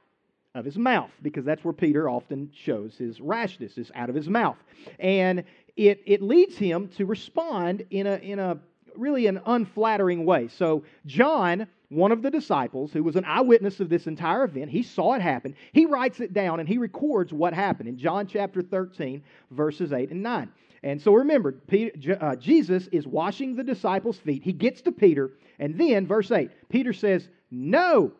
of 0.55 0.63
his 0.63 0.77
mouth, 0.77 1.11
because 1.21 1.45
that's 1.45 1.63
where 1.63 1.73
Peter 1.73 2.09
often 2.09 2.49
shows 2.53 2.97
his 2.97 3.19
rashness, 3.19 3.77
is 3.77 3.91
out 3.93 4.09
of 4.09 4.15
his 4.15 4.29
mouth. 4.29 4.57
And 4.99 5.43
it, 5.75 6.01
it 6.05 6.21
leads 6.21 6.57
him 6.57 6.87
to 6.97 7.05
respond 7.05 7.85
in 7.91 8.07
a, 8.07 8.15
in 8.15 8.39
a 8.39 8.57
really 8.95 9.27
an 9.27 9.41
unflattering 9.45 10.25
way. 10.25 10.47
So, 10.47 10.83
John, 11.05 11.67
one 11.89 12.11
of 12.11 12.21
the 12.21 12.31
disciples, 12.31 12.91
who 12.91 13.03
was 13.03 13.15
an 13.17 13.25
eyewitness 13.25 13.79
of 13.79 13.89
this 13.89 14.07
entire 14.07 14.45
event, 14.45 14.71
he 14.71 14.81
saw 14.81 15.13
it 15.13 15.21
happen. 15.21 15.55
He 15.73 15.85
writes 15.85 16.21
it 16.21 16.33
down 16.33 16.59
and 16.59 16.67
he 16.67 16.77
records 16.77 17.33
what 17.33 17.53
happened 17.53 17.89
in 17.89 17.97
John 17.97 18.25
chapter 18.25 18.61
13, 18.61 19.21
verses 19.51 19.91
8 19.91 20.09
and 20.09 20.23
9. 20.23 20.51
And 20.83 21.01
so 21.01 21.13
remember, 21.13 21.51
Peter, 21.51 22.17
uh, 22.21 22.35
Jesus 22.35 22.87
is 22.91 23.07
washing 23.07 23.55
the 23.55 23.63
disciples' 23.63 24.17
feet. 24.17 24.43
He 24.43 24.53
gets 24.53 24.81
to 24.83 24.91
Peter, 24.91 25.31
and 25.59 25.77
then, 25.77 26.05
verse 26.05 26.31
8, 26.31 26.51
Peter 26.69 26.93
says, 26.93 27.27
No, 27.49 28.11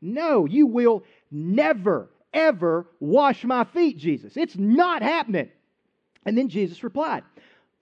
no, 0.00 0.46
you 0.46 0.66
will 0.66 1.04
never, 1.30 2.10
ever 2.32 2.86
wash 3.00 3.44
my 3.44 3.64
feet, 3.64 3.98
Jesus. 3.98 4.36
It's 4.36 4.56
not 4.56 5.02
happening. 5.02 5.50
And 6.24 6.38
then 6.38 6.48
Jesus 6.48 6.84
replied, 6.84 7.24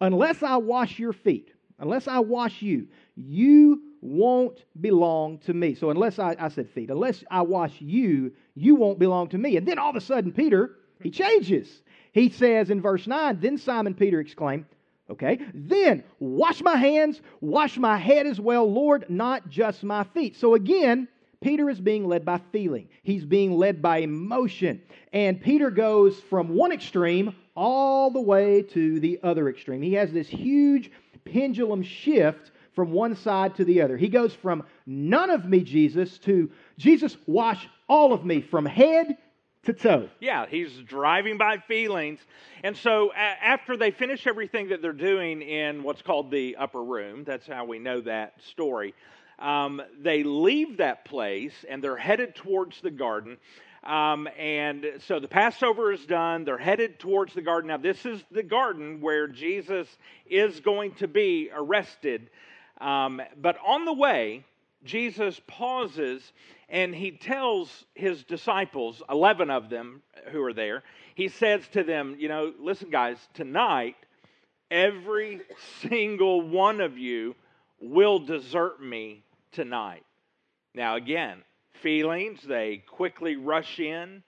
Unless 0.01 0.43
I 0.43 0.57
wash 0.57 0.99
your 0.99 1.13
feet, 1.13 1.53
unless 1.79 2.09
I 2.09 2.19
wash 2.21 2.63
you, 2.63 2.89
you 3.15 3.83
won't 4.01 4.65
belong 4.81 5.39
to 5.39 5.55
me. 5.55 5.75
So, 5.75 5.91
unless 5.91 6.19
I, 6.19 6.35
I 6.39 6.49
said 6.49 6.69
feet, 6.71 6.91
unless 6.91 7.23
I 7.31 7.43
wash 7.43 7.81
you, 7.81 8.33
you 8.55 8.75
won't 8.75 8.99
belong 8.99 9.29
to 9.29 9.39
me. 9.39 9.57
And 9.57 9.67
then 9.67 9.79
all 9.79 9.91
of 9.91 9.97
a 9.97 10.01
sudden, 10.01 10.33
Peter, 10.33 10.77
he 11.03 11.11
changes. 11.11 11.83
He 12.13 12.29
says 12.29 12.71
in 12.71 12.81
verse 12.81 13.07
9, 13.07 13.41
Then 13.41 13.59
Simon 13.59 13.95
Peter 13.95 14.21
exclaimed, 14.21 14.67
Okay, 15.11 15.41
then 15.53 16.05
wash 16.21 16.63
my 16.63 16.77
hands, 16.77 17.21
wash 17.41 17.77
my 17.77 17.99
head 17.99 18.27
as 18.27 18.41
well, 18.41 18.71
Lord, 18.71 19.07
not 19.09 19.49
just 19.51 19.83
my 19.83 20.05
feet. 20.05 20.37
So 20.37 20.55
again, 20.55 21.09
Peter 21.43 21.69
is 21.69 21.81
being 21.81 22.07
led 22.07 22.25
by 22.25 22.41
feeling. 22.53 22.89
He's 23.03 23.25
being 23.25 23.53
led 23.53 23.83
by 23.83 23.99
emotion. 23.99 24.81
And 25.13 25.43
Peter 25.43 25.71
goes 25.71 26.19
from 26.31 26.55
one 26.55 26.73
extreme 26.73 27.35
all 27.55 28.11
the 28.11 28.21
way 28.21 28.63
to 28.63 29.01
the 29.01 29.19
other 29.23 29.49
extreme. 29.49 29.83
He 29.83 29.95
has 29.95 30.13
this 30.13 30.29
huge 30.29 30.91
pendulum 31.25 31.83
shift 31.83 32.53
from 32.75 32.93
one 32.93 33.17
side 33.17 33.55
to 33.57 33.65
the 33.65 33.83
other. 33.83 33.97
He 33.97 34.09
goes 34.09 34.33
from 34.35 34.65
none 34.87 35.31
of 35.31 35.45
me, 35.45 35.61
Jesus, 35.61 36.17
to 36.19 36.51
Jesus, 36.79 37.17
wash 37.27 37.69
all 37.89 38.13
of 38.13 38.25
me 38.25 38.41
from 38.41 38.65
head 38.65 39.19
to 39.65 39.73
toe. 39.73 40.09
Yeah, 40.21 40.47
he's 40.47 40.73
driving 40.79 41.39
by 41.39 41.59
feelings. 41.59 42.19
And 42.65 42.77
so 42.77 43.13
a- 43.13 43.17
after 43.17 43.77
they 43.77 43.93
finish 43.93 44.27
everything 44.27 44.69
that 44.71 44.83
they're 44.83 44.93
doing 44.93 45.41
in 45.43 45.83
what's 45.85 46.03
called 46.03 46.31
the 46.31 46.57
upper 46.57 46.83
room, 46.83 47.25
that's 47.25 47.47
how 47.47 47.65
we 47.65 47.79
know 47.79 48.01
that 48.01 48.35
story, 48.43 48.95
um, 49.39 49.81
they 50.01 50.23
leave 50.23 50.79
that 50.79 51.05
place 51.05 51.53
and 51.69 51.83
they're 51.83 51.97
headed 51.97 52.35
towards 52.35 52.81
the 52.81 52.91
garden. 52.91 53.39
Um, 53.85 54.29
and 54.39 54.87
so 55.07 55.19
the 55.19 55.29
Passover 55.29 55.93
is 55.93 56.07
done. 56.07 56.45
They're 56.45 56.59
headed 56.59 57.01
towards 57.01 57.35
the 57.35 57.43
garden. 57.43 57.69
Now, 57.69 57.79
this 57.79 58.07
is 58.07 58.23
the 58.31 58.45
garden 58.45 59.01
where 59.01 59.27
Jesus 59.27 59.89
is 60.29 60.61
going 60.61 60.95
to 60.97 61.09
be 61.09 61.51
arrested. 61.53 62.31
Um, 62.81 63.21
but 63.41 63.57
on 63.65 63.85
the 63.85 63.93
way, 63.93 64.45
Jesus 64.85 65.41
pauses 65.47 66.33
and 66.69 66.95
he 66.95 67.13
tells 67.13 67.85
his 67.95 68.25
disciples, 68.25 69.03
11 69.11 69.51
of 69.51 69.69
them 69.69 70.03
who 70.31 70.43
are 70.43 70.55
there, 70.55 70.83
he 71.15 71.29
says 71.29 71.63
to 71.73 71.85
them, 71.85 72.17
You 72.19 72.29
know, 72.29 72.53
listen, 72.59 72.91
guys, 72.91 73.19
tonight, 73.35 73.97
every 74.71 75.43
single 75.83 76.41
one 76.41 76.81
of 76.81 76.97
you 76.97 77.35
will 77.81 78.19
desert 78.21 78.83
me 78.83 79.23
tonight. 79.53 80.05
Now, 80.75 80.97
again, 80.97 81.43
feelings, 81.83 82.41
they 82.43 82.83
quickly 82.87 83.37
rush 83.37 83.79
in 83.79 84.23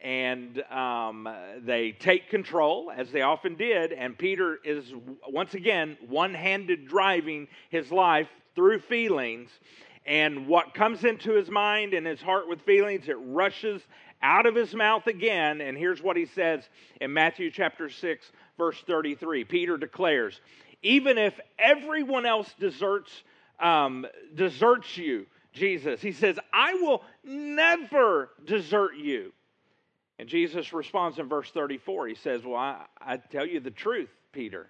and 0.00 0.62
um, 0.70 1.28
they 1.60 1.90
take 1.90 2.30
control, 2.30 2.92
as 2.94 3.10
they 3.10 3.22
often 3.22 3.56
did. 3.56 3.92
And 3.92 4.16
Peter 4.16 4.58
is 4.62 4.92
once 5.28 5.54
again 5.54 5.96
one 6.08 6.34
handed 6.34 6.86
driving 6.86 7.48
his 7.70 7.90
life 7.90 8.28
through 8.54 8.80
feelings. 8.80 9.50
And 10.08 10.46
what 10.46 10.72
comes 10.72 11.04
into 11.04 11.34
his 11.34 11.50
mind 11.50 11.92
and 11.92 12.06
his 12.06 12.22
heart 12.22 12.48
with 12.48 12.62
feelings, 12.62 13.10
it 13.10 13.18
rushes 13.20 13.82
out 14.22 14.46
of 14.46 14.54
his 14.54 14.74
mouth 14.74 15.06
again. 15.06 15.60
And 15.60 15.76
here's 15.76 16.02
what 16.02 16.16
he 16.16 16.24
says 16.24 16.66
in 16.98 17.12
Matthew 17.12 17.50
chapter 17.50 17.90
6, 17.90 18.32
verse 18.56 18.82
33. 18.86 19.44
Peter 19.44 19.76
declares, 19.76 20.40
Even 20.82 21.18
if 21.18 21.38
everyone 21.58 22.24
else 22.24 22.50
deserts, 22.58 23.10
um, 23.60 24.06
deserts 24.34 24.96
you, 24.96 25.26
Jesus, 25.52 26.00
he 26.00 26.12
says, 26.12 26.38
I 26.54 26.72
will 26.72 27.02
never 27.22 28.30
desert 28.46 28.96
you. 28.96 29.34
And 30.18 30.26
Jesus 30.26 30.72
responds 30.72 31.18
in 31.18 31.28
verse 31.28 31.50
34. 31.50 32.08
He 32.08 32.14
says, 32.14 32.44
Well, 32.44 32.56
I, 32.56 32.86
I 32.98 33.18
tell 33.18 33.46
you 33.46 33.60
the 33.60 33.70
truth, 33.70 34.08
Peter. 34.32 34.68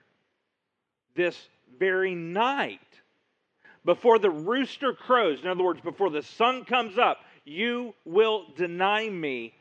This 1.15 1.37
very 1.79 2.17
night, 2.17 2.81
before 3.89 4.19
the 4.19 4.29
rooster 4.29 4.93
crows, 4.93 5.41
in 5.41 5.49
other 5.49 5.65
words, 5.65 5.81
before 5.81 6.11
the 6.11 6.23
sun 6.23 6.63
comes 6.67 6.99
up, 6.99 7.21
you 7.47 7.95
will 8.05 8.45
deny 8.55 9.09
me 9.09 9.55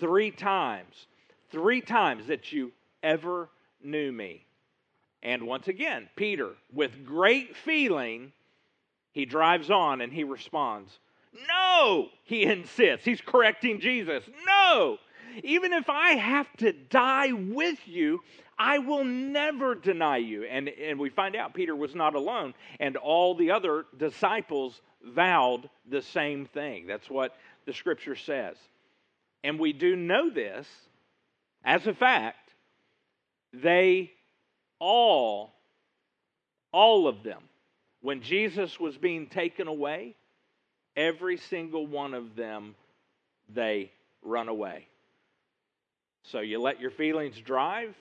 three 0.00 0.32
times. 0.32 1.06
Three 1.52 1.80
times 1.80 2.26
that 2.26 2.50
you 2.50 2.72
ever 3.04 3.48
knew 3.80 4.10
me. 4.10 4.44
And 5.22 5.46
once 5.46 5.68
again, 5.68 6.08
Peter, 6.16 6.56
with 6.72 7.06
great 7.06 7.54
feeling, 7.54 8.32
he 9.12 9.24
drives 9.24 9.70
on 9.70 10.00
and 10.00 10.12
he 10.12 10.24
responds, 10.24 10.98
No, 11.46 12.08
he 12.24 12.42
insists. 12.42 13.04
He's 13.04 13.20
correcting 13.20 13.78
Jesus. 13.78 14.24
No, 14.44 14.98
even 15.44 15.72
if 15.72 15.88
I 15.88 16.16
have 16.16 16.48
to 16.56 16.72
die 16.72 17.30
with 17.30 17.78
you, 17.86 18.22
I 18.58 18.78
will 18.78 19.04
never 19.04 19.74
deny 19.74 20.16
you. 20.16 20.44
And, 20.44 20.68
and 20.68 20.98
we 20.98 21.10
find 21.10 21.36
out 21.36 21.54
Peter 21.54 21.76
was 21.76 21.94
not 21.94 22.14
alone, 22.14 22.54
and 22.80 22.96
all 22.96 23.34
the 23.34 23.52
other 23.52 23.84
disciples 23.96 24.80
vowed 25.04 25.70
the 25.88 26.02
same 26.02 26.46
thing. 26.46 26.86
That's 26.86 27.08
what 27.08 27.36
the 27.66 27.72
scripture 27.72 28.16
says. 28.16 28.56
And 29.44 29.60
we 29.60 29.72
do 29.72 29.94
know 29.94 30.30
this 30.30 30.66
as 31.64 31.86
a 31.86 31.94
fact. 31.94 32.50
They 33.52 34.10
all, 34.80 35.52
all 36.72 37.06
of 37.06 37.22
them, 37.22 37.42
when 38.00 38.22
Jesus 38.22 38.78
was 38.78 38.96
being 38.96 39.26
taken 39.28 39.68
away, 39.68 40.14
every 40.96 41.36
single 41.36 41.86
one 41.86 42.14
of 42.14 42.36
them, 42.36 42.74
they 43.48 43.90
run 44.22 44.48
away. 44.48 44.86
So 46.24 46.40
you 46.40 46.60
let 46.60 46.80
your 46.80 46.90
feelings 46.90 47.38
drive, 47.38 47.94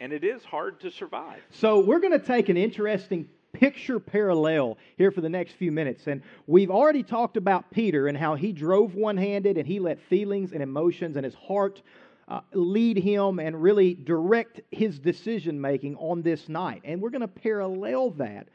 and 0.00 0.12
it 0.12 0.24
is 0.24 0.44
hard 0.44 0.80
to 0.80 0.90
survive. 0.90 1.40
So 1.50 1.80
we're 1.80 2.00
going 2.00 2.18
to 2.18 2.24
take 2.24 2.48
an 2.48 2.56
interesting 2.56 3.28
picture 3.52 3.98
parallel 3.98 4.78
here 4.96 5.10
for 5.10 5.20
the 5.20 5.28
next 5.28 5.52
few 5.52 5.72
minutes. 5.72 6.06
And 6.06 6.22
we've 6.46 6.70
already 6.70 7.02
talked 7.02 7.36
about 7.36 7.70
Peter 7.70 8.06
and 8.06 8.16
how 8.16 8.34
he 8.34 8.52
drove 8.52 8.94
one 8.94 9.16
handed 9.16 9.58
and 9.58 9.66
he 9.66 9.80
let 9.80 10.00
feelings 10.02 10.52
and 10.52 10.62
emotions 10.62 11.16
and 11.16 11.24
his 11.24 11.34
heart 11.34 11.82
uh, 12.28 12.40
lead 12.52 12.98
him 12.98 13.38
and 13.38 13.60
really 13.60 13.94
direct 13.94 14.60
his 14.70 14.98
decision 14.98 15.60
making 15.60 15.96
on 15.96 16.22
this 16.22 16.48
night. 16.48 16.82
And 16.84 17.00
we're 17.00 17.10
going 17.10 17.22
to 17.22 17.28
parallel 17.28 18.10
that 18.12 18.48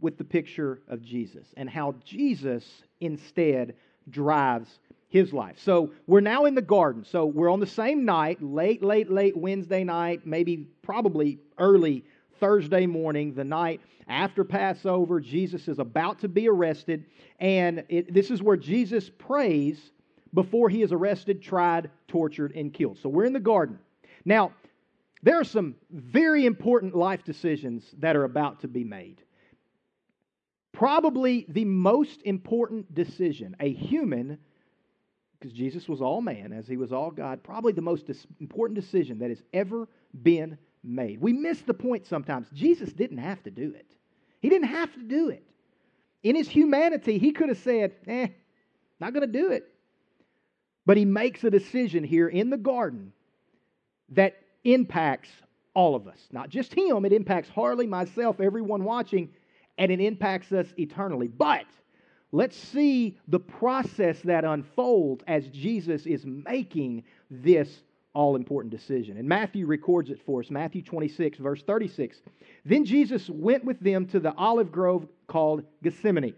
with 0.00 0.18
the 0.18 0.24
picture 0.24 0.80
of 0.88 1.02
Jesus 1.02 1.46
and 1.56 1.68
how 1.68 1.94
Jesus 2.04 2.64
instead 3.00 3.74
drives 4.08 4.80
his 5.14 5.32
life. 5.32 5.60
So 5.60 5.92
we're 6.08 6.20
now 6.20 6.44
in 6.44 6.56
the 6.56 6.60
garden. 6.60 7.04
So 7.04 7.24
we're 7.24 7.48
on 7.48 7.60
the 7.60 7.68
same 7.68 8.04
night, 8.04 8.42
late, 8.42 8.82
late, 8.82 9.08
late 9.08 9.36
Wednesday 9.36 9.84
night, 9.84 10.26
maybe 10.26 10.66
probably 10.82 11.38
early 11.56 12.04
Thursday 12.40 12.84
morning, 12.84 13.32
the 13.32 13.44
night 13.44 13.80
after 14.08 14.42
Passover. 14.42 15.20
Jesus 15.20 15.68
is 15.68 15.78
about 15.78 16.18
to 16.18 16.28
be 16.28 16.48
arrested. 16.48 17.06
And 17.38 17.84
it, 17.88 18.12
this 18.12 18.28
is 18.28 18.42
where 18.42 18.56
Jesus 18.56 19.08
prays 19.08 19.92
before 20.34 20.68
he 20.68 20.82
is 20.82 20.90
arrested, 20.90 21.40
tried, 21.40 21.92
tortured, 22.08 22.50
and 22.56 22.74
killed. 22.74 22.98
So 22.98 23.08
we're 23.08 23.24
in 23.24 23.32
the 23.32 23.38
garden. 23.38 23.78
Now, 24.24 24.50
there 25.22 25.38
are 25.38 25.44
some 25.44 25.76
very 25.92 26.44
important 26.44 26.92
life 26.92 27.22
decisions 27.22 27.84
that 28.00 28.16
are 28.16 28.24
about 28.24 28.62
to 28.62 28.68
be 28.68 28.82
made. 28.82 29.22
Probably 30.72 31.46
the 31.48 31.66
most 31.66 32.20
important 32.24 32.92
decision 32.96 33.54
a 33.60 33.72
human, 33.72 34.38
because 35.44 35.58
Jesus 35.58 35.90
was 35.90 36.00
all 36.00 36.22
man 36.22 36.54
as 36.54 36.66
he 36.66 36.78
was 36.78 36.90
all 36.90 37.10
God, 37.10 37.42
probably 37.42 37.74
the 37.74 37.82
most 37.82 38.10
important 38.40 38.80
decision 38.80 39.18
that 39.18 39.28
has 39.28 39.42
ever 39.52 39.86
been 40.22 40.56
made. 40.82 41.20
We 41.20 41.34
miss 41.34 41.60
the 41.60 41.74
point 41.74 42.06
sometimes. 42.06 42.48
Jesus 42.54 42.94
didn't 42.94 43.18
have 43.18 43.42
to 43.42 43.50
do 43.50 43.74
it, 43.76 43.84
he 44.40 44.48
didn't 44.48 44.68
have 44.68 44.94
to 44.94 45.02
do 45.02 45.28
it. 45.28 45.42
In 46.22 46.34
his 46.34 46.48
humanity, 46.48 47.18
he 47.18 47.30
could 47.30 47.50
have 47.50 47.58
said, 47.58 47.92
eh, 48.06 48.28
not 48.98 49.12
going 49.12 49.30
to 49.30 49.38
do 49.38 49.50
it. 49.50 49.70
But 50.86 50.96
he 50.96 51.04
makes 51.04 51.44
a 51.44 51.50
decision 51.50 52.04
here 52.04 52.28
in 52.28 52.48
the 52.48 52.56
garden 52.56 53.12
that 54.12 54.38
impacts 54.64 55.28
all 55.74 55.94
of 55.94 56.08
us. 56.08 56.26
Not 56.32 56.48
just 56.48 56.72
him, 56.72 57.04
it 57.04 57.12
impacts 57.12 57.50
Harley, 57.50 57.86
myself, 57.86 58.40
everyone 58.40 58.82
watching, 58.82 59.28
and 59.76 59.92
it 59.92 60.00
impacts 60.00 60.52
us 60.52 60.68
eternally. 60.78 61.28
But 61.28 61.66
let's 62.34 62.56
see 62.56 63.16
the 63.28 63.38
process 63.38 64.20
that 64.22 64.44
unfolds 64.44 65.22
as 65.28 65.46
Jesus 65.48 66.04
is 66.04 66.26
making 66.26 67.04
this 67.30 67.82
all 68.12 68.34
important 68.34 68.72
decision. 68.72 69.16
And 69.18 69.28
Matthew 69.28 69.66
records 69.66 70.10
it 70.10 70.20
for 70.26 70.40
us 70.40 70.50
Matthew 70.50 70.82
26, 70.82 71.38
verse 71.38 71.62
36. 71.62 72.20
Then 72.64 72.84
Jesus 72.84 73.30
went 73.30 73.64
with 73.64 73.78
them 73.78 74.06
to 74.06 74.20
the 74.20 74.34
olive 74.34 74.72
grove 74.72 75.06
called 75.28 75.62
Gethsemane. 75.82 76.34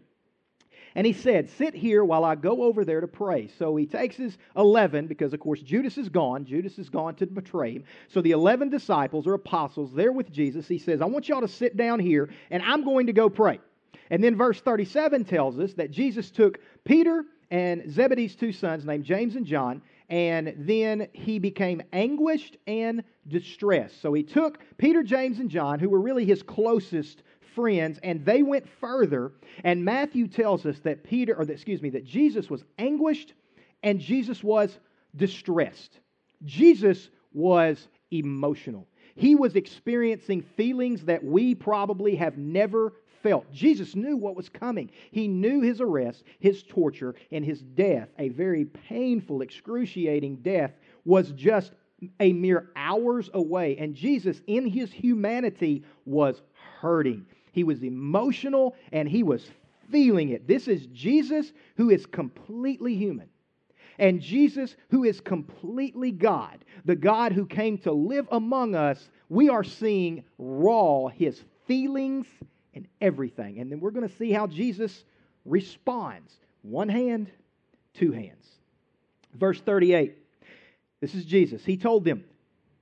And 0.95 1.07
he 1.07 1.15
said, 1.15 1.49
Sit 1.51 1.75
here 1.75 2.05
while 2.05 2.25
I 2.25 2.35
go 2.35 2.63
over 2.63 2.85
there 2.85 3.01
to 3.01 3.09
pray. 3.09 3.49
So 3.59 3.77
he 3.77 3.87
takes 3.87 4.17
his 4.17 4.37
11, 4.57 5.07
because 5.07 5.33
of 5.33 5.41
course 5.41 5.61
Judas 5.61 5.97
is 5.97 6.11
gone. 6.11 6.45
Judas 6.45 6.79
is 6.79 6.91
gone 6.91 7.15
to 7.17 7.27
betray 7.27 7.73
him. 7.73 7.85
So 8.09 8.21
the 8.21 8.33
11 8.33 8.69
disciples 8.69 9.27
or 9.27 9.35
apostles 9.35 9.93
there 9.95 10.13
with 10.13 10.31
Jesus, 10.31 10.69
he 10.69 10.79
says, 10.79 11.01
I 11.01 11.07
want 11.07 11.29
y'all 11.29 11.41
to 11.41 11.49
sit 11.49 11.77
down 11.77 12.01
here 12.01 12.31
and 12.51 12.63
I'm 12.63 12.85
going 12.85 13.07
to 13.07 13.15
go 13.15 13.31
pray. 13.31 13.61
And 14.11 14.23
then 14.23 14.37
verse 14.37 14.61
37 14.61 15.25
tells 15.25 15.59
us 15.59 15.75
that 15.75 15.91
Jesus 15.91 16.31
took 16.31 16.59
Peter 16.85 17.25
and 17.51 17.91
Zebedee's 17.91 18.37
two 18.37 18.53
sons 18.53 18.85
named 18.85 19.05
James 19.05 19.37
and 19.37 19.47
John, 19.47 19.83
and 20.09 20.55
then 20.59 21.09
he 21.13 21.39
became 21.39 21.83
anguished 21.93 22.57
and 22.67 23.03
distressed. 23.29 24.01
So 24.01 24.13
he 24.13 24.23
took 24.23 24.59
Peter, 24.79 25.03
James, 25.03 25.39
and 25.39 25.51
John, 25.51 25.79
who 25.79 25.89
were 25.89 26.01
really 26.01 26.25
his 26.25 26.43
closest 26.43 27.23
friends, 27.55 27.99
and 28.03 28.25
they 28.25 28.43
went 28.43 28.69
further. 28.81 29.33
And 29.65 29.85
Matthew 29.85 30.29
tells 30.29 30.67
us 30.67 30.79
that 30.81 31.03
Peter, 31.03 31.35
or 31.35 31.43
excuse 31.43 31.83
me, 31.83 31.91
that 31.91 32.05
Jesus 32.05 32.51
was 32.51 32.65
anguished 32.79 33.33
and 33.83 33.99
Jesus 33.99 34.45
was 34.45 34.79
distressed. 35.17 35.99
Jesus 36.45 37.11
was 37.33 37.89
emotional. 38.11 38.87
He 39.15 39.35
was 39.35 39.57
experiencing 39.57 40.43
feelings 40.43 41.05
that 41.05 41.25
we 41.25 41.55
probably 41.55 42.15
have 42.17 42.37
never 42.37 42.93
felt. 43.23 43.51
Jesus 43.53 43.95
knew 43.95 44.17
what 44.17 44.37
was 44.37 44.49
coming. 44.49 44.91
He 45.11 45.29
knew 45.29 45.61
his 45.61 45.81
arrest, 45.81 46.25
his 46.39 46.63
torture, 46.63 47.15
and 47.31 47.45
his 47.45 47.63
death, 47.63 48.09
a 48.19 48.29
very 48.31 48.65
painful, 48.65 49.43
excruciating 49.43 50.37
death, 50.37 50.73
was 51.05 51.31
just 51.33 51.73
a 52.21 52.33
mere 52.33 52.71
hours 52.77 53.31
away. 53.35 53.77
And 53.79 53.95
Jesus, 53.95 54.41
in 54.47 54.67
his 54.67 54.93
humanity, 54.93 55.85
was 56.05 56.43
hurting. 56.81 57.27
He 57.53 57.65
was 57.65 57.83
emotional 57.83 58.77
and 58.93 59.09
he 59.09 59.23
was 59.23 59.51
feeling 59.91 60.31
it. 60.31 60.47
This 60.47 60.69
is 60.69 60.87
Jesus 60.87 61.53
who 61.77 61.91
is 61.91 62.07
completely 62.07 62.95
human. 62.95 63.29
And 63.99 64.21
Jesus, 64.21 64.77
who 64.91 65.05
is 65.05 65.21
completely 65.21 66.13
God, 66.13 66.65
the 66.85 66.97
God 66.97 67.33
who 67.33 67.47
came 67.47 67.79
to 67.79 67.93
live 67.93 68.29
among 68.31 68.75
us, 68.75 69.09
we 69.31 69.49
are 69.49 69.65
seeing 69.65 70.23
raw 70.39 71.07
his 71.09 71.43
feelings 71.67 72.27
and 72.77 72.87
everything. 73.01 73.59
And 73.59 73.73
then 73.73 73.81
we're 73.81 73.91
going 73.91 74.09
to 74.09 74.17
see 74.17 74.31
how 74.31 74.47
Jesus 74.47 75.05
responds 75.45 76.33
one 76.63 76.89
hand, 76.89 77.31
two 77.95 78.13
hands. 78.13 78.47
Verse 79.35 79.61
38. 79.61 80.15
This 81.01 81.15
is 81.15 81.25
Jesus. 81.25 81.65
He 81.65 81.77
told 81.77 82.05
them, 82.05 82.25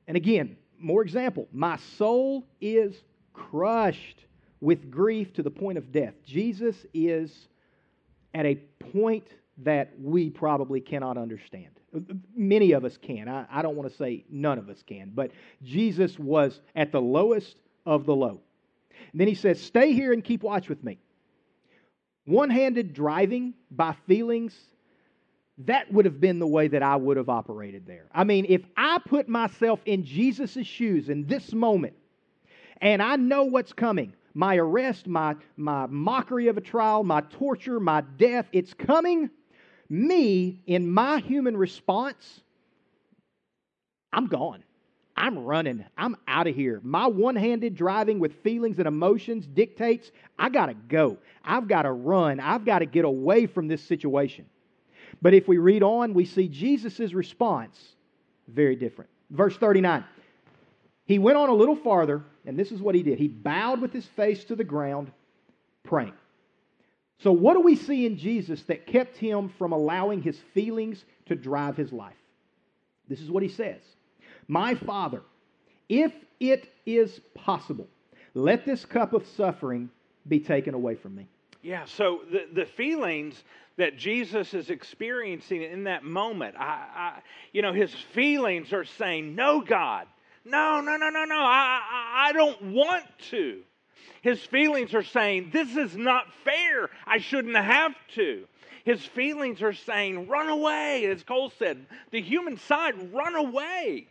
and 0.07 0.17
again, 0.17 0.57
more 0.79 1.03
example, 1.03 1.49
my 1.53 1.79
soul 1.97 2.45
is 2.61 2.95
crushed 3.33 4.27
with 4.61 4.91
grief 4.91 5.33
to 5.35 5.43
the 5.43 5.51
point 5.51 5.79
of 5.79 5.93
death. 5.93 6.15
Jesus 6.27 6.77
is 6.93 7.49
at 8.35 8.47
a 8.47 8.57
point 8.93 9.27
that 9.59 9.93
we 10.01 10.29
probably 10.29 10.81
cannot 10.81 11.17
understand. 11.17 11.69
Many 12.35 12.73
of 12.73 12.85
us 12.85 12.97
can. 12.97 13.29
I, 13.29 13.47
I 13.51 13.63
don't 13.63 13.77
want 13.77 13.89
to 13.89 13.97
say 13.97 14.25
none 14.29 14.59
of 14.59 14.69
us 14.69 14.83
can, 14.85 15.13
but 15.15 15.31
Jesus 15.63 16.19
was 16.19 16.61
at 16.75 16.91
the 16.91 17.01
lowest 17.01 17.57
of 17.87 18.05
the 18.07 18.15
low. 18.15 18.41
And 19.13 19.21
then 19.21 19.29
he 19.29 19.35
says, 19.35 19.61
Stay 19.61 19.93
here 19.93 20.13
and 20.13 20.23
keep 20.23 20.43
watch 20.43 20.69
with 20.69 20.83
me. 20.83 20.99
One 22.27 22.51
handed 22.51 22.95
driving 22.95 23.55
by 23.71 23.95
feelings, 24.07 24.55
that 25.59 25.93
would 25.93 26.05
have 26.05 26.21
been 26.21 26.39
the 26.39 26.47
way 26.47 26.69
that 26.69 26.83
I 26.83 26.97
would 26.97 27.17
have 27.17 27.29
operated 27.29 27.87
there. 27.87 28.07
I 28.13 28.25
mean, 28.25 28.47
if 28.49 28.63
I 28.77 28.99
put 29.07 29.29
myself 29.29 29.81
in 29.85 30.05
Jesus' 30.05 30.67
shoes 30.67 31.09
in 31.09 31.27
this 31.27 31.53
moment, 31.53 31.95
and 32.81 33.03
I 33.03 33.17
know 33.17 33.45
what's 33.45 33.73
coming, 33.73 34.15
my 34.35 34.57
arrest, 34.57 35.07
my, 35.07 35.37
my 35.57 35.87
mockery 35.87 36.49
of 36.49 36.57
a 36.57 36.61
trial, 36.61 37.05
my 37.05 37.21
torture, 37.21 37.79
my 37.79 38.01
death, 38.19 38.47
it's 38.53 38.75
coming. 38.75 39.31
Me, 39.89 40.61
in 40.67 40.91
my 40.91 41.21
human 41.21 41.57
response, 41.57 42.41
I'm 44.13 44.27
gone. 44.27 44.65
I'm 45.17 45.39
running. 45.39 45.85
I'm 45.97 46.17
out 46.27 46.47
of 46.47 46.57
here. 46.57 46.81
My 46.83 47.07
one 47.07 47.37
handed 47.37 47.77
driving 47.77 48.19
with 48.19 48.43
feelings 48.43 48.79
and 48.79 48.89
emotions 48.89 49.47
dictates 49.47 50.11
I 50.39 50.49
got 50.49 50.67
to 50.67 50.75
go. 50.75 51.19
I've 51.45 51.69
got 51.69 51.83
to 51.83 51.93
run. 51.93 52.41
I've 52.41 52.65
got 52.65 52.81
to 52.81 52.87
get 52.87 53.05
away 53.05 53.47
from 53.47 53.69
this 53.69 53.83
situation. 53.83 54.47
But 55.23 55.35
if 55.35 55.47
we 55.47 55.59
read 55.59 55.83
on, 55.83 56.15
we 56.15 56.25
see 56.25 56.49
Jesus' 56.49 57.13
response 57.13 57.79
very 58.49 58.77
different. 58.77 59.11
Verse 59.31 59.57
39 59.57 60.05
He 61.07 61.19
went 61.19 61.39
on 61.39 61.49
a 61.49 61.55
little 61.55 61.77
farther 61.77 62.25
and 62.47 62.59
this 62.59 62.73
is 62.73 62.81
what 62.81 62.95
he 62.95 63.03
did. 63.03 63.19
He 63.19 63.29
bowed 63.29 63.81
with 63.81 63.93
his 63.93 64.07
face 64.07 64.45
to 64.45 64.57
the 64.57 64.65
ground, 64.65 65.11
praying. 65.83 66.13
So, 67.21 67.33
what 67.33 67.55
do 67.55 67.61
we 67.61 67.77
see 67.77 68.07
in 68.07 68.19
Jesus 68.19 68.63
that 68.65 68.87
kept 68.87 69.17
him 69.17 69.49
from 69.59 69.73
allowing 69.73 70.21
his 70.21 70.39
feelings 70.53 71.05
to 71.27 71.35
drive 71.35 71.77
his 71.77 71.93
life? 71.93 72.17
This 73.09 73.21
is 73.21 73.31
what 73.31 73.43
he 73.43 73.49
says 73.49 73.81
My 74.49 74.75
Father, 74.75 75.23
if 75.89 76.13
it 76.41 76.73
is 76.87 77.21
possible, 77.35 77.89
let 78.35 78.65
this 78.65 78.85
cup 78.85 79.13
of 79.13 79.27
suffering 79.37 79.91
be 80.29 80.41
taken 80.41 80.75
away 80.75 80.95
from 80.95 81.15
me. 81.15 81.27
Yeah, 81.63 81.85
so 81.87 82.21
the, 82.31 82.47
the 82.53 82.67
feelings 82.67 83.43
that 83.77 83.97
Jesus 83.97 84.55
is 84.55 84.71
experiencing 84.71 85.63
in 85.63 85.85
that 85.85 86.05
moment, 86.05 86.57
I, 86.59 86.87
I, 86.95 87.19
you 87.53 87.63
know, 87.63 87.73
his 87.73 87.93
feelings 87.93 88.73
are 88.73 88.85
saying, 88.85 89.35
No, 89.35 89.61
God, 89.61 90.07
no, 90.45 90.81
no, 90.81 90.97
no, 90.97 91.09
no, 91.09 91.25
no. 91.25 91.39
I, 91.39 91.81
I, 91.91 92.29
I 92.29 92.33
don't 92.33 92.73
want 92.73 93.05
to. 93.31 93.63
His 94.23 94.41
feelings 94.45 94.95
are 94.95 95.03
saying, 95.03 95.51
This 95.53 95.77
is 95.77 95.97
not 95.97 96.33
fair. 96.45 96.91
I 97.07 97.19
shouldn't 97.19 97.57
have 97.57 97.95
to. 98.17 98.47
His 98.85 99.05
feelings 99.05 99.63
are 99.63 99.73
saying, 99.73 100.29
Run 100.29 100.49
away. 100.49 101.07
As 101.07 101.23
Cole 101.23 101.51
said, 101.59 101.87
the 102.11 102.21
human 102.21 102.59
side, 102.59 103.13
run 103.13 103.35
away. 103.35 104.09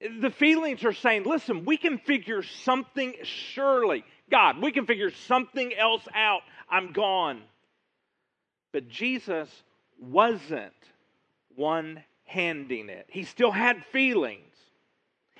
The 0.00 0.30
feelings 0.30 0.84
are 0.84 0.92
saying, 0.92 1.24
Listen, 1.24 1.64
we 1.64 1.76
can 1.76 1.98
figure 1.98 2.42
something, 2.42 3.14
surely, 3.22 4.04
God, 4.30 4.62
we 4.62 4.72
can 4.72 4.86
figure 4.86 5.10
something 5.10 5.74
else 5.74 6.06
out. 6.14 6.42
I'm 6.70 6.92
gone. 6.92 7.42
But 8.72 8.88
Jesus 8.88 9.48
wasn't 10.00 10.72
one 11.56 12.04
handing 12.24 12.88
it, 12.90 13.06
he 13.08 13.24
still 13.24 13.50
had 13.50 13.84
feelings. 13.86 14.44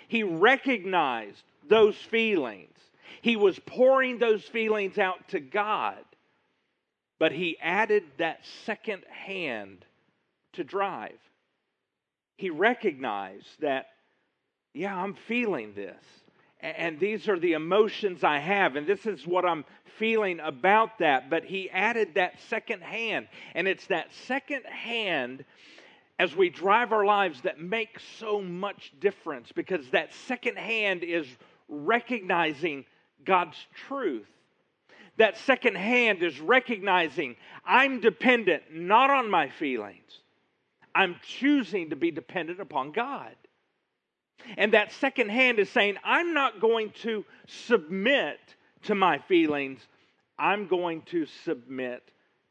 He 0.08 0.22
recognized 0.22 1.42
those 1.68 1.94
feelings. 1.96 2.74
He 3.20 3.36
was 3.36 3.58
pouring 3.58 4.18
those 4.18 4.42
feelings 4.42 4.96
out 4.96 5.28
to 5.28 5.40
God, 5.40 5.98
but 7.18 7.30
he 7.30 7.58
added 7.60 8.04
that 8.16 8.40
second 8.64 9.04
hand 9.10 9.84
to 10.54 10.64
drive. 10.64 11.18
He 12.36 12.48
recognized 12.48 13.60
that, 13.60 13.86
yeah, 14.74 14.96
I'm 14.96 15.14
feeling 15.14 15.74
this. 15.74 16.02
And 16.60 16.98
these 16.98 17.28
are 17.28 17.38
the 17.38 17.52
emotions 17.52 18.24
I 18.24 18.38
have, 18.38 18.74
and 18.74 18.86
this 18.86 19.06
is 19.06 19.26
what 19.26 19.44
I'm 19.44 19.64
feeling 19.98 20.40
about 20.40 20.98
that. 20.98 21.30
But 21.30 21.44
he 21.44 21.70
added 21.70 22.14
that 22.14 22.40
second 22.48 22.82
hand. 22.82 23.28
And 23.54 23.68
it's 23.68 23.86
that 23.86 24.12
second 24.26 24.64
hand 24.64 25.44
as 26.18 26.34
we 26.34 26.50
drive 26.50 26.92
our 26.92 27.04
lives 27.04 27.42
that 27.42 27.60
makes 27.60 28.02
so 28.18 28.40
much 28.42 28.92
difference 28.98 29.52
because 29.52 29.88
that 29.90 30.12
second 30.26 30.58
hand 30.58 31.04
is 31.04 31.26
recognizing 31.68 32.84
God's 33.24 33.56
truth. 33.86 34.26
that 35.18 35.36
second 35.36 35.76
hand 35.76 36.22
is 36.22 36.40
recognizing 36.40 37.36
I'm 37.64 38.00
dependent 38.00 38.62
not 38.72 39.10
on 39.10 39.30
my 39.30 39.48
feelings, 39.50 40.20
I'm 40.94 41.16
choosing 41.22 41.90
to 41.90 41.96
be 41.96 42.10
dependent 42.10 42.60
upon 42.60 42.92
God. 42.92 43.34
And 44.56 44.72
that 44.72 44.92
second 44.92 45.30
hand 45.30 45.58
is 45.58 45.68
saying, 45.70 45.96
I'm 46.04 46.34
not 46.34 46.60
going 46.60 46.90
to 47.02 47.24
submit 47.46 48.38
to 48.84 48.94
my 48.94 49.18
feelings, 49.18 49.80
I'm 50.38 50.68
going 50.68 51.02
to 51.02 51.26
submit 51.44 52.02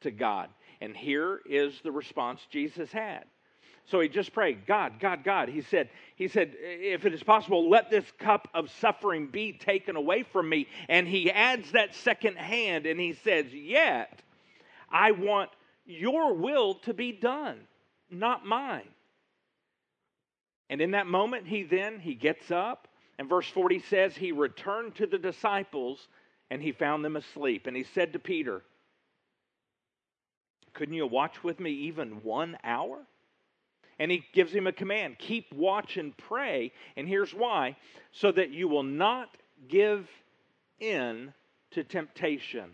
to 0.01 0.11
God. 0.11 0.49
And 0.81 0.95
here 0.95 1.39
is 1.45 1.79
the 1.81 1.91
response 1.91 2.41
Jesus 2.49 2.91
had. 2.91 3.25
So 3.85 4.01
he 4.01 4.09
just 4.09 4.33
prayed, 4.33 4.65
God, 4.65 4.99
God, 4.99 5.23
God. 5.23 5.47
He 5.47 5.61
said, 5.61 5.89
he 6.17 6.27
said, 6.27 6.55
if 6.59 7.05
it 7.05 7.13
is 7.13 7.23
possible, 7.23 7.69
let 7.69 7.89
this 7.89 8.03
cup 8.19 8.49
of 8.53 8.69
suffering 8.69 9.27
be 9.27 9.53
taken 9.53 9.95
away 9.95 10.23
from 10.23 10.49
me. 10.49 10.67
And 10.89 11.07
he 11.07 11.31
adds 11.31 11.71
that 11.71 11.95
second 11.95 12.35
hand 12.35 12.85
and 12.85 12.99
he 12.99 13.13
says, 13.13 13.45
Yet 13.53 14.21
I 14.91 15.11
want 15.11 15.51
your 15.85 16.33
will 16.33 16.75
to 16.75 16.93
be 16.93 17.13
done, 17.13 17.61
not 18.11 18.45
mine. 18.45 18.89
And 20.69 20.81
in 20.81 20.91
that 20.91 21.07
moment, 21.07 21.47
he 21.47 21.63
then 21.63 21.99
he 21.99 22.13
gets 22.13 22.51
up, 22.51 22.87
and 23.17 23.29
verse 23.29 23.47
40 23.49 23.79
says 23.89 24.15
he 24.15 24.31
returned 24.31 24.95
to 24.95 25.07
the 25.07 25.17
disciples 25.17 26.07
and 26.49 26.61
he 26.61 26.71
found 26.71 27.03
them 27.03 27.15
asleep. 27.15 27.67
And 27.67 27.75
he 27.75 27.83
said 27.83 28.13
to 28.13 28.19
Peter, 28.19 28.61
Couldn't 30.73 30.95
you 30.95 31.07
watch 31.07 31.43
with 31.43 31.59
me 31.59 31.71
even 31.71 32.23
one 32.23 32.57
hour? 32.63 32.99
And 33.99 34.11
he 34.11 34.23
gives 34.33 34.53
him 34.53 34.67
a 34.67 34.71
command 34.71 35.17
keep 35.17 35.51
watch 35.51 35.97
and 35.97 36.15
pray. 36.15 36.71
And 36.95 37.07
here's 37.07 37.33
why 37.33 37.75
so 38.11 38.31
that 38.31 38.51
you 38.51 38.67
will 38.67 38.83
not 38.83 39.29
give 39.67 40.07
in 40.79 41.33
to 41.71 41.83
temptation. 41.83 42.69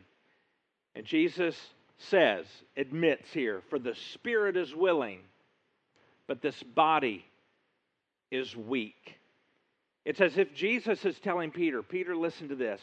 And 0.96 1.06
Jesus 1.06 1.56
says, 1.98 2.46
admits 2.76 3.32
here, 3.32 3.62
for 3.70 3.80
the 3.80 3.96
spirit 4.14 4.58
is 4.58 4.76
willing, 4.76 5.20
but 6.28 6.42
this 6.42 6.62
body 6.62 7.26
is 8.34 8.56
weak. 8.56 9.20
It's 10.06 10.20
as 10.20 10.38
if 10.38 10.54
Jesus 10.54 11.06
is 11.06 11.18
telling 11.20 11.52
Peter, 11.52 11.84
Peter, 11.84 12.16
listen 12.16 12.50
to 12.50 12.56
this. 12.56 12.82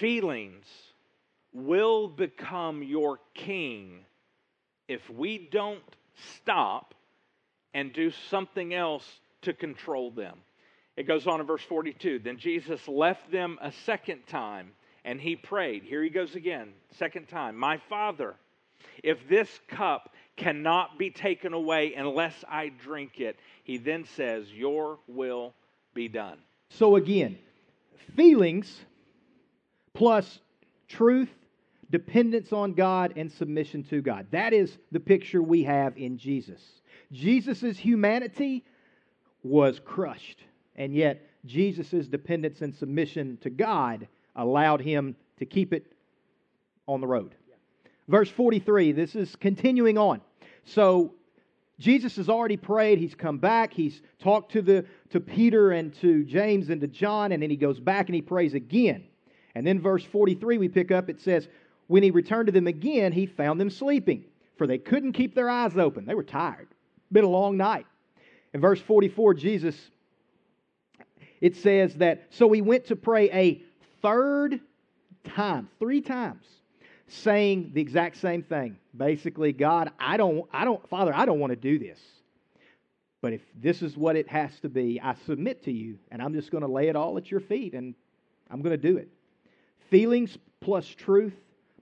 Feelings 0.00 0.66
will 1.52 2.08
become 2.08 2.82
your 2.82 3.20
king 3.34 4.04
if 4.88 5.08
we 5.08 5.48
don't 5.50 5.82
stop 6.34 6.94
and 7.72 7.92
do 7.92 8.10
something 8.28 8.74
else 8.74 9.06
to 9.42 9.52
control 9.52 10.10
them. 10.10 10.38
It 10.96 11.06
goes 11.06 11.26
on 11.28 11.40
in 11.40 11.46
verse 11.46 11.62
42. 11.62 12.18
Then 12.18 12.38
Jesus 12.38 12.86
left 12.88 13.30
them 13.30 13.56
a 13.62 13.70
second 13.86 14.26
time 14.26 14.72
and 15.04 15.20
he 15.20 15.36
prayed. 15.36 15.84
Here 15.84 16.02
he 16.02 16.10
goes 16.10 16.34
again, 16.34 16.72
second 16.98 17.28
time. 17.28 17.56
My 17.56 17.78
Father, 17.88 18.34
if 19.04 19.28
this 19.28 19.48
cup 19.68 20.12
cannot 20.38 20.98
be 20.98 21.10
taken 21.10 21.52
away 21.52 21.94
unless 21.94 22.44
I 22.48 22.70
drink 22.70 23.20
it, 23.20 23.38
he 23.64 23.76
then 23.76 24.04
says, 24.16 24.50
Your 24.50 24.98
will 25.06 25.54
be 25.94 26.08
done. 26.08 26.38
So 26.70 26.96
again, 26.96 27.38
feelings 28.16 28.80
plus 29.92 30.38
truth, 30.86 31.30
dependence 31.90 32.52
on 32.52 32.72
God, 32.72 33.14
and 33.16 33.30
submission 33.30 33.82
to 33.84 34.00
God. 34.00 34.26
That 34.30 34.52
is 34.52 34.78
the 34.92 35.00
picture 35.00 35.42
we 35.42 35.64
have 35.64 35.96
in 35.96 36.16
Jesus. 36.18 36.62
Jesus' 37.12 37.76
humanity 37.76 38.64
was 39.42 39.80
crushed, 39.84 40.44
and 40.76 40.94
yet 40.94 41.26
Jesus' 41.46 42.06
dependence 42.06 42.60
and 42.62 42.74
submission 42.74 43.38
to 43.40 43.50
God 43.50 44.06
allowed 44.36 44.80
him 44.80 45.16
to 45.38 45.46
keep 45.46 45.72
it 45.72 45.92
on 46.86 47.00
the 47.00 47.06
road. 47.06 47.34
Verse 48.08 48.30
43, 48.30 48.92
this 48.92 49.14
is 49.14 49.36
continuing 49.36 49.98
on. 49.98 50.20
So 50.68 51.14
Jesus 51.78 52.16
has 52.16 52.28
already 52.28 52.56
prayed. 52.56 52.98
He's 52.98 53.14
come 53.14 53.38
back. 53.38 53.72
He's 53.72 54.02
talked 54.18 54.52
to, 54.52 54.62
the, 54.62 54.84
to 55.10 55.20
Peter 55.20 55.72
and 55.72 55.94
to 56.00 56.24
James 56.24 56.70
and 56.70 56.80
to 56.80 56.86
John, 56.86 57.32
and 57.32 57.42
then 57.42 57.50
he 57.50 57.56
goes 57.56 57.78
back 57.78 58.06
and 58.06 58.14
he 58.14 58.22
prays 58.22 58.54
again. 58.54 59.04
And 59.54 59.66
then, 59.66 59.80
verse 59.80 60.04
43, 60.04 60.58
we 60.58 60.68
pick 60.68 60.90
up, 60.90 61.08
it 61.08 61.20
says, 61.20 61.48
When 61.86 62.02
he 62.02 62.10
returned 62.10 62.46
to 62.46 62.52
them 62.52 62.66
again, 62.66 63.12
he 63.12 63.26
found 63.26 63.60
them 63.60 63.70
sleeping, 63.70 64.24
for 64.56 64.66
they 64.66 64.78
couldn't 64.78 65.12
keep 65.12 65.34
their 65.34 65.48
eyes 65.48 65.76
open. 65.76 66.04
They 66.04 66.14
were 66.14 66.22
tired. 66.22 66.68
Been 67.10 67.24
a 67.24 67.28
long 67.28 67.56
night. 67.56 67.86
In 68.52 68.60
verse 68.60 68.80
44, 68.80 69.34
Jesus, 69.34 69.76
it 71.40 71.56
says 71.56 71.94
that, 71.96 72.26
So 72.30 72.50
he 72.52 72.60
went 72.60 72.86
to 72.86 72.96
pray 72.96 73.30
a 73.30 73.62
third 74.02 74.60
time, 75.24 75.68
three 75.78 76.00
times, 76.00 76.44
saying 77.08 77.70
the 77.74 77.80
exact 77.80 78.18
same 78.18 78.42
thing. 78.42 78.76
Basically, 78.96 79.52
God, 79.52 79.90
I 79.98 80.16
don't, 80.16 80.48
I 80.52 80.64
don't, 80.64 80.86
Father, 80.88 81.12
I 81.14 81.24
don't 81.24 81.40
want 81.40 81.50
to 81.50 81.56
do 81.56 81.78
this. 81.78 81.98
But 83.20 83.32
if 83.32 83.40
this 83.60 83.82
is 83.82 83.96
what 83.96 84.14
it 84.14 84.28
has 84.28 84.60
to 84.60 84.68
be, 84.68 85.00
I 85.00 85.14
submit 85.26 85.64
to 85.64 85.72
you, 85.72 85.98
and 86.10 86.22
I'm 86.22 86.34
just 86.34 86.50
going 86.50 86.62
to 86.62 86.70
lay 86.70 86.88
it 86.88 86.96
all 86.96 87.16
at 87.18 87.30
your 87.30 87.40
feet, 87.40 87.74
and 87.74 87.94
I'm 88.50 88.62
going 88.62 88.78
to 88.78 88.88
do 88.90 88.96
it. 88.96 89.08
Feelings 89.90 90.38
plus 90.60 90.86
truth 90.86 91.34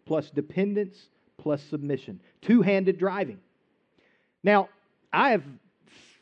plus 0.07 0.31
dependence 0.31 1.09
plus 1.39 1.62
submission. 1.62 2.21
Two 2.41 2.62
handed 2.62 2.99
driving. 2.99 3.39
Now, 4.43 4.69
I 5.12 5.31
have 5.31 5.45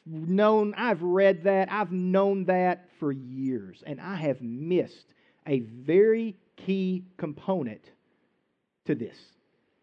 known, 0.07 0.75
I've 0.77 1.03
read 1.03 1.45
that, 1.45 1.71
I've 1.71 1.93
known 1.93 2.45
that 2.47 2.89
for 2.99 3.13
years, 3.13 3.83
and 3.87 4.01
I 4.01 4.17
have 4.17 4.41
missed 4.41 5.07
a 5.47 5.61
very 5.61 6.37
key 6.57 7.05
component 7.19 7.91
to 8.87 8.95
this. 8.95 9.17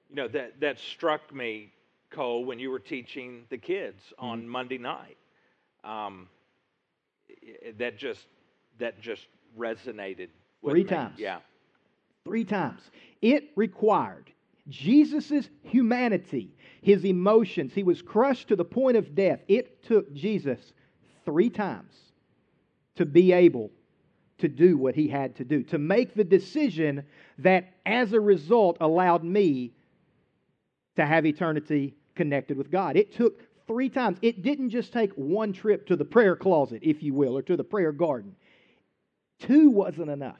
You 0.10 0.16
know, 0.16 0.28
that, 0.30 0.60
that 0.60 0.80
struck 0.80 1.34
me, 1.34 1.72
Cole, 2.10 2.46
when 2.46 2.60
you 2.60 2.70
were 2.70 2.80
teaching 2.80 3.44
the 3.50 3.58
kids 3.58 4.02
on 4.20 4.42
mm-hmm. 4.42 4.50
Monday 4.50 4.78
night. 4.78 5.18
Um, 5.84 6.28
that 7.80 7.98
just 7.98 8.28
that 8.78 9.02
just 9.02 9.26
resonated 9.58 10.28
three 10.64 10.84
me. 10.84 10.90
times. 10.90 11.18
Yeah, 11.18 11.40
three 12.26 12.44
times. 12.44 12.82
It 13.22 13.50
required 13.56 14.32
Jesus' 14.70 15.50
humanity, 15.64 16.54
his 16.82 17.06
emotions. 17.06 17.74
He 17.74 17.84
was 17.84 18.02
crushed 18.02 18.48
to 18.50 18.56
the 18.56 18.66
point 18.66 18.98
of 18.98 19.16
death. 19.16 19.40
It 19.48 19.84
took 19.84 20.14
Jesus 20.14 20.74
three 21.26 21.50
times 21.50 21.94
to 22.96 23.06
be 23.06 23.32
able 23.32 23.72
to 24.42 24.48
do 24.48 24.78
what 24.78 24.96
he 24.96 25.08
had 25.08 25.36
to 25.38 25.44
do, 25.44 25.64
to 25.64 25.78
make 25.78 26.14
the 26.14 26.24
decision 26.24 27.04
that 27.40 27.74
as 27.86 28.14
a 28.14 28.20
result 28.20 28.78
allowed 28.80 29.24
me 29.24 29.72
to 30.96 31.06
have 31.06 31.26
eternity 31.26 31.96
connected 32.16 32.58
with 32.58 32.70
God. 32.70 32.98
It 32.98 33.14
took 33.14 33.42
three 33.68 33.90
times. 33.90 34.18
It 34.22 34.44
didn't 34.44 34.70
just 34.70 34.92
take 34.92 35.12
one 35.14 35.54
trip 35.54 35.88
to 35.88 35.96
the 35.96 36.06
prayer 36.06 36.36
closet, 36.36 36.82
if 36.84 37.02
you 37.02 37.14
will, 37.14 37.38
or 37.38 37.42
to 37.44 37.56
the 37.56 37.64
prayer 37.64 37.92
garden. 37.92 38.36
Two 39.40 39.70
wasn't 39.70 40.10
enough. 40.10 40.40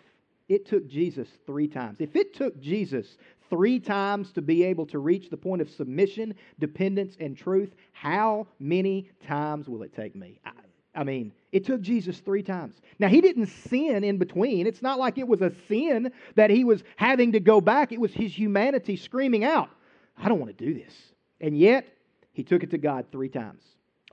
It 0.50 0.66
took 0.66 0.88
Jesus 0.88 1.30
three 1.46 1.68
times. 1.68 2.02
If 2.02 2.16
it 2.16 2.34
took 2.36 2.60
Jesus 2.60 3.18
three 3.50 3.80
times 3.80 4.32
to 4.34 4.42
be 4.42 4.64
able 4.64 4.86
to 4.88 5.00
reach 5.00 5.30
the 5.30 5.38
point 5.38 5.62
of 5.62 5.70
submission, 5.70 6.36
dependence, 6.60 7.16
and 7.20 7.38
truth, 7.38 7.74
how 7.94 8.48
many 8.60 9.10
times 9.26 9.70
will 9.70 9.84
it 9.84 9.96
take 9.96 10.16
me? 10.16 10.40
I, 10.46 10.52
I 10.94 11.04
mean, 11.04 11.32
it 11.52 11.66
took 11.66 11.82
Jesus 11.82 12.20
three 12.20 12.44
times. 12.44 12.76
Now, 12.98 13.08
he 13.08 13.20
didn't 13.20 13.48
sin 13.48 14.04
in 14.04 14.18
between. 14.18 14.68
It's 14.68 14.82
not 14.82 15.00
like 15.00 15.18
it 15.18 15.28
was 15.28 15.42
a 15.42 15.52
sin 15.68 16.12
that 16.36 16.50
he 16.50 16.64
was 16.64 16.84
having 16.96 17.34
to 17.34 17.40
go 17.40 17.60
back. 17.60 17.92
It 17.92 18.00
was 18.00 18.14
his 18.14 18.38
humanity 18.38 18.96
screaming 18.96 19.44
out, 19.44 19.70
I 20.18 20.30
don't 20.30 20.40
want 20.40 20.58
to 20.58 20.66
do 20.66 20.74
this. 20.74 20.94
And 21.42 21.58
yet, 21.58 21.86
he 22.32 22.44
took 22.44 22.64
it 22.64 22.72
to 22.72 22.78
God 22.78 23.06
three 23.12 23.30
times. 23.30 23.64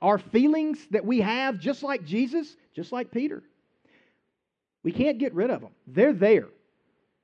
Our 0.01 0.17
feelings 0.17 0.87
that 0.91 1.05
we 1.05 1.21
have, 1.21 1.59
just 1.59 1.83
like 1.83 2.03
Jesus, 2.03 2.55
just 2.75 2.91
like 2.91 3.11
Peter, 3.11 3.43
we 4.83 4.91
can't 4.91 5.17
get 5.17 5.33
rid 5.33 5.49
of 5.49 5.61
them. 5.61 5.71
They're 5.87 6.13
there. 6.13 6.47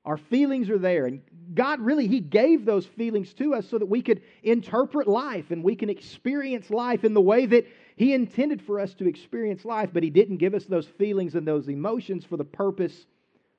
Our 0.06 0.16
feelings 0.16 0.70
are 0.70 0.78
there. 0.78 1.06
And 1.06 1.20
God 1.54 1.80
really, 1.80 2.06
He 2.06 2.20
gave 2.20 2.64
those 2.64 2.86
feelings 2.86 3.34
to 3.34 3.54
us 3.54 3.68
so 3.68 3.76
that 3.76 3.86
we 3.86 4.00
could 4.00 4.22
interpret 4.44 5.08
life 5.08 5.50
and 5.50 5.64
we 5.64 5.74
can 5.74 5.90
experience 5.90 6.70
life 6.70 7.04
in 7.04 7.12
the 7.12 7.20
way 7.20 7.44
that 7.46 7.66
He 7.96 8.14
intended 8.14 8.62
for 8.62 8.78
us 8.78 8.94
to 8.94 9.08
experience 9.08 9.64
life. 9.64 9.90
But 9.92 10.04
He 10.04 10.10
didn't 10.10 10.36
give 10.36 10.54
us 10.54 10.64
those 10.64 10.86
feelings 10.86 11.34
and 11.34 11.46
those 11.46 11.68
emotions 11.68 12.24
for 12.24 12.36
the 12.36 12.44
purpose 12.44 13.06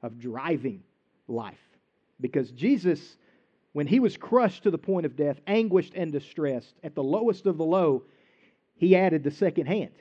of 0.01 0.17
driving 0.17 0.83
life. 1.27 1.60
Because 2.21 2.51
Jesus, 2.51 3.17
when 3.73 3.86
He 3.86 3.99
was 3.99 4.15
crushed 4.15 4.63
to 4.63 4.71
the 4.71 4.77
point 4.77 5.05
of 5.05 5.17
death, 5.17 5.41
anguished 5.47 5.93
and 5.95 6.13
distressed, 6.13 6.75
at 6.81 6.95
the 6.95 7.03
lowest 7.03 7.45
of 7.45 7.57
the 7.57 7.65
low, 7.65 8.03
He 8.77 8.95
added 8.95 9.25
the 9.25 9.31
second 9.31 9.65
hand. 9.65 9.91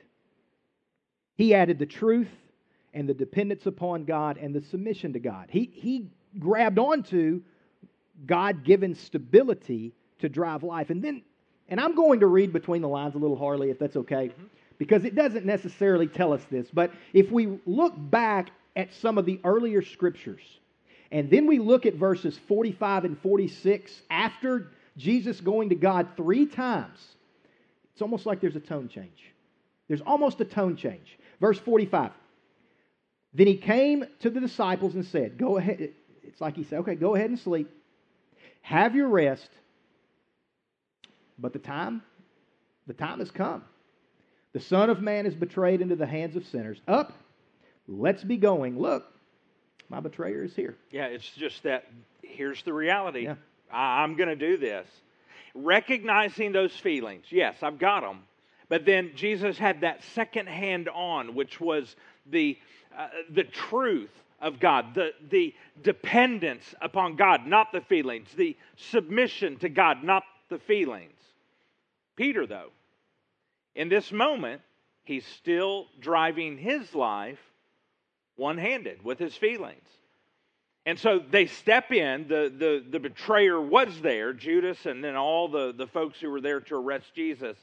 He 1.35 1.53
added 1.53 1.77
the 1.77 1.85
truth 1.85 2.31
and 2.93 3.07
the 3.07 3.13
dependence 3.13 3.65
upon 3.65 4.05
God 4.05 4.37
and 4.37 4.55
the 4.55 4.61
submission 4.61 5.13
to 5.13 5.19
God. 5.19 5.49
He, 5.51 5.69
he 5.73 6.09
grabbed 6.39 6.79
onto 6.79 7.41
God 8.25 8.63
given 8.63 8.95
stability 8.95 9.93
to 10.19 10.29
drive 10.29 10.63
life. 10.63 10.89
And 10.89 11.03
then, 11.03 11.21
and 11.69 11.79
I'm 11.79 11.95
going 11.95 12.21
to 12.21 12.27
read 12.27 12.51
between 12.53 12.81
the 12.81 12.87
lines 12.87 13.15
a 13.15 13.17
little, 13.17 13.37
Harley, 13.37 13.69
if 13.69 13.79
that's 13.79 13.95
okay, 13.95 14.29
mm-hmm. 14.29 14.45
because 14.77 15.03
it 15.05 15.15
doesn't 15.15 15.45
necessarily 15.45 16.07
tell 16.07 16.33
us 16.33 16.41
this. 16.49 16.67
But 16.73 16.91
if 17.13 17.31
we 17.31 17.59
look 17.65 17.93
back 17.97 18.49
at 18.75 18.93
some 18.93 19.17
of 19.17 19.25
the 19.25 19.39
earlier 19.43 19.81
scriptures, 19.81 20.59
And 21.11 21.29
then 21.29 21.47
we 21.47 21.59
look 21.59 21.85
at 21.85 21.95
verses 21.95 22.37
45 22.47 23.05
and 23.05 23.19
46 23.19 24.01
after 24.09 24.71
Jesus 24.97 25.39
going 25.39 25.69
to 25.69 25.75
God 25.75 26.07
three 26.17 26.45
times. 26.45 26.99
It's 27.93 28.01
almost 28.01 28.25
like 28.25 28.41
there's 28.41 28.55
a 28.55 28.61
tone 28.61 28.89
change. 28.89 29.33
There's 29.87 30.01
almost 30.01 30.41
a 30.41 30.45
tone 30.45 30.75
change. 30.75 31.17
Verse 31.39 31.57
45. 31.59 32.11
Then 33.33 33.47
he 33.47 33.57
came 33.57 34.05
to 34.19 34.29
the 34.29 34.39
disciples 34.39 34.95
and 34.95 35.05
said, 35.05 35.37
Go 35.37 35.57
ahead. 35.57 35.91
It's 36.27 36.41
like 36.41 36.55
he 36.55 36.63
said, 36.63 36.79
Okay, 36.79 36.95
go 36.95 37.15
ahead 37.15 37.29
and 37.29 37.39
sleep. 37.39 37.69
Have 38.61 38.95
your 38.95 39.07
rest. 39.07 39.49
But 41.39 41.53
the 41.53 41.59
time, 41.59 42.01
the 42.87 42.93
time 42.93 43.19
has 43.19 43.31
come. 43.31 43.63
The 44.53 44.59
Son 44.59 44.89
of 44.89 45.01
Man 45.01 45.25
is 45.25 45.35
betrayed 45.35 45.81
into 45.81 45.95
the 45.95 46.05
hands 46.05 46.35
of 46.35 46.45
sinners. 46.47 46.81
Up, 46.87 47.13
let's 47.87 48.23
be 48.23 48.37
going. 48.37 48.79
Look, 48.79 49.05
my 49.89 49.99
betrayer 49.99 50.43
is 50.43 50.55
here. 50.55 50.75
Yeah, 50.91 51.05
it's 51.05 51.29
just 51.29 51.63
that 51.63 51.85
here's 52.23 52.63
the 52.63 52.73
reality. 52.73 53.23
Yeah. 53.23 53.35
I, 53.71 54.03
I'm 54.03 54.15
going 54.15 54.29
to 54.29 54.35
do 54.35 54.57
this. 54.57 54.87
Recognizing 55.53 56.51
those 56.51 56.75
feelings. 56.75 57.25
Yes, 57.29 57.57
I've 57.61 57.79
got 57.79 58.01
them. 58.01 58.23
But 58.69 58.85
then 58.85 59.11
Jesus 59.15 59.57
had 59.57 59.81
that 59.81 60.03
second 60.15 60.47
hand 60.47 60.89
on, 60.89 61.35
which 61.35 61.61
was 61.61 61.95
the, 62.25 62.57
uh, 62.97 63.07
the 63.29 63.43
truth 63.43 64.11
of 64.39 64.59
God, 64.59 64.93
the, 64.93 65.13
the 65.29 65.53
dependence 65.81 66.75
upon 66.81 67.15
God, 67.15 67.47
not 67.47 67.71
the 67.71 67.81
feelings, 67.81 68.29
the 68.35 68.55
submission 68.75 69.57
to 69.57 69.69
God, 69.69 70.03
not 70.03 70.23
the 70.49 70.59
feelings. 70.59 71.19
Peter, 72.15 72.45
though, 72.45 72.69
in 73.75 73.89
this 73.89 74.11
moment, 74.11 74.61
he's 75.03 75.25
still 75.25 75.87
driving 75.99 76.57
his 76.57 76.93
life 76.93 77.39
one 78.35 78.57
handed 78.57 79.03
with 79.03 79.19
his 79.19 79.35
feelings. 79.35 79.87
And 80.85 80.97
so 80.97 81.19
they 81.19 81.47
step 81.47 81.91
in. 81.91 82.27
The, 82.29 82.51
the, 82.55 82.83
the 82.89 82.99
betrayer 82.99 83.59
was 83.59 83.99
there, 84.01 84.31
Judas, 84.31 84.85
and 84.85 85.03
then 85.03 85.17
all 85.17 85.49
the, 85.49 85.73
the 85.73 85.87
folks 85.87 86.19
who 86.21 86.29
were 86.29 86.39
there 86.39 86.61
to 86.61 86.75
arrest 86.75 87.13
Jesus. 87.13 87.57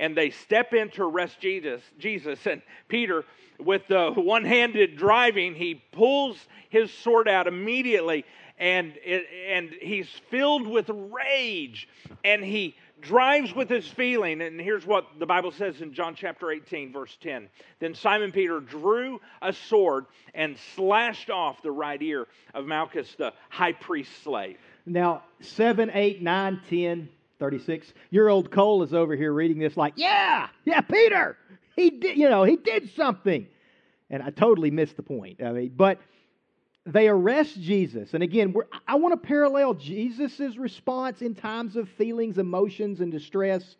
And 0.00 0.16
they 0.16 0.30
step 0.30 0.72
in 0.72 0.88
to 0.92 1.04
arrest 1.04 1.38
Jesus. 1.40 1.82
Jesus 1.98 2.44
and 2.46 2.62
Peter, 2.88 3.24
with 3.60 3.86
the 3.86 4.10
one 4.10 4.44
handed 4.44 4.96
driving, 4.96 5.54
he 5.54 5.76
pulls 5.92 6.36
his 6.70 6.90
sword 6.92 7.28
out 7.28 7.46
immediately 7.46 8.24
and, 8.58 8.94
it, 9.04 9.26
and 9.48 9.70
he's 9.80 10.08
filled 10.30 10.66
with 10.66 10.88
rage 10.88 11.86
and 12.24 12.42
he 12.42 12.74
drives 13.00 13.54
with 13.54 13.68
his 13.68 13.86
feeling. 13.86 14.40
And 14.40 14.60
here's 14.60 14.86
what 14.86 15.06
the 15.18 15.26
Bible 15.26 15.52
says 15.52 15.80
in 15.80 15.92
John 15.92 16.14
chapter 16.14 16.50
18, 16.50 16.92
verse 16.92 17.16
10. 17.22 17.48
Then 17.78 17.94
Simon 17.94 18.32
Peter 18.32 18.60
drew 18.60 19.20
a 19.42 19.52
sword 19.52 20.06
and 20.34 20.56
slashed 20.74 21.30
off 21.30 21.62
the 21.62 21.70
right 21.70 22.00
ear 22.00 22.26
of 22.54 22.66
Malchus, 22.66 23.14
the 23.18 23.32
high 23.48 23.72
priest's 23.72 24.16
slave. 24.22 24.58
Now, 24.86 25.22
7, 25.40 25.90
8, 25.92 26.22
9, 26.22 26.60
10, 26.68 27.08
36. 27.40 27.92
Your 28.10 28.28
old 28.28 28.50
Cole 28.52 28.84
is 28.84 28.94
over 28.94 29.16
here 29.16 29.32
reading 29.32 29.58
this 29.58 29.76
like, 29.76 29.94
yeah, 29.96 30.48
yeah, 30.64 30.80
Peter, 30.82 31.36
he 31.74 31.90
did, 31.90 32.16
you 32.16 32.28
know, 32.28 32.44
he 32.44 32.56
did 32.56 32.94
something. 32.94 33.48
And 34.10 34.22
I 34.22 34.30
totally 34.30 34.70
missed 34.70 34.96
the 34.96 35.02
point. 35.02 35.42
I 35.42 35.50
mean, 35.52 35.72
but 35.74 35.98
they 36.86 37.08
arrest 37.08 37.60
Jesus. 37.60 38.14
And 38.14 38.22
again, 38.22 38.54
I 38.86 38.96
want 38.96 39.12
to 39.12 39.26
parallel 39.26 39.74
Jesus' 39.74 40.56
response 40.56 41.22
in 41.22 41.34
times 41.34 41.76
of 41.76 41.88
feelings, 41.88 42.38
emotions, 42.38 43.00
and 43.00 43.10
distress 43.10 43.76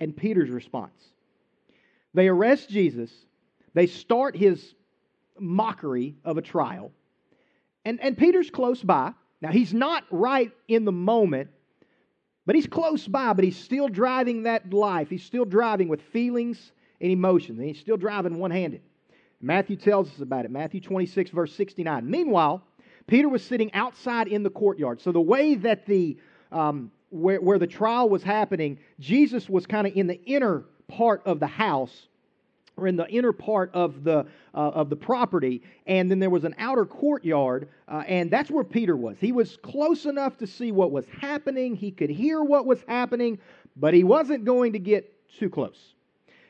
and 0.00 0.16
Peter's 0.16 0.50
response. 0.50 0.92
They 2.14 2.28
arrest 2.28 2.68
Jesus. 2.68 3.10
They 3.74 3.86
start 3.86 4.36
his 4.36 4.74
mockery 5.38 6.16
of 6.24 6.38
a 6.38 6.42
trial. 6.42 6.92
And, 7.84 8.00
and 8.00 8.16
Peter's 8.16 8.50
close 8.50 8.82
by. 8.82 9.12
Now, 9.40 9.50
he's 9.50 9.74
not 9.74 10.04
right 10.10 10.50
in 10.66 10.84
the 10.84 10.92
moment, 10.92 11.50
but 12.46 12.54
he's 12.54 12.66
close 12.66 13.06
by, 13.06 13.32
but 13.32 13.44
he's 13.44 13.58
still 13.58 13.88
driving 13.88 14.44
that 14.44 14.72
life. 14.72 15.10
He's 15.10 15.24
still 15.24 15.44
driving 15.44 15.88
with 15.88 16.00
feelings 16.00 16.72
and 17.00 17.10
emotions, 17.10 17.58
and 17.58 17.68
he's 17.68 17.80
still 17.80 17.96
driving 17.96 18.38
one 18.38 18.50
handed. 18.50 18.80
Matthew 19.40 19.76
tells 19.76 20.08
us 20.08 20.20
about 20.20 20.44
it. 20.44 20.50
Matthew 20.50 20.80
26, 20.80 21.30
verse 21.30 21.52
69. 21.52 22.08
Meanwhile, 22.08 22.62
Peter 23.06 23.28
was 23.28 23.42
sitting 23.42 23.72
outside 23.74 24.28
in 24.28 24.42
the 24.42 24.50
courtyard. 24.50 25.00
So 25.00 25.12
the 25.12 25.20
way 25.20 25.56
that 25.56 25.86
the 25.86 26.16
um, 26.52 26.90
where, 27.10 27.40
where 27.40 27.58
the 27.58 27.66
trial 27.66 28.08
was 28.08 28.22
happening, 28.22 28.78
Jesus 28.98 29.48
was 29.48 29.66
kind 29.66 29.86
of 29.86 29.96
in 29.96 30.06
the 30.06 30.22
inner 30.24 30.64
part 30.88 31.22
of 31.26 31.40
the 31.40 31.46
house 31.46 32.08
or 32.76 32.86
in 32.86 32.96
the 32.96 33.08
inner 33.08 33.32
part 33.32 33.70
of 33.72 34.04
the 34.04 34.26
uh, 34.54 34.70
of 34.70 34.90
the 34.90 34.96
property, 34.96 35.62
and 35.86 36.10
then 36.10 36.18
there 36.18 36.30
was 36.30 36.44
an 36.44 36.54
outer 36.58 36.84
courtyard, 36.84 37.68
uh, 37.88 38.02
and 38.06 38.30
that's 38.30 38.50
where 38.50 38.64
Peter 38.64 38.96
was. 38.96 39.16
He 39.18 39.32
was 39.32 39.56
close 39.58 40.04
enough 40.04 40.36
to 40.38 40.46
see 40.46 40.72
what 40.72 40.90
was 40.90 41.06
happening. 41.20 41.74
He 41.74 41.90
could 41.90 42.10
hear 42.10 42.42
what 42.42 42.66
was 42.66 42.82
happening, 42.86 43.38
but 43.76 43.94
he 43.94 44.04
wasn't 44.04 44.44
going 44.44 44.72
to 44.72 44.78
get 44.78 45.12
too 45.38 45.50
close. 45.50 45.94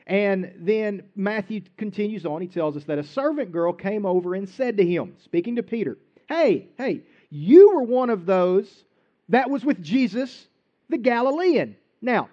And 0.07 0.53
then 0.57 1.03
Matthew 1.15 1.61
continues 1.75 2.25
on. 2.25 2.41
He 2.41 2.47
tells 2.47 2.77
us 2.77 2.85
that 2.85 2.97
a 2.97 3.03
servant 3.03 3.51
girl 3.51 3.73
came 3.73 4.05
over 4.05 4.35
and 4.35 4.47
said 4.47 4.77
to 4.77 4.85
him, 4.85 5.15
speaking 5.21 5.57
to 5.57 5.63
Peter, 5.63 5.97
Hey, 6.29 6.67
hey, 6.77 7.01
you 7.29 7.75
were 7.75 7.83
one 7.83 8.09
of 8.09 8.25
those 8.25 8.85
that 9.29 9.49
was 9.49 9.65
with 9.65 9.83
Jesus, 9.83 10.47
the 10.89 10.97
Galilean. 10.97 11.75
Now, 12.01 12.29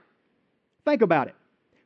think 0.85 1.03
about 1.03 1.29
it. 1.29 1.35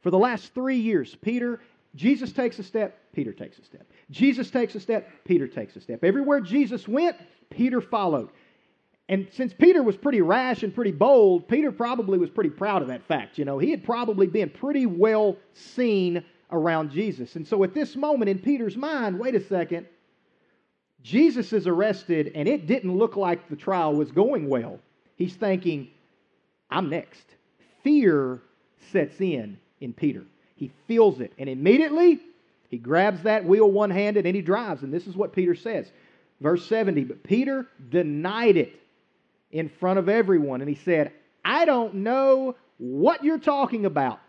For 0.03 0.11
the 0.11 0.19
last 0.19 0.55
three 0.55 0.79
years, 0.79 1.17
Peter, 1.17 1.61
Jesus 1.95 2.33
takes 2.33 2.59
a 2.59 2.63
step, 2.63 2.99
Peter 3.13 3.33
takes 3.33 3.59
a 3.59 3.65
step. 3.65 3.87
Jesus 4.11 4.51
takes 4.51 4.75
a 4.75 4.81
step, 4.81 5.09
Peter 5.25 5.49
takes 5.49 5.77
a 5.77 5.81
step. 5.81 6.05
Everywhere 6.05 6.41
Jesus 6.41 6.87
went, 6.87 7.17
Peter 7.51 7.81
followed. 7.81 8.31
And 9.09 9.27
since 9.33 9.55
Peter 9.55 9.83
was 9.83 9.97
pretty 9.97 10.21
rash 10.21 10.63
and 10.63 10.75
pretty 10.75 10.93
bold, 10.93 11.49
Peter 11.49 11.73
probably 11.73 12.19
was 12.19 12.29
pretty 12.29 12.51
proud 12.51 12.83
of 12.83 12.89
that 12.89 13.03
fact. 13.07 13.39
You 13.39 13.47
know, 13.47 13.59
he 13.59 13.71
had 13.71 13.83
probably 13.83 14.27
been 14.27 14.51
pretty 14.51 14.85
well 14.85 15.37
seen 15.55 16.23
around 16.51 16.91
Jesus. 16.91 17.37
And 17.37 17.47
so 17.47 17.65
at 17.65 17.73
this 17.73 17.97
moment 17.97 18.29
in 18.29 18.39
Peter's 18.39 18.77
mind, 18.77 19.19
wait 19.19 19.35
a 19.35 19.41
second, 19.41 19.87
Jesus 21.03 21.53
is 21.53 21.67
arrested 21.67 22.33
and 22.35 22.47
it 22.47 22.67
didn't 22.67 22.97
look 22.97 23.17
like 23.17 23.49
the 23.49 23.57
trial 23.57 23.95
was 23.95 24.13
going 24.13 24.49
well. 24.49 24.79
He's 25.17 25.35
thinking, 25.35 25.89
I'm 26.71 26.91
next. 26.91 27.25
Fear 27.83 28.43
sets 28.93 29.21
in 29.21 29.59
in 29.81 29.93
Peter. 29.95 30.25
He 30.59 30.73
feels 30.87 31.21
it. 31.21 31.33
And 31.39 31.49
immediately, 31.49 32.21
he 32.69 32.79
grabs 32.79 33.23
that 33.23 33.45
wheel 33.45 33.71
one 33.71 33.91
handed 33.91 34.27
and 34.27 34.35
he 34.35 34.43
drives. 34.43 34.83
And 34.83 34.93
this 34.93 35.07
is 35.07 35.17
what 35.17 35.33
Peter 35.33 35.55
says. 35.55 35.91
Verse 36.41 36.67
70 36.67 37.05
But 37.05 37.23
Peter 37.23 37.67
denied 37.91 38.57
it 38.57 38.79
in 39.51 39.69
front 39.69 39.99
of 39.99 40.09
everyone. 40.09 40.61
And 40.61 40.69
he 40.69 40.77
said, 40.77 41.13
I 41.45 41.65
don't 41.65 41.95
know 41.95 42.57
what 42.79 43.25
you're 43.25 43.39
talking 43.39 43.87
about. 43.87 44.21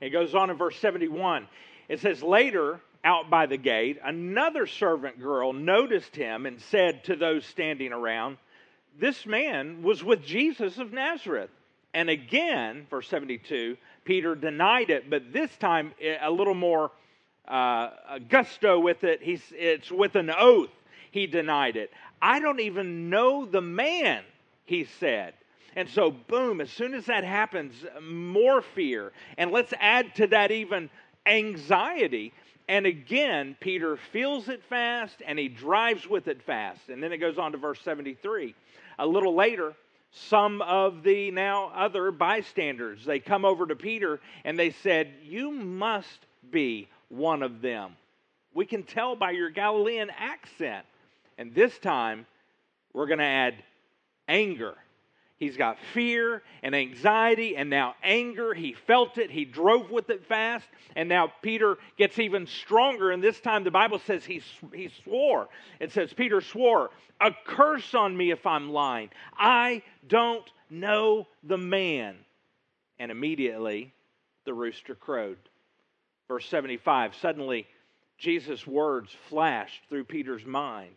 It 0.00 0.10
goes 0.10 0.34
on 0.34 0.50
in 0.50 0.56
verse 0.56 0.76
71. 0.78 1.46
It 1.88 2.00
says, 2.00 2.22
Later, 2.22 2.80
out 3.04 3.28
by 3.28 3.46
the 3.46 3.58
gate, 3.58 3.98
another 4.02 4.66
servant 4.66 5.20
girl 5.20 5.52
noticed 5.52 6.16
him 6.16 6.46
and 6.46 6.60
said 6.62 7.04
to 7.04 7.16
those 7.16 7.44
standing 7.44 7.92
around, 7.92 8.38
This 8.98 9.26
man 9.26 9.82
was 9.82 10.02
with 10.02 10.24
Jesus 10.24 10.78
of 10.78 10.92
Nazareth. 10.92 11.50
And 11.94 12.08
again, 12.08 12.86
verse 12.88 13.08
72, 13.08 13.76
Peter 14.04 14.34
denied 14.34 14.90
it, 14.90 15.10
but 15.10 15.32
this 15.32 15.54
time 15.56 15.92
a 16.22 16.30
little 16.30 16.54
more 16.54 16.92
uh, 17.48 17.90
gusto 18.28 18.78
with 18.78 19.02
it. 19.04 19.22
He's, 19.22 19.42
it's 19.52 19.90
with 19.90 20.14
an 20.14 20.30
oath 20.30 20.70
he 21.10 21.26
denied 21.26 21.76
it. 21.76 21.90
I 22.22 22.40
don't 22.40 22.60
even 22.60 23.10
know 23.10 23.44
the 23.44 23.60
man, 23.60 24.22
he 24.64 24.84
said. 24.84 25.34
And 25.76 25.88
so, 25.88 26.10
boom, 26.10 26.60
as 26.60 26.70
soon 26.70 26.94
as 26.94 27.06
that 27.06 27.24
happens, 27.24 27.74
more 28.02 28.60
fear. 28.60 29.12
And 29.38 29.50
let's 29.50 29.72
add 29.78 30.14
to 30.16 30.26
that 30.28 30.50
even 30.50 30.90
anxiety. 31.26 32.32
And 32.68 32.86
again, 32.86 33.56
Peter 33.60 33.96
feels 34.12 34.48
it 34.48 34.62
fast 34.68 35.22
and 35.26 35.38
he 35.38 35.48
drives 35.48 36.08
with 36.08 36.28
it 36.28 36.42
fast. 36.42 36.88
And 36.88 37.02
then 37.02 37.12
it 37.12 37.18
goes 37.18 37.38
on 37.38 37.52
to 37.52 37.58
verse 37.58 37.80
73. 37.82 38.54
A 38.98 39.06
little 39.06 39.34
later, 39.34 39.74
some 40.12 40.60
of 40.62 41.02
the 41.02 41.30
now 41.30 41.70
other 41.74 42.10
bystanders, 42.10 43.04
they 43.04 43.20
come 43.20 43.44
over 43.44 43.66
to 43.66 43.76
Peter 43.76 44.20
and 44.44 44.58
they 44.58 44.70
said, 44.70 45.12
You 45.22 45.50
must 45.50 46.26
be 46.50 46.88
one 47.08 47.42
of 47.42 47.60
them. 47.60 47.96
We 48.52 48.66
can 48.66 48.82
tell 48.82 49.14
by 49.14 49.30
your 49.30 49.50
Galilean 49.50 50.10
accent. 50.10 50.84
And 51.38 51.54
this 51.54 51.78
time, 51.78 52.26
we're 52.92 53.06
going 53.06 53.20
to 53.20 53.24
add 53.24 53.54
anger. 54.28 54.74
He's 55.40 55.56
got 55.56 55.78
fear 55.94 56.42
and 56.62 56.76
anxiety 56.76 57.56
and 57.56 57.70
now 57.70 57.94
anger. 58.02 58.52
He 58.52 58.74
felt 58.74 59.16
it. 59.16 59.30
He 59.30 59.46
drove 59.46 59.90
with 59.90 60.10
it 60.10 60.26
fast. 60.26 60.66
And 60.94 61.08
now 61.08 61.32
Peter 61.40 61.78
gets 61.96 62.18
even 62.18 62.46
stronger. 62.46 63.10
And 63.10 63.24
this 63.24 63.40
time 63.40 63.64
the 63.64 63.70
Bible 63.70 63.98
says 64.00 64.22
he, 64.22 64.42
he 64.74 64.90
swore. 65.02 65.48
It 65.80 65.92
says, 65.92 66.12
Peter 66.12 66.42
swore, 66.42 66.90
A 67.22 67.30
curse 67.46 67.94
on 67.94 68.14
me 68.14 68.30
if 68.30 68.44
I'm 68.44 68.68
lying. 68.68 69.08
I 69.34 69.82
don't 70.06 70.44
know 70.68 71.26
the 71.42 71.58
man. 71.58 72.18
And 72.98 73.10
immediately 73.10 73.94
the 74.44 74.52
rooster 74.52 74.94
crowed. 74.94 75.38
Verse 76.28 76.46
75 76.50 77.14
Suddenly 77.14 77.66
Jesus' 78.18 78.66
words 78.66 79.16
flashed 79.30 79.80
through 79.88 80.04
Peter's 80.04 80.44
mind 80.44 80.96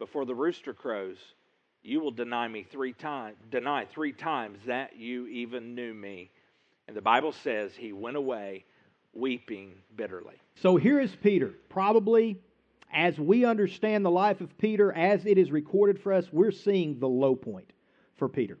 before 0.00 0.26
the 0.26 0.34
rooster 0.34 0.74
crows, 0.74 1.18
you 1.88 2.00
will 2.00 2.10
deny 2.10 2.46
me 2.46 2.66
three 2.70 2.92
times, 2.92 3.36
deny 3.50 3.86
three 3.86 4.12
times 4.12 4.58
that 4.66 4.96
you 4.96 5.26
even 5.28 5.74
knew 5.74 5.94
me. 5.94 6.30
And 6.86 6.96
the 6.96 7.02
Bible 7.02 7.32
says 7.32 7.72
he 7.74 7.92
went 7.92 8.16
away 8.16 8.64
weeping 9.14 9.72
bitterly. 9.96 10.36
So 10.56 10.76
here 10.76 11.00
is 11.00 11.16
Peter. 11.22 11.54
Probably, 11.70 12.38
as 12.92 13.18
we 13.18 13.44
understand 13.46 14.04
the 14.04 14.10
life 14.10 14.40
of 14.42 14.56
Peter, 14.58 14.92
as 14.92 15.24
it 15.24 15.38
is 15.38 15.50
recorded 15.50 16.00
for 16.00 16.12
us, 16.12 16.26
we're 16.30 16.50
seeing 16.50 16.98
the 16.98 17.08
low 17.08 17.34
point 17.34 17.72
for 18.16 18.28
Peter. 18.28 18.58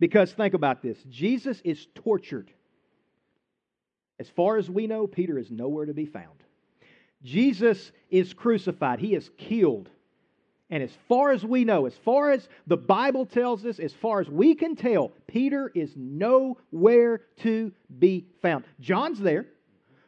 Because 0.00 0.32
think 0.32 0.54
about 0.54 0.82
this 0.82 0.98
Jesus 1.08 1.60
is 1.64 1.86
tortured. 1.94 2.50
As 4.18 4.28
far 4.28 4.56
as 4.56 4.68
we 4.68 4.86
know, 4.86 5.06
Peter 5.06 5.38
is 5.38 5.50
nowhere 5.50 5.86
to 5.86 5.94
be 5.94 6.06
found. 6.06 6.42
Jesus 7.22 7.92
is 8.10 8.34
crucified, 8.34 8.98
he 8.98 9.14
is 9.14 9.30
killed. 9.38 9.90
And 10.74 10.82
as 10.82 10.90
far 11.08 11.30
as 11.30 11.44
we 11.44 11.64
know, 11.64 11.86
as 11.86 11.94
far 12.04 12.32
as 12.32 12.48
the 12.66 12.76
Bible 12.76 13.26
tells 13.26 13.64
us, 13.64 13.78
as 13.78 13.92
far 13.92 14.18
as 14.18 14.28
we 14.28 14.56
can 14.56 14.74
tell, 14.74 15.12
Peter 15.28 15.70
is 15.72 15.92
nowhere 15.94 17.20
to 17.42 17.70
be 18.00 18.26
found. 18.42 18.64
John's 18.80 19.20
there. 19.20 19.46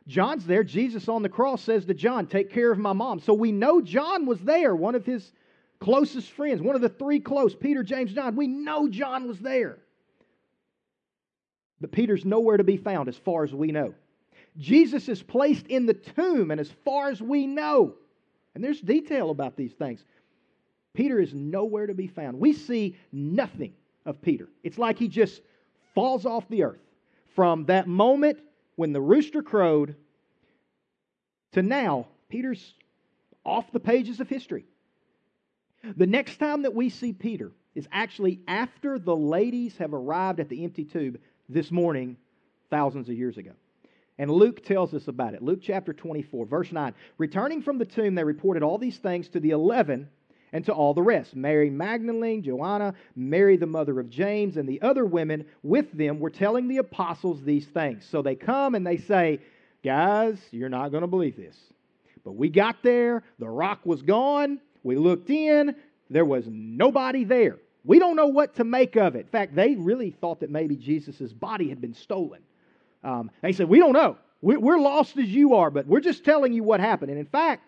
John's 0.08 0.44
there. 0.44 0.64
Jesus 0.64 1.08
on 1.08 1.22
the 1.22 1.28
cross 1.28 1.62
says 1.62 1.84
to 1.84 1.94
John, 1.94 2.26
Take 2.26 2.50
care 2.50 2.72
of 2.72 2.80
my 2.80 2.92
mom. 2.92 3.20
So 3.20 3.32
we 3.32 3.52
know 3.52 3.80
John 3.80 4.26
was 4.26 4.40
there, 4.40 4.74
one 4.74 4.96
of 4.96 5.06
his 5.06 5.30
closest 5.78 6.32
friends, 6.32 6.60
one 6.60 6.74
of 6.74 6.82
the 6.82 6.88
three 6.88 7.20
close 7.20 7.54
Peter, 7.54 7.84
James, 7.84 8.12
John. 8.12 8.34
We 8.34 8.48
know 8.48 8.88
John 8.88 9.28
was 9.28 9.38
there. 9.38 9.78
But 11.80 11.92
Peter's 11.92 12.24
nowhere 12.24 12.56
to 12.56 12.64
be 12.64 12.76
found 12.76 13.08
as 13.08 13.16
far 13.16 13.44
as 13.44 13.54
we 13.54 13.70
know. 13.70 13.94
Jesus 14.58 15.08
is 15.08 15.22
placed 15.22 15.68
in 15.68 15.86
the 15.86 15.94
tomb, 15.94 16.50
and 16.50 16.60
as 16.60 16.72
far 16.84 17.08
as 17.08 17.22
we 17.22 17.46
know, 17.46 17.94
and 18.56 18.64
there's 18.64 18.80
detail 18.80 19.30
about 19.30 19.56
these 19.56 19.74
things, 19.74 20.02
Peter 20.96 21.20
is 21.20 21.34
nowhere 21.34 21.86
to 21.86 21.94
be 21.94 22.06
found. 22.06 22.40
We 22.40 22.54
see 22.54 22.96
nothing 23.12 23.74
of 24.06 24.20
Peter. 24.22 24.48
It's 24.64 24.78
like 24.78 24.98
he 24.98 25.08
just 25.08 25.42
falls 25.94 26.24
off 26.24 26.48
the 26.48 26.64
earth. 26.64 26.80
From 27.34 27.66
that 27.66 27.86
moment 27.86 28.38
when 28.76 28.92
the 28.92 29.00
rooster 29.00 29.42
crowed 29.42 29.94
to 31.52 31.62
now, 31.62 32.06
Peter's 32.28 32.74
off 33.44 33.70
the 33.72 33.80
pages 33.80 34.20
of 34.20 34.28
history. 34.28 34.64
The 35.96 36.06
next 36.06 36.38
time 36.38 36.62
that 36.62 36.74
we 36.74 36.88
see 36.88 37.12
Peter 37.12 37.52
is 37.74 37.86
actually 37.92 38.40
after 38.48 38.98
the 38.98 39.14
ladies 39.14 39.76
have 39.76 39.92
arrived 39.92 40.40
at 40.40 40.48
the 40.48 40.64
empty 40.64 40.84
tomb 40.84 41.18
this 41.48 41.70
morning, 41.70 42.16
thousands 42.70 43.08
of 43.08 43.14
years 43.14 43.36
ago. 43.36 43.52
And 44.18 44.30
Luke 44.30 44.64
tells 44.64 44.94
us 44.94 45.08
about 45.08 45.34
it. 45.34 45.42
Luke 45.42 45.60
chapter 45.62 45.92
24, 45.92 46.46
verse 46.46 46.72
9. 46.72 46.94
Returning 47.18 47.60
from 47.60 47.76
the 47.76 47.84
tomb, 47.84 48.14
they 48.14 48.24
reported 48.24 48.62
all 48.62 48.78
these 48.78 48.96
things 48.96 49.28
to 49.28 49.40
the 49.40 49.50
eleven 49.50 50.08
and 50.56 50.64
to 50.64 50.72
all 50.72 50.94
the 50.94 51.02
rest. 51.02 51.36
Mary 51.36 51.68
Magdalene, 51.68 52.42
Joanna, 52.42 52.94
Mary 53.14 53.58
the 53.58 53.66
mother 53.66 54.00
of 54.00 54.08
James, 54.08 54.56
and 54.56 54.66
the 54.66 54.80
other 54.80 55.04
women 55.04 55.44
with 55.62 55.92
them 55.92 56.18
were 56.18 56.30
telling 56.30 56.66
the 56.66 56.78
apostles 56.78 57.42
these 57.42 57.66
things. 57.66 58.06
So 58.10 58.22
they 58.22 58.34
come 58.34 58.74
and 58.74 58.84
they 58.86 58.96
say, 58.96 59.40
Guys, 59.84 60.38
you're 60.50 60.70
not 60.70 60.92
going 60.92 61.02
to 61.02 61.06
believe 61.06 61.36
this. 61.36 61.56
But 62.24 62.32
we 62.32 62.48
got 62.48 62.82
there, 62.82 63.22
the 63.38 63.48
rock 63.48 63.80
was 63.84 64.00
gone, 64.00 64.58
we 64.82 64.96
looked 64.96 65.28
in, 65.28 65.76
there 66.08 66.24
was 66.24 66.46
nobody 66.48 67.24
there. 67.24 67.58
We 67.84 67.98
don't 67.98 68.16
know 68.16 68.28
what 68.28 68.56
to 68.56 68.64
make 68.64 68.96
of 68.96 69.14
it. 69.14 69.20
In 69.20 69.26
fact, 69.26 69.54
they 69.54 69.74
really 69.74 70.10
thought 70.10 70.40
that 70.40 70.50
maybe 70.50 70.74
Jesus' 70.74 71.34
body 71.34 71.68
had 71.68 71.82
been 71.82 71.94
stolen. 71.94 72.40
Um, 73.04 73.30
they 73.42 73.52
said, 73.52 73.68
We 73.68 73.78
don't 73.78 73.92
know. 73.92 74.16
We're 74.40 74.78
lost 74.78 75.18
as 75.18 75.28
you 75.28 75.54
are, 75.54 75.70
but 75.70 75.86
we're 75.86 76.00
just 76.00 76.24
telling 76.24 76.54
you 76.54 76.62
what 76.62 76.80
happened. 76.80 77.10
And 77.10 77.20
in 77.20 77.26
fact, 77.26 77.62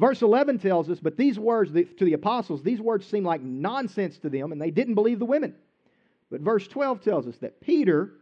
verse 0.00 0.22
11 0.22 0.58
tells 0.58 0.88
us, 0.90 0.98
But 0.98 1.16
these 1.16 1.38
words 1.38 1.72
to 1.72 2.04
the 2.04 2.14
apostles, 2.14 2.62
these 2.62 2.80
words 2.80 3.06
seemed 3.06 3.26
like 3.26 3.42
nonsense 3.42 4.18
to 4.18 4.30
them, 4.30 4.50
and 4.50 4.60
they 4.60 4.70
didn't 4.70 4.94
believe 4.94 5.18
the 5.18 5.26
women. 5.26 5.54
But 6.30 6.40
verse 6.40 6.66
12 6.66 7.02
tells 7.02 7.26
us 7.26 7.36
that 7.38 7.60
Peter, 7.60 8.12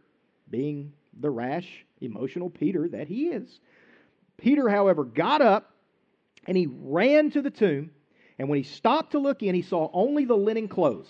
being 0.49 0.93
the 1.19 1.29
rash, 1.29 1.85
emotional 2.01 2.49
Peter 2.49 2.87
that 2.89 3.07
he 3.07 3.27
is, 3.27 3.59
Peter, 4.37 4.69
however, 4.69 5.03
got 5.03 5.41
up 5.41 5.73
and 6.45 6.57
he 6.57 6.67
ran 6.67 7.31
to 7.31 7.41
the 7.41 7.51
tomb. 7.51 7.91
And 8.37 8.49
when 8.49 8.57
he 8.57 8.63
stopped 8.63 9.11
to 9.11 9.19
look 9.19 9.43
in, 9.43 9.53
he 9.53 9.61
saw 9.61 9.89
only 9.93 10.25
the 10.25 10.35
linen 10.35 10.67
clothes, 10.67 11.09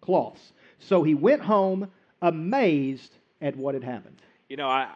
cloths. 0.00 0.52
So 0.80 1.02
he 1.02 1.14
went 1.14 1.40
home 1.40 1.90
amazed 2.20 3.12
at 3.40 3.56
what 3.56 3.74
had 3.74 3.84
happened. 3.84 4.20
You 4.48 4.56
know, 4.56 4.68
I, 4.68 4.88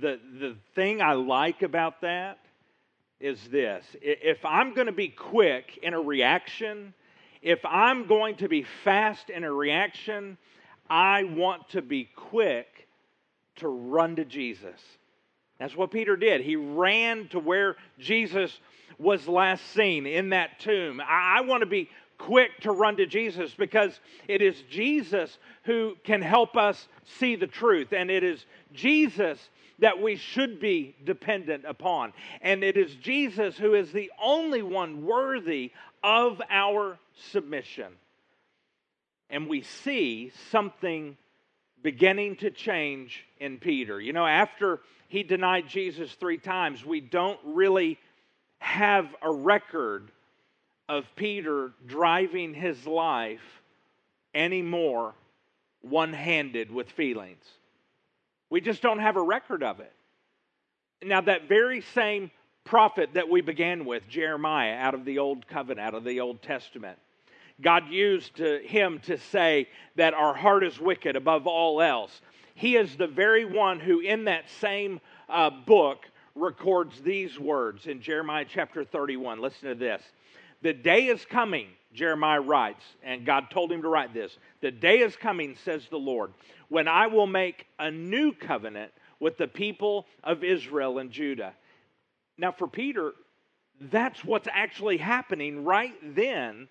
the, 0.00 0.18
the 0.38 0.56
thing 0.74 1.00
I 1.00 1.12
like 1.14 1.62
about 1.62 2.00
that 2.02 2.38
is 3.20 3.38
this 3.48 3.84
if 4.00 4.44
I'm 4.44 4.74
going 4.74 4.86
to 4.86 4.92
be 4.92 5.08
quick 5.08 5.78
in 5.82 5.94
a 5.94 6.00
reaction, 6.00 6.94
if 7.42 7.60
I'm 7.64 8.06
going 8.06 8.36
to 8.36 8.48
be 8.48 8.64
fast 8.84 9.30
in 9.30 9.44
a 9.44 9.52
reaction, 9.52 10.38
I 10.88 11.24
want 11.24 11.68
to 11.70 11.82
be 11.82 12.08
quick 12.16 12.88
to 13.56 13.68
run 13.68 14.16
to 14.16 14.24
Jesus. 14.24 14.80
That's 15.58 15.76
what 15.76 15.90
Peter 15.90 16.16
did. 16.16 16.40
He 16.40 16.56
ran 16.56 17.28
to 17.28 17.38
where 17.38 17.76
Jesus 17.98 18.58
was 18.98 19.28
last 19.28 19.64
seen 19.72 20.06
in 20.06 20.30
that 20.30 20.58
tomb. 20.58 21.00
I, 21.06 21.42
want 21.42 21.60
to 21.60 21.66
be 21.66 21.90
quick 22.18 22.60
to 22.60 22.72
run 22.72 22.96
to 22.96 23.06
Jesus 23.06 23.54
because 23.54 23.98
it 24.26 24.42
is 24.42 24.62
Jesus 24.70 25.38
who 25.64 25.96
can 26.04 26.22
help 26.22 26.56
us 26.56 26.88
see 27.18 27.36
the 27.36 27.46
truth. 27.46 27.92
And 27.92 28.10
it 28.10 28.24
is 28.24 28.44
Jesus 28.72 29.38
that 29.80 30.00
we 30.00 30.16
should 30.16 30.60
be 30.60 30.94
dependent 31.04 31.64
upon. 31.66 32.12
And 32.40 32.62
it 32.62 32.76
is 32.76 32.94
Jesus 32.96 33.56
who 33.56 33.74
is 33.74 33.92
the 33.92 34.10
only 34.22 34.62
one 34.62 35.04
worthy 35.04 35.72
of 36.02 36.40
our 36.50 36.98
submission. 37.30 37.92
And 39.28 39.48
we 39.48 39.62
see 39.62 40.32
something 40.50 41.16
beginning 41.82 42.36
to 42.36 42.50
change 42.50 43.24
in 43.38 43.58
Peter. 43.58 44.00
You 44.00 44.12
know, 44.12 44.26
after 44.26 44.80
he 45.08 45.22
denied 45.22 45.68
Jesus 45.68 46.12
three 46.12 46.38
times, 46.38 46.84
we 46.84 47.00
don't 47.00 47.40
really 47.44 47.98
have 48.58 49.06
a 49.22 49.32
record 49.32 50.10
of 50.88 51.04
Peter 51.16 51.72
driving 51.86 52.52
his 52.52 52.86
life 52.86 53.40
anymore 54.34 55.14
one 55.82 56.12
handed 56.12 56.70
with 56.70 56.90
feelings. 56.90 57.44
We 58.50 58.60
just 58.60 58.82
don't 58.82 58.98
have 58.98 59.16
a 59.16 59.22
record 59.22 59.62
of 59.62 59.80
it. 59.80 59.92
Now, 61.02 61.22
that 61.22 61.48
very 61.48 61.80
same 61.94 62.30
prophet 62.64 63.10
that 63.14 63.28
we 63.28 63.40
began 63.40 63.84
with, 63.84 64.06
Jeremiah, 64.08 64.74
out 64.74 64.94
of 64.94 65.04
the 65.04 65.18
Old 65.18 65.46
Covenant, 65.46 65.86
out 65.86 65.94
of 65.94 66.04
the 66.04 66.20
Old 66.20 66.42
Testament, 66.42 66.98
God 67.60 67.88
used 67.88 68.36
to 68.36 68.58
him 68.58 69.00
to 69.04 69.18
say 69.18 69.68
that 69.96 70.14
our 70.14 70.34
heart 70.34 70.64
is 70.64 70.78
wicked 70.78 71.16
above 71.16 71.46
all 71.46 71.80
else. 71.80 72.20
He 72.54 72.76
is 72.76 72.96
the 72.96 73.06
very 73.06 73.44
one 73.44 73.80
who, 73.80 74.00
in 74.00 74.24
that 74.24 74.44
same 74.60 75.00
uh, 75.28 75.50
book, 75.50 76.06
records 76.34 77.00
these 77.00 77.38
words 77.38 77.86
in 77.86 78.00
Jeremiah 78.00 78.46
chapter 78.48 78.84
31. 78.84 79.40
Listen 79.40 79.68
to 79.68 79.74
this. 79.74 80.02
The 80.62 80.72
day 80.72 81.06
is 81.06 81.24
coming, 81.24 81.68
Jeremiah 81.94 82.40
writes, 82.40 82.84
and 83.02 83.24
God 83.24 83.50
told 83.50 83.72
him 83.72 83.82
to 83.82 83.88
write 83.88 84.12
this. 84.12 84.36
The 84.60 84.70
day 84.70 85.00
is 85.00 85.16
coming, 85.16 85.56
says 85.64 85.86
the 85.88 85.98
Lord, 85.98 86.32
when 86.68 86.86
I 86.86 87.06
will 87.06 87.26
make 87.26 87.66
a 87.78 87.90
new 87.90 88.32
covenant 88.32 88.92
with 89.18 89.36
the 89.36 89.48
people 89.48 90.06
of 90.22 90.44
Israel 90.44 90.98
and 90.98 91.10
Judah. 91.10 91.52
Now, 92.38 92.52
for 92.52 92.66
Peter, 92.66 93.12
that's 93.80 94.24
what's 94.24 94.48
actually 94.50 94.98
happening 94.98 95.64
right 95.64 95.94
then. 96.14 96.68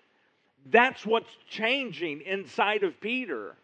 That's 0.66 1.04
what's 1.04 1.30
changing 1.48 2.22
inside 2.22 2.82
of 2.82 3.00
Peter. 3.00 3.56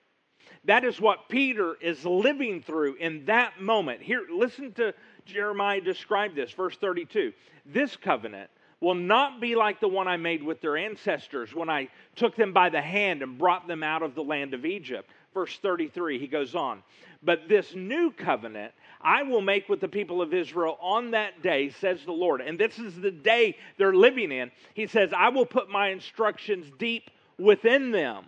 That 0.64 0.84
is 0.84 1.00
what 1.00 1.28
Peter 1.28 1.76
is 1.80 2.04
living 2.04 2.62
through 2.62 2.94
in 2.94 3.24
that 3.26 3.60
moment. 3.60 4.02
Here, 4.02 4.22
listen 4.32 4.72
to 4.74 4.94
Jeremiah 5.24 5.80
describe 5.80 6.34
this, 6.34 6.52
verse 6.52 6.76
32. 6.76 7.32
This 7.64 7.96
covenant 7.96 8.50
will 8.80 8.94
not 8.94 9.40
be 9.40 9.54
like 9.54 9.80
the 9.80 9.88
one 9.88 10.06
I 10.06 10.16
made 10.16 10.42
with 10.42 10.60
their 10.60 10.76
ancestors 10.76 11.54
when 11.54 11.70
I 11.70 11.88
took 12.14 12.36
them 12.36 12.52
by 12.52 12.68
the 12.68 12.82
hand 12.82 13.22
and 13.22 13.38
brought 13.38 13.66
them 13.66 13.82
out 13.82 14.02
of 14.02 14.14
the 14.14 14.22
land 14.22 14.54
of 14.54 14.64
Egypt. 14.64 15.08
Verse 15.32 15.58
33, 15.60 16.18
he 16.18 16.26
goes 16.26 16.54
on. 16.54 16.82
But 17.22 17.48
this 17.48 17.74
new 17.74 18.10
covenant 18.10 18.72
I 19.00 19.22
will 19.22 19.40
make 19.40 19.68
with 19.68 19.80
the 19.80 19.88
people 19.88 20.20
of 20.22 20.34
Israel 20.34 20.78
on 20.80 21.12
that 21.12 21.42
day, 21.42 21.70
says 21.70 22.04
the 22.04 22.12
Lord. 22.12 22.40
And 22.40 22.58
this 22.58 22.78
is 22.78 22.98
the 22.98 23.10
day 23.10 23.56
they're 23.78 23.94
living 23.94 24.32
in. 24.32 24.50
He 24.74 24.86
says, 24.86 25.12
I 25.16 25.28
will 25.28 25.46
put 25.46 25.70
my 25.70 25.90
instructions 25.90 26.66
deep 26.78 27.10
within 27.38 27.92
them. 27.92 28.24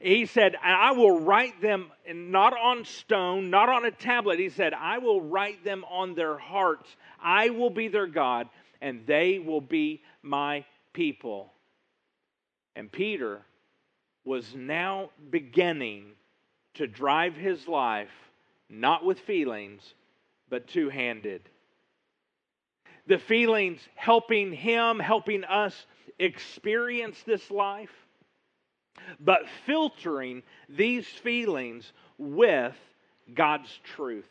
He 0.00 0.26
said, 0.26 0.54
I 0.62 0.92
will 0.92 1.20
write 1.20 1.62
them 1.62 1.90
not 2.12 2.52
on 2.52 2.84
stone, 2.84 3.48
not 3.48 3.68
on 3.68 3.86
a 3.86 3.90
tablet. 3.90 4.38
He 4.38 4.50
said, 4.50 4.74
I 4.74 4.98
will 4.98 5.20
write 5.20 5.64
them 5.64 5.84
on 5.90 6.14
their 6.14 6.36
hearts. 6.36 6.94
I 7.22 7.50
will 7.50 7.70
be 7.70 7.88
their 7.88 8.06
God, 8.06 8.48
and 8.80 9.06
they 9.06 9.38
will 9.38 9.60
be 9.60 10.02
my 10.22 10.64
people. 10.92 11.52
And 12.76 12.90
Peter 12.90 13.42
was 14.24 14.54
now 14.54 15.10
beginning 15.30 16.12
to 16.74 16.86
drive 16.86 17.36
his 17.36 17.68
life 17.68 18.10
not 18.68 19.04
with 19.04 19.20
feelings, 19.20 19.94
but 20.48 20.66
two 20.66 20.88
handed. 20.88 21.42
The 23.06 23.18
feelings 23.18 23.80
helping 23.94 24.52
him, 24.52 24.98
helping 24.98 25.44
us 25.44 25.86
experience 26.18 27.22
this 27.26 27.50
life, 27.50 27.92
but 29.20 29.42
filtering 29.66 30.42
these 30.68 31.06
feelings 31.06 31.92
with 32.18 32.76
God's 33.34 33.78
truth. 33.84 34.28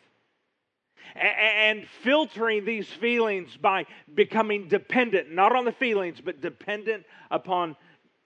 And 1.15 1.87
filtering 2.03 2.65
these 2.65 2.87
feelings 2.87 3.55
by 3.55 3.85
becoming 4.13 4.67
dependent, 4.67 5.31
not 5.31 5.55
on 5.55 5.65
the 5.65 5.71
feelings, 5.71 6.19
but 6.19 6.41
dependent 6.41 7.05
upon, 7.29 7.75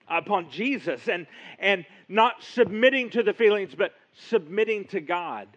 upon 0.08 0.50
Jesus, 0.50 1.08
and, 1.08 1.26
and 1.58 1.84
not 2.08 2.42
submitting 2.42 3.10
to 3.10 3.22
the 3.22 3.34
feelings, 3.34 3.74
but 3.74 3.92
submitting 4.28 4.86
to 4.86 5.00
God. 5.00 5.48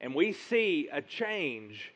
And 0.00 0.14
we 0.14 0.32
see 0.32 0.88
a 0.92 1.00
change 1.00 1.92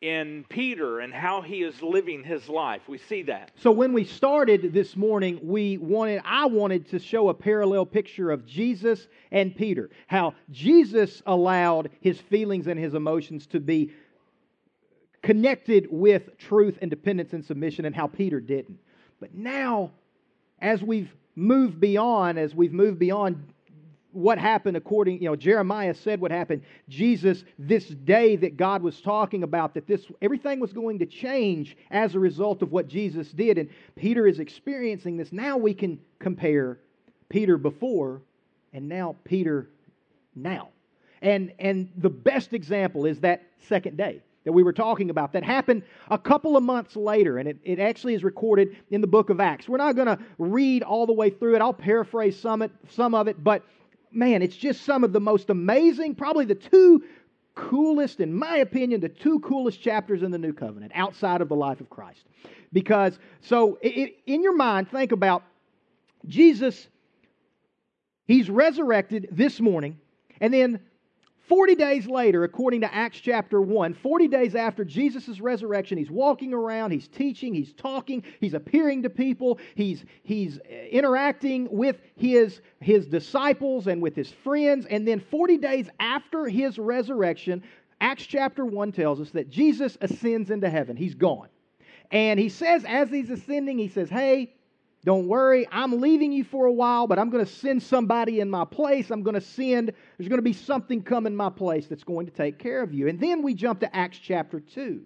in 0.00 0.44
Peter 0.48 1.00
and 1.00 1.12
how 1.12 1.42
he 1.42 1.62
is 1.62 1.82
living 1.82 2.22
his 2.22 2.48
life. 2.48 2.82
We 2.88 2.98
see 2.98 3.22
that. 3.22 3.50
So 3.56 3.72
when 3.72 3.92
we 3.92 4.04
started 4.04 4.72
this 4.72 4.96
morning, 4.96 5.40
we 5.42 5.76
wanted 5.78 6.22
I 6.24 6.46
wanted 6.46 6.88
to 6.90 6.98
show 6.98 7.28
a 7.28 7.34
parallel 7.34 7.84
picture 7.84 8.30
of 8.30 8.46
Jesus 8.46 9.08
and 9.32 9.54
Peter. 9.56 9.90
How 10.06 10.34
Jesus 10.50 11.22
allowed 11.26 11.90
his 12.00 12.20
feelings 12.20 12.68
and 12.68 12.78
his 12.78 12.94
emotions 12.94 13.46
to 13.48 13.60
be 13.60 13.92
connected 15.22 15.88
with 15.90 16.38
truth 16.38 16.78
and 16.80 16.90
dependence 16.90 17.32
and 17.32 17.44
submission 17.44 17.84
and 17.84 17.94
how 17.94 18.06
Peter 18.06 18.40
didn't. 18.40 18.78
But 19.18 19.34
now 19.34 19.90
as 20.60 20.80
we've 20.80 21.12
moved 21.34 21.80
beyond 21.80 22.38
as 22.38 22.54
we've 22.54 22.72
moved 22.72 23.00
beyond 23.00 23.52
what 24.12 24.38
happened 24.38 24.76
according, 24.76 25.20
you 25.20 25.28
know, 25.28 25.36
Jeremiah 25.36 25.94
said 25.94 26.20
what 26.20 26.30
happened. 26.30 26.62
Jesus, 26.88 27.44
this 27.58 27.86
day 27.86 28.36
that 28.36 28.56
God 28.56 28.82
was 28.82 29.00
talking 29.00 29.42
about, 29.42 29.74
that 29.74 29.86
this 29.86 30.06
everything 30.22 30.60
was 30.60 30.72
going 30.72 30.98
to 31.00 31.06
change 31.06 31.76
as 31.90 32.14
a 32.14 32.18
result 32.18 32.62
of 32.62 32.72
what 32.72 32.88
Jesus 32.88 33.30
did. 33.30 33.58
And 33.58 33.68
Peter 33.96 34.26
is 34.26 34.40
experiencing 34.40 35.16
this. 35.16 35.32
Now 35.32 35.56
we 35.56 35.74
can 35.74 35.98
compare 36.18 36.78
Peter 37.28 37.58
before 37.58 38.22
and 38.72 38.88
now 38.88 39.16
Peter 39.24 39.68
now. 40.34 40.68
And 41.20 41.52
and 41.58 41.90
the 41.96 42.10
best 42.10 42.52
example 42.52 43.04
is 43.04 43.20
that 43.20 43.42
second 43.60 43.96
day 43.96 44.22
that 44.44 44.52
we 44.52 44.62
were 44.62 44.72
talking 44.72 45.10
about 45.10 45.32
that 45.32 45.42
happened 45.42 45.82
a 46.10 46.16
couple 46.16 46.56
of 46.56 46.62
months 46.62 46.96
later, 46.96 47.38
and 47.38 47.48
it, 47.48 47.58
it 47.64 47.78
actually 47.78 48.14
is 48.14 48.24
recorded 48.24 48.76
in 48.90 49.02
the 49.02 49.06
book 49.06 49.28
of 49.28 49.40
Acts. 49.40 49.68
We're 49.68 49.76
not 49.76 49.94
going 49.94 50.06
to 50.06 50.18
read 50.38 50.82
all 50.82 51.06
the 51.06 51.12
way 51.12 51.28
through 51.28 51.56
it. 51.56 51.60
I'll 51.60 51.74
paraphrase 51.74 52.38
some, 52.38 52.62
it, 52.62 52.70
some 52.88 53.14
of 53.14 53.28
it, 53.28 53.42
but 53.44 53.62
man, 54.12 54.42
it's 54.42 54.56
just 54.56 54.82
some 54.82 55.04
of 55.04 55.12
the 55.12 55.20
most 55.20 55.50
amazing, 55.50 56.14
probably 56.14 56.44
the 56.44 56.54
two 56.54 57.04
coolest, 57.54 58.20
in 58.20 58.32
my 58.32 58.58
opinion, 58.58 59.00
the 59.00 59.08
two 59.08 59.40
coolest 59.40 59.82
chapters 59.82 60.22
in 60.22 60.30
the 60.30 60.38
New 60.38 60.52
Covenant 60.52 60.92
outside 60.94 61.40
of 61.40 61.48
the 61.48 61.56
life 61.56 61.80
of 61.80 61.90
Christ. 61.90 62.24
Because, 62.72 63.18
so 63.40 63.78
it, 63.82 64.16
in 64.26 64.42
your 64.42 64.56
mind, 64.56 64.90
think 64.90 65.12
about 65.12 65.42
Jesus, 66.26 66.86
he's 68.26 68.48
resurrected 68.48 69.28
this 69.32 69.60
morning, 69.60 69.98
and 70.40 70.54
then 70.54 70.80
40 71.48 71.74
days 71.76 72.06
later, 72.06 72.44
according 72.44 72.82
to 72.82 72.94
Acts 72.94 73.20
chapter 73.20 73.60
1, 73.60 73.94
40 73.94 74.28
days 74.28 74.54
after 74.54 74.84
Jesus' 74.84 75.40
resurrection, 75.40 75.96
he's 75.96 76.10
walking 76.10 76.52
around, 76.52 76.90
he's 76.90 77.08
teaching, 77.08 77.54
he's 77.54 77.72
talking, 77.72 78.22
he's 78.40 78.54
appearing 78.54 79.02
to 79.02 79.10
people, 79.10 79.58
he's, 79.74 80.04
he's 80.22 80.58
uh, 80.58 80.74
interacting 80.90 81.66
with 81.70 81.96
his, 82.16 82.60
his 82.80 83.06
disciples 83.06 83.86
and 83.86 84.02
with 84.02 84.14
his 84.14 84.30
friends. 84.30 84.86
And 84.86 85.08
then 85.08 85.20
40 85.20 85.56
days 85.56 85.88
after 85.98 86.46
his 86.46 86.78
resurrection, 86.78 87.62
Acts 88.00 88.26
chapter 88.26 88.64
1 88.64 88.92
tells 88.92 89.20
us 89.20 89.30
that 89.30 89.48
Jesus 89.48 89.96
ascends 90.00 90.50
into 90.50 90.68
heaven. 90.68 90.96
He's 90.96 91.14
gone. 91.14 91.48
And 92.10 92.38
he 92.38 92.48
says, 92.48 92.84
as 92.86 93.10
he's 93.10 93.30
ascending, 93.30 93.78
he 93.78 93.88
says, 93.88 94.08
Hey, 94.08 94.54
don't 95.04 95.28
worry, 95.28 95.66
I'm 95.70 96.00
leaving 96.00 96.32
you 96.32 96.44
for 96.44 96.66
a 96.66 96.72
while, 96.72 97.06
but 97.06 97.18
I'm 97.18 97.30
going 97.30 97.44
to 97.44 97.50
send 97.50 97.82
somebody 97.82 98.40
in 98.40 98.50
my 98.50 98.64
place. 98.64 99.10
I'm 99.10 99.22
going 99.22 99.34
to 99.34 99.40
send, 99.40 99.92
there's 100.16 100.28
going 100.28 100.38
to 100.38 100.42
be 100.42 100.52
something 100.52 101.02
come 101.02 101.26
in 101.26 101.36
my 101.36 101.50
place 101.50 101.86
that's 101.86 102.04
going 102.04 102.26
to 102.26 102.32
take 102.32 102.58
care 102.58 102.82
of 102.82 102.92
you. 102.92 103.08
And 103.08 103.20
then 103.20 103.42
we 103.42 103.54
jump 103.54 103.80
to 103.80 103.96
Acts 103.96 104.18
chapter 104.18 104.60
2. 104.60 105.02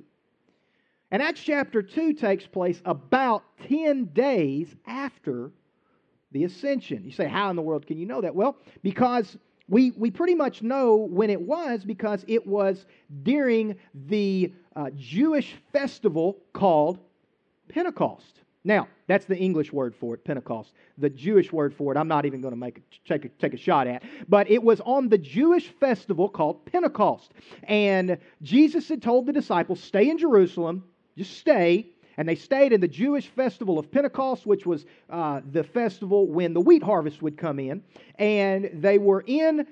And 1.10 1.22
Acts 1.22 1.42
chapter 1.42 1.82
2 1.82 2.14
takes 2.14 2.46
place 2.46 2.80
about 2.86 3.44
10 3.68 4.06
days 4.06 4.74
after 4.86 5.52
the 6.32 6.44
ascension. 6.44 7.04
You 7.04 7.12
say, 7.12 7.28
how 7.28 7.50
in 7.50 7.56
the 7.56 7.62
world 7.62 7.86
can 7.86 7.98
you 7.98 8.06
know 8.06 8.22
that? 8.22 8.34
Well, 8.34 8.56
because 8.82 9.36
we, 9.68 9.90
we 9.92 10.10
pretty 10.10 10.34
much 10.34 10.62
know 10.62 10.96
when 10.96 11.28
it 11.28 11.40
was 11.40 11.84
because 11.84 12.24
it 12.28 12.46
was 12.46 12.86
during 13.22 13.76
the 14.06 14.52
uh, 14.74 14.88
Jewish 14.96 15.54
festival 15.72 16.38
called 16.54 16.98
Pentecost. 17.68 18.41
Now, 18.64 18.86
that's 19.08 19.24
the 19.24 19.36
English 19.36 19.72
word 19.72 19.94
for 19.94 20.14
it, 20.14 20.24
Pentecost. 20.24 20.72
The 20.98 21.10
Jewish 21.10 21.52
word 21.52 21.74
for 21.74 21.92
it, 21.92 21.98
I'm 21.98 22.06
not 22.06 22.26
even 22.26 22.40
going 22.40 22.52
to 22.52 22.58
make 22.58 22.78
a, 22.78 23.08
take, 23.08 23.24
a, 23.24 23.28
take 23.28 23.54
a 23.54 23.56
shot 23.56 23.88
at. 23.88 24.04
But 24.28 24.48
it 24.50 24.62
was 24.62 24.80
on 24.82 25.08
the 25.08 25.18
Jewish 25.18 25.68
festival 25.80 26.28
called 26.28 26.64
Pentecost. 26.66 27.32
And 27.64 28.18
Jesus 28.42 28.88
had 28.88 29.02
told 29.02 29.26
the 29.26 29.32
disciples, 29.32 29.82
stay 29.82 30.08
in 30.08 30.18
Jerusalem, 30.18 30.84
just 31.16 31.38
stay. 31.38 31.88
And 32.16 32.28
they 32.28 32.36
stayed 32.36 32.72
in 32.72 32.80
the 32.80 32.88
Jewish 32.88 33.26
festival 33.28 33.78
of 33.78 33.90
Pentecost, 33.90 34.46
which 34.46 34.64
was 34.64 34.84
uh, 35.10 35.40
the 35.50 35.64
festival 35.64 36.28
when 36.28 36.52
the 36.52 36.60
wheat 36.60 36.82
harvest 36.82 37.20
would 37.22 37.36
come 37.36 37.58
in. 37.58 37.82
And 38.18 38.70
they 38.74 38.98
were 38.98 39.24
in 39.26 39.66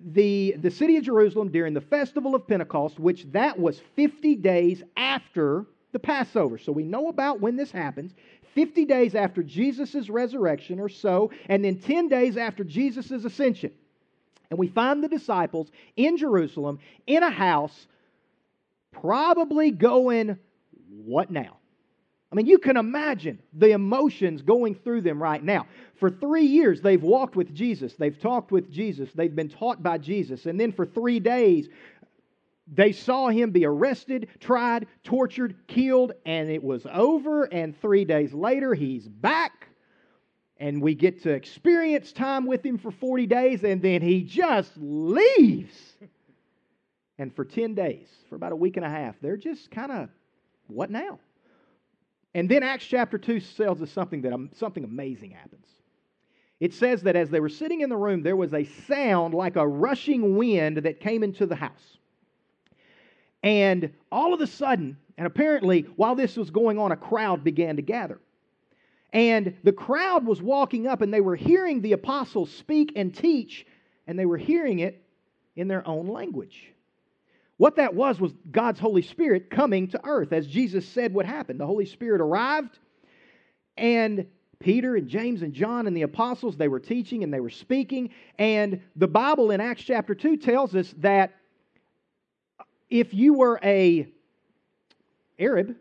the, 0.00 0.56
the 0.58 0.70
city 0.70 0.96
of 0.96 1.04
Jerusalem 1.04 1.50
during 1.50 1.72
the 1.72 1.80
festival 1.80 2.34
of 2.34 2.48
Pentecost, 2.48 2.98
which 2.98 3.30
that 3.32 3.58
was 3.58 3.80
50 3.94 4.34
days 4.36 4.82
after 4.96 5.66
the 5.94 5.98
Passover. 5.98 6.58
So 6.58 6.72
we 6.72 6.82
know 6.82 7.08
about 7.08 7.40
when 7.40 7.56
this 7.56 7.70
happens. 7.70 8.12
50 8.54 8.84
days 8.84 9.14
after 9.14 9.42
Jesus' 9.42 10.10
resurrection 10.10 10.78
or 10.78 10.90
so, 10.90 11.30
and 11.48 11.64
then 11.64 11.78
10 11.78 12.08
days 12.08 12.36
after 12.36 12.62
Jesus' 12.62 13.10
ascension. 13.10 13.72
And 14.50 14.58
we 14.58 14.68
find 14.68 15.02
the 15.02 15.08
disciples 15.08 15.70
in 15.96 16.18
Jerusalem 16.18 16.78
in 17.06 17.22
a 17.22 17.30
house, 17.30 17.86
probably 18.92 19.70
going, 19.70 20.38
What 20.88 21.30
now? 21.30 21.56
I 22.34 22.36
mean, 22.36 22.46
you 22.46 22.58
can 22.58 22.76
imagine 22.76 23.38
the 23.52 23.70
emotions 23.70 24.42
going 24.42 24.74
through 24.74 25.02
them 25.02 25.22
right 25.22 25.42
now. 25.42 25.68
For 26.00 26.10
three 26.10 26.46
years, 26.46 26.80
they've 26.80 27.00
walked 27.00 27.36
with 27.36 27.54
Jesus. 27.54 27.94
They've 27.94 28.18
talked 28.18 28.50
with 28.50 28.72
Jesus. 28.72 29.08
They've 29.14 29.34
been 29.34 29.48
taught 29.48 29.84
by 29.84 29.98
Jesus. 29.98 30.46
And 30.46 30.58
then 30.58 30.72
for 30.72 30.84
three 30.84 31.20
days, 31.20 31.68
they 32.66 32.92
saw 32.92 33.28
him 33.28 33.50
be 33.50 33.66
arrested, 33.66 34.28
tried, 34.40 34.86
tortured, 35.02 35.56
killed, 35.66 36.12
and 36.24 36.50
it 36.50 36.62
was 36.62 36.86
over. 36.90 37.44
And 37.44 37.78
three 37.80 38.04
days 38.04 38.32
later, 38.32 38.74
he's 38.74 39.06
back. 39.06 39.68
And 40.56 40.80
we 40.80 40.94
get 40.94 41.22
to 41.24 41.30
experience 41.30 42.12
time 42.12 42.46
with 42.46 42.64
him 42.64 42.78
for 42.78 42.90
40 42.90 43.26
days, 43.26 43.64
and 43.64 43.82
then 43.82 44.00
he 44.00 44.22
just 44.22 44.72
leaves. 44.76 45.76
And 47.18 47.34
for 47.34 47.44
10 47.44 47.74
days, 47.74 48.08
for 48.28 48.36
about 48.36 48.52
a 48.52 48.56
week 48.56 48.76
and 48.76 48.86
a 48.86 48.90
half, 48.90 49.16
they're 49.20 49.36
just 49.36 49.70
kind 49.70 49.92
of, 49.92 50.08
what 50.68 50.90
now? 50.90 51.18
And 52.34 52.48
then 52.48 52.62
Acts 52.62 52.86
chapter 52.86 53.18
2 53.18 53.40
tells 53.56 53.82
us 53.82 53.90
something 53.90 54.22
that 54.22 54.32
um, 54.32 54.50
something 54.54 54.84
amazing 54.84 55.32
happens. 55.32 55.66
It 56.60 56.72
says 56.72 57.02
that 57.02 57.14
as 57.14 57.30
they 57.30 57.40
were 57.40 57.48
sitting 57.48 57.82
in 57.82 57.90
the 57.90 57.96
room, 57.96 58.22
there 58.22 58.36
was 58.36 58.54
a 58.54 58.64
sound 58.86 59.34
like 59.34 59.56
a 59.56 59.66
rushing 59.66 60.36
wind 60.36 60.78
that 60.78 61.00
came 61.00 61.22
into 61.22 61.46
the 61.46 61.56
house. 61.56 61.98
And 63.44 63.92
all 64.10 64.32
of 64.32 64.40
a 64.40 64.46
sudden, 64.46 64.96
and 65.18 65.26
apparently 65.26 65.82
while 65.96 66.14
this 66.14 66.34
was 66.34 66.50
going 66.50 66.78
on, 66.78 66.92
a 66.92 66.96
crowd 66.96 67.44
began 67.44 67.76
to 67.76 67.82
gather. 67.82 68.18
And 69.12 69.54
the 69.62 69.72
crowd 69.72 70.26
was 70.26 70.40
walking 70.40 70.86
up 70.86 71.02
and 71.02 71.12
they 71.12 71.20
were 71.20 71.36
hearing 71.36 71.82
the 71.82 71.92
apostles 71.92 72.50
speak 72.50 72.94
and 72.96 73.14
teach, 73.14 73.66
and 74.06 74.18
they 74.18 74.24
were 74.24 74.38
hearing 74.38 74.78
it 74.78 75.04
in 75.54 75.68
their 75.68 75.86
own 75.86 76.08
language. 76.08 76.72
What 77.58 77.76
that 77.76 77.94
was 77.94 78.18
was 78.18 78.32
God's 78.50 78.80
Holy 78.80 79.02
Spirit 79.02 79.50
coming 79.50 79.88
to 79.88 80.00
earth, 80.04 80.32
as 80.32 80.46
Jesus 80.46 80.88
said 80.88 81.12
would 81.12 81.26
happen. 81.26 81.58
The 81.58 81.66
Holy 81.66 81.86
Spirit 81.86 82.22
arrived, 82.22 82.78
and 83.76 84.26
Peter 84.58 84.96
and 84.96 85.06
James 85.06 85.42
and 85.42 85.52
John 85.52 85.86
and 85.86 85.94
the 85.94 86.02
apostles, 86.02 86.56
they 86.56 86.68
were 86.68 86.80
teaching 86.80 87.22
and 87.22 87.32
they 87.32 87.40
were 87.40 87.50
speaking. 87.50 88.08
And 88.38 88.80
the 88.96 89.06
Bible 89.06 89.50
in 89.50 89.60
Acts 89.60 89.82
chapter 89.82 90.14
2 90.14 90.38
tells 90.38 90.74
us 90.74 90.94
that 90.98 91.34
if 92.94 93.12
you 93.12 93.34
were 93.34 93.58
a 93.64 94.06
Arab, 95.36 95.74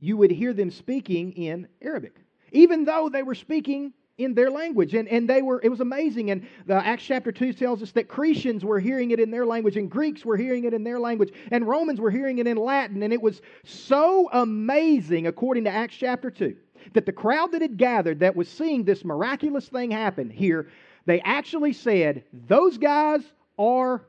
you 0.00 0.18
would 0.18 0.30
hear 0.30 0.52
them 0.52 0.70
speaking 0.70 1.32
in 1.32 1.66
Arabic, 1.80 2.14
even 2.52 2.84
though 2.84 3.08
they 3.08 3.22
were 3.22 3.34
speaking 3.34 3.94
in 4.18 4.34
their 4.34 4.50
language. 4.50 4.92
And, 4.92 5.08
and 5.08 5.26
they 5.26 5.40
were, 5.40 5.62
it 5.62 5.70
was 5.70 5.80
amazing. 5.80 6.30
And 6.30 6.46
the 6.66 6.74
Acts 6.74 7.04
chapter 7.04 7.32
2 7.32 7.54
tells 7.54 7.82
us 7.82 7.90
that 7.92 8.06
Cretians 8.06 8.64
were 8.64 8.78
hearing 8.78 9.12
it 9.12 9.18
in 9.18 9.30
their 9.30 9.46
language, 9.46 9.78
and 9.78 9.90
Greeks 9.90 10.26
were 10.26 10.36
hearing 10.36 10.64
it 10.64 10.74
in 10.74 10.84
their 10.84 11.00
language, 11.00 11.32
and 11.50 11.66
Romans 11.66 12.02
were 12.02 12.10
hearing 12.10 12.36
it 12.36 12.46
in 12.46 12.58
Latin. 12.58 13.02
And 13.02 13.10
it 13.10 13.22
was 13.22 13.40
so 13.64 14.28
amazing, 14.30 15.26
according 15.26 15.64
to 15.64 15.70
Acts 15.70 15.96
chapter 15.96 16.30
2, 16.30 16.54
that 16.92 17.06
the 17.06 17.12
crowd 17.12 17.50
that 17.52 17.62
had 17.62 17.78
gathered 17.78 18.20
that 18.20 18.36
was 18.36 18.46
seeing 18.46 18.84
this 18.84 19.06
miraculous 19.06 19.70
thing 19.70 19.90
happen 19.90 20.28
here, 20.28 20.68
they 21.06 21.22
actually 21.22 21.72
said, 21.72 22.24
Those 22.46 22.76
guys 22.76 23.22
are 23.58 24.04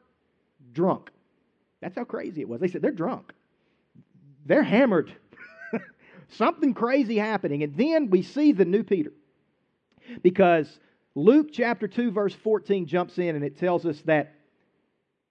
drunk. 0.74 1.10
That's 1.84 1.96
how 1.98 2.06
crazy 2.06 2.42
it 2.42 2.48
was. 2.48 2.62
They 2.62 2.70
said, 2.70 2.82
they're 2.82 2.92
drunk. 2.92 3.34
They're 4.46 4.64
hammered. 4.64 5.14
Something 6.30 6.74
crazy 6.74 7.18
happening. 7.18 7.62
And 7.64 7.76
then 7.76 8.10
we 8.10 8.22
see 8.22 8.54
the 8.54 8.66
new 8.66 8.84
Peter. 8.84 9.12
Because 10.22 10.80
Luke 11.14 11.50
chapter 11.52 11.88
2, 11.88 12.12
verse 12.12 12.34
14 12.34 12.86
jumps 12.86 13.18
in 13.18 13.36
and 13.36 13.44
it 13.44 13.58
tells 13.58 13.86
us 13.86 14.02
that, 14.02 14.34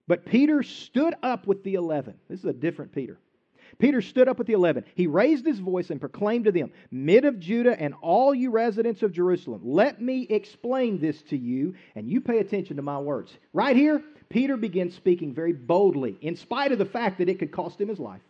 but 0.07 0.25
Peter 0.25 0.61
stood 0.61 1.15
up 1.23 1.47
with 1.47 1.63
the 1.63 1.75
eleven. 1.75 2.15
This 2.29 2.39
is 2.39 2.45
a 2.45 2.53
different 2.53 2.91
Peter. 2.93 3.17
Peter 3.79 4.01
stood 4.01 4.27
up 4.27 4.37
with 4.37 4.47
the 4.47 4.53
eleven. 4.53 4.83
He 4.95 5.07
raised 5.07 5.45
his 5.45 5.59
voice 5.59 5.89
and 5.89 5.99
proclaimed 5.99 6.45
to 6.45 6.51
them, 6.51 6.71
Men 6.91 7.25
of 7.25 7.39
Judah 7.39 7.79
and 7.79 7.93
all 8.01 8.33
you 8.33 8.51
residents 8.51 9.03
of 9.03 9.11
Jerusalem, 9.11 9.61
let 9.63 10.01
me 10.01 10.27
explain 10.29 10.99
this 10.99 11.21
to 11.23 11.37
you, 11.37 11.75
and 11.95 12.09
you 12.09 12.21
pay 12.21 12.39
attention 12.39 12.75
to 12.77 12.81
my 12.81 12.99
words. 12.99 13.37
Right 13.53 13.75
here, 13.75 14.03
Peter 14.29 14.57
begins 14.57 14.95
speaking 14.95 15.33
very 15.33 15.53
boldly, 15.53 16.17
in 16.21 16.35
spite 16.35 16.71
of 16.71 16.79
the 16.79 16.85
fact 16.85 17.17
that 17.19 17.29
it 17.29 17.39
could 17.39 17.51
cost 17.51 17.79
him 17.79 17.89
his 17.89 17.99
life. 17.99 18.21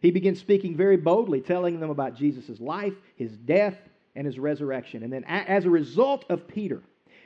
He 0.00 0.10
begins 0.10 0.40
speaking 0.40 0.76
very 0.76 0.96
boldly, 0.96 1.40
telling 1.40 1.78
them 1.78 1.90
about 1.90 2.16
Jesus' 2.16 2.60
life, 2.60 2.94
his 3.16 3.32
death, 3.36 3.76
and 4.16 4.26
his 4.26 4.38
resurrection. 4.38 5.02
And 5.02 5.12
then, 5.12 5.24
as 5.24 5.64
a 5.64 5.70
result 5.70 6.24
of 6.28 6.48
Peter 6.48 6.82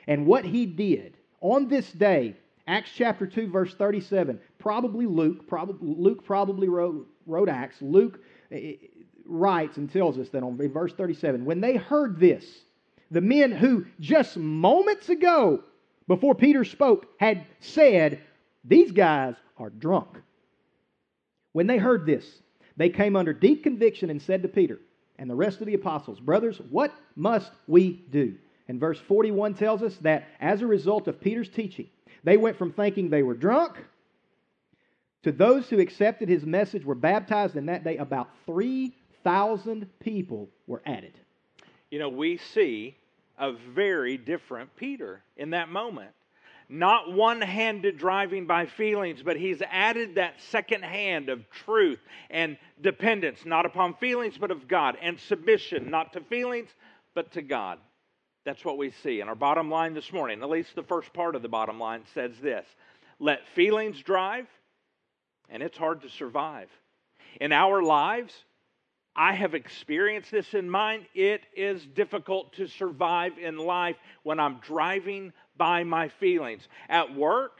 and 0.07 0.25
what 0.25 0.45
he 0.45 0.65
did 0.65 1.17
on 1.41 1.67
this 1.67 1.91
day, 1.91 2.35
Acts 2.67 2.91
chapter 2.93 3.25
2, 3.25 3.47
verse 3.47 3.73
37, 3.73 4.39
probably 4.59 5.05
Luke, 5.05 5.47
probably, 5.47 5.95
Luke 5.95 6.25
probably 6.25 6.67
wrote, 6.67 7.07
wrote 7.27 7.49
Acts. 7.49 7.81
Luke 7.81 8.19
eh, 8.51 8.55
eh, 8.55 8.73
writes 9.25 9.77
and 9.77 9.91
tells 9.91 10.17
us 10.17 10.29
that 10.29 10.43
on 10.43 10.57
verse 10.57 10.93
37 10.93 11.45
when 11.45 11.61
they 11.61 11.75
heard 11.75 12.19
this, 12.19 12.45
the 13.11 13.21
men 13.21 13.51
who 13.51 13.85
just 13.99 14.37
moments 14.37 15.09
ago, 15.09 15.63
before 16.07 16.35
Peter 16.35 16.63
spoke, 16.63 17.07
had 17.19 17.45
said, 17.59 18.21
These 18.63 18.91
guys 18.91 19.35
are 19.57 19.69
drunk. 19.69 20.09
When 21.53 21.67
they 21.67 21.77
heard 21.77 22.05
this, 22.05 22.25
they 22.75 22.89
came 22.89 23.15
under 23.15 23.33
deep 23.33 23.63
conviction 23.63 24.09
and 24.09 24.21
said 24.21 24.43
to 24.43 24.47
Peter 24.47 24.79
and 25.19 25.29
the 25.29 25.35
rest 25.35 25.61
of 25.61 25.67
the 25.67 25.73
apostles, 25.73 26.19
Brothers, 26.19 26.61
what 26.69 26.93
must 27.15 27.51
we 27.67 28.05
do? 28.11 28.35
And 28.67 28.79
verse 28.79 28.99
41 28.99 29.55
tells 29.55 29.81
us 29.81 29.95
that 30.01 30.27
as 30.39 30.61
a 30.61 30.67
result 30.67 31.07
of 31.07 31.21
Peter's 31.21 31.49
teaching, 31.49 31.87
they 32.23 32.37
went 32.37 32.57
from 32.57 32.71
thinking 32.71 33.09
they 33.09 33.23
were 33.23 33.33
drunk 33.33 33.77
to 35.23 35.31
those 35.31 35.69
who 35.69 35.79
accepted 35.79 36.29
his 36.29 36.45
message 36.45 36.85
were 36.85 36.95
baptized, 36.95 37.55
and 37.55 37.69
that 37.69 37.83
day 37.83 37.97
about 37.97 38.29
3,000 38.45 39.89
people 39.99 40.49
were 40.67 40.81
added. 40.85 41.13
You 41.89 41.99
know, 41.99 42.09
we 42.09 42.37
see 42.37 42.95
a 43.37 43.53
very 43.53 44.17
different 44.17 44.75
Peter 44.75 45.21
in 45.35 45.51
that 45.51 45.69
moment. 45.69 46.11
Not 46.69 47.13
one 47.13 47.39
handed 47.39 47.97
driving 47.97 48.45
by 48.45 48.65
feelings, 48.65 49.23
but 49.23 49.37
he's 49.37 49.61
added 49.61 50.15
that 50.15 50.41
second 50.49 50.83
hand 50.83 51.29
of 51.29 51.49
truth 51.49 51.99
and 52.29 52.57
dependence, 52.81 53.45
not 53.45 53.65
upon 53.65 53.93
feelings, 53.95 54.37
but 54.37 54.51
of 54.51 54.67
God, 54.67 54.97
and 55.01 55.17
submission, 55.17 55.89
not 55.89 56.11
to 56.13 56.21
feelings, 56.21 56.69
but 57.13 57.31
to 57.33 57.41
God. 57.41 57.79
That's 58.43 58.65
what 58.65 58.77
we 58.77 58.91
see. 59.03 59.21
And 59.21 59.29
our 59.29 59.35
bottom 59.35 59.69
line 59.69 59.93
this 59.93 60.11
morning, 60.11 60.41
at 60.41 60.49
least 60.49 60.75
the 60.75 60.83
first 60.83 61.13
part 61.13 61.35
of 61.35 61.41
the 61.41 61.49
bottom 61.49 61.79
line, 61.79 62.03
says 62.13 62.31
this 62.41 62.65
Let 63.19 63.47
feelings 63.55 64.01
drive, 64.01 64.47
and 65.49 65.63
it's 65.63 65.77
hard 65.77 66.01
to 66.01 66.09
survive. 66.09 66.69
In 67.39 67.51
our 67.51 67.81
lives, 67.81 68.33
I 69.15 69.33
have 69.33 69.55
experienced 69.55 70.31
this 70.31 70.53
in 70.53 70.69
mine. 70.69 71.05
It 71.15 71.41
is 71.55 71.85
difficult 71.85 72.53
to 72.53 72.67
survive 72.67 73.37
in 73.39 73.57
life 73.57 73.95
when 74.23 74.39
I'm 74.39 74.59
driving 74.59 75.33
by 75.57 75.83
my 75.83 76.09
feelings. 76.09 76.67
At 76.87 77.15
work, 77.15 77.59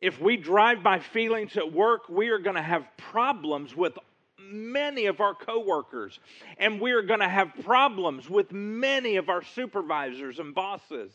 if 0.00 0.20
we 0.20 0.36
drive 0.36 0.82
by 0.82 1.00
feelings 1.00 1.56
at 1.56 1.72
work, 1.72 2.08
we 2.08 2.28
are 2.28 2.38
going 2.38 2.56
to 2.56 2.62
have 2.62 2.84
problems 2.96 3.76
with 3.76 3.98
many 4.38 5.06
of 5.06 5.20
our 5.20 5.34
coworkers, 5.34 6.18
and 6.56 6.80
we 6.80 6.92
are 6.92 7.02
going 7.02 7.20
to 7.20 7.28
have 7.28 7.52
problems 7.62 8.30
with 8.30 8.52
many 8.52 9.16
of 9.16 9.28
our 9.28 9.42
supervisors 9.42 10.38
and 10.38 10.54
bosses. 10.54 11.12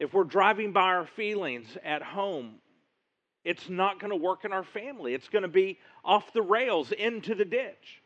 If 0.00 0.14
we're 0.14 0.24
driving 0.24 0.72
by 0.72 0.82
our 0.82 1.06
feelings 1.06 1.76
at 1.84 2.02
home, 2.02 2.54
it's 3.44 3.68
not 3.68 3.98
going 4.00 4.10
to 4.10 4.16
work 4.16 4.44
in 4.44 4.52
our 4.52 4.64
family. 4.64 5.14
It's 5.14 5.28
going 5.28 5.42
to 5.42 5.48
be 5.48 5.78
off 6.04 6.32
the 6.32 6.42
rails 6.42 6.92
into 6.92 7.34
the 7.34 7.44
ditch. 7.44 8.02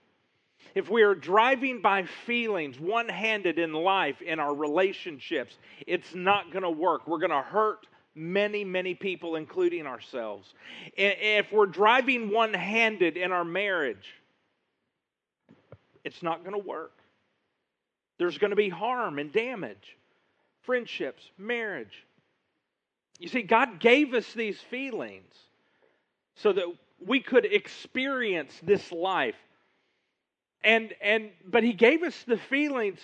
If 0.74 0.89
we 0.91 1.03
are 1.03 1.14
driving 1.14 1.80
by 1.80 2.05
feelings, 2.05 2.80
one 2.80 3.09
handed 3.09 3.59
in 3.59 3.72
life, 3.72 4.22
in 4.22 4.41
our 4.41 4.55
relationships, 4.55 5.57
it's 5.87 6.14
not 6.14 6.53
going 6.53 6.62
to 6.62 6.70
work. 6.70 7.07
We're 7.07 7.18
going 7.18 7.30
to 7.30 7.43
hurt 7.43 7.87
many, 8.14 8.64
many 8.64 8.95
people, 8.95 9.37
including 9.37 9.87
ourselves. 9.87 10.55
If 10.97 11.53
we're 11.53 11.66
driving 11.66 12.30
one 12.30 12.55
handed 12.55 13.16
in 13.16 13.32
our 13.32 13.45
marriage, 13.45 14.14
it's 16.05 16.22
not 16.22 16.45
going 16.45 16.61
to 16.61 16.66
work. 16.66 16.93
There's 18.18 18.39
going 18.39 18.51
to 18.51 18.57
be 18.57 18.68
harm 18.68 19.18
and 19.18 19.32
damage. 19.32 19.97
Friendships, 20.62 21.22
marriage, 21.37 22.05
you 23.18 23.28
see, 23.28 23.42
God 23.42 23.80
gave 23.80 24.14
us 24.14 24.32
these 24.32 24.58
feelings 24.58 25.32
so 26.36 26.52
that 26.52 26.66
we 27.04 27.20
could 27.20 27.44
experience 27.44 28.52
this 28.62 28.90
life. 28.90 29.36
And, 30.62 30.94
and, 31.00 31.30
but 31.46 31.62
He 31.62 31.72
gave 31.72 32.02
us 32.02 32.24
the 32.26 32.36
feelings 32.36 32.98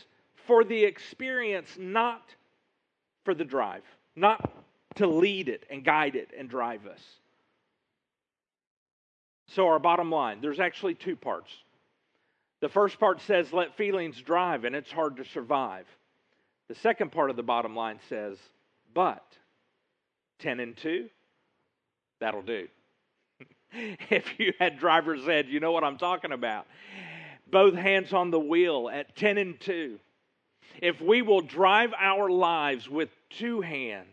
for 0.46 0.64
the 0.64 0.84
experience, 0.84 1.76
not 1.78 2.22
for 3.24 3.34
the 3.34 3.44
drive, 3.44 3.82
not 4.16 4.50
to 4.96 5.06
lead 5.06 5.48
it 5.48 5.64
and 5.70 5.84
guide 5.84 6.16
it 6.16 6.30
and 6.36 6.48
drive 6.48 6.86
us. 6.86 7.00
So, 9.48 9.66
our 9.66 9.78
bottom 9.78 10.11
line 10.11 10.40
there's 10.40 10.61
actually 10.61 10.94
two 10.94 11.16
parts. 11.16 11.52
The 12.61 12.68
first 12.68 13.00
part 13.00 13.20
says, 13.22 13.52
let 13.52 13.76
feelings 13.76 14.20
drive, 14.20 14.64
and 14.64 14.76
it's 14.76 14.92
hard 14.92 15.16
to 15.16 15.24
survive. 15.24 15.86
The 16.68 16.74
second 16.74 17.11
part 17.11 17.30
of 17.30 17.36
the 17.36 17.42
bottom 17.42 17.74
line 17.74 17.98
says, 18.08 18.36
but 18.94 19.24
10 20.41 20.61
and 20.61 20.76
2, 20.76 21.09
that'll 22.18 22.43
do. 22.43 22.68
if 24.11 24.38
you 24.38 24.53
had 24.59 24.78
driver's 24.78 25.26
ed, 25.28 25.49
you 25.49 25.61
know 25.61 25.72
what 25.72 25.84
I'm 25.84 25.99
talking 25.99 26.32
about. 26.32 26.66
Both 27.51 27.74
hands 27.74 28.12
on 28.12 28.30
the 28.30 28.41
wheel 28.41 28.88
at 28.93 29.16
10 29.16 29.38
and 29.38 29.61
2. 29.61 29.99
If 30.80 31.01
we 31.01 31.22
will 31.22 31.41
drive 31.41 31.93
our 31.99 32.30
lives 32.30 32.88
with 32.88 33.11
two 33.28 33.61
hands, 33.61 34.07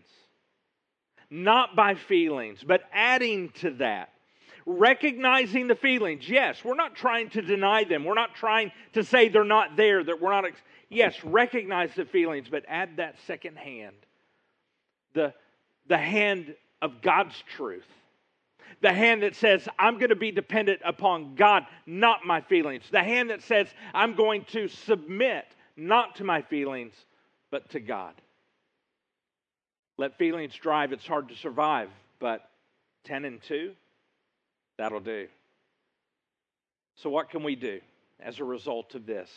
not 1.30 1.76
by 1.76 1.96
feelings, 1.96 2.64
but 2.66 2.82
adding 2.92 3.50
to 3.60 3.72
that, 3.72 4.10
recognizing 4.66 5.68
the 5.68 5.76
feelings. 5.76 6.28
Yes, 6.28 6.64
we're 6.64 6.76
not 6.76 6.96
trying 6.96 7.30
to 7.32 7.42
deny 7.42 7.84
them. 7.84 8.04
We're 8.04 8.14
not 8.14 8.36
trying 8.36 8.72
to 8.94 9.04
say 9.04 9.30
they're 9.30 9.44
not 9.44 9.78
there, 9.78 10.04
that 10.04 10.22
we're 10.22 10.32
not. 10.32 10.46
Ex- 10.46 10.62
yes, 10.90 11.24
recognize 11.24 11.94
the 11.96 12.06
feelings, 12.06 12.48
but 12.50 12.64
add 12.68 12.98
that 12.98 13.16
second 13.26 13.58
hand. 13.58 13.96
The 15.14 15.34
the 15.88 15.98
hand 15.98 16.56
of 16.82 17.02
God's 17.02 17.36
truth. 17.56 17.88
The 18.82 18.94
hand 18.94 19.24
that 19.24 19.36
says, 19.36 19.68
I'm 19.80 19.98
going 19.98 20.10
to 20.10 20.16
be 20.16 20.32
dependent 20.32 20.82
upon 20.86 21.36
God, 21.36 21.66
not 21.86 22.26
my 22.26 22.42
feelings. 22.42 22.84
The 22.92 23.04
hand 23.04 23.32
that 23.32 23.42
says, 23.42 23.68
I'm 23.94 24.16
going 24.16 24.46
to 24.52 24.68
submit 24.68 25.46
not 25.76 26.18
to 26.18 26.24
my 26.24 26.42
feelings, 26.44 26.94
but 27.50 27.70
to 27.72 27.80
God. 27.80 28.14
Let 29.98 30.18
feelings 30.18 30.54
drive, 30.54 30.92
it's 30.92 31.08
hard 31.08 31.30
to 31.30 31.36
survive, 31.36 31.90
but 32.20 32.48
10 33.06 33.26
and 33.26 33.42
2, 33.42 33.74
that'll 34.78 35.00
do. 35.00 35.28
So, 36.96 37.10
what 37.10 37.30
can 37.30 37.44
we 37.44 37.56
do 37.56 37.80
as 38.20 38.40
a 38.40 38.44
result 38.44 38.94
of 38.94 39.06
this? 39.08 39.30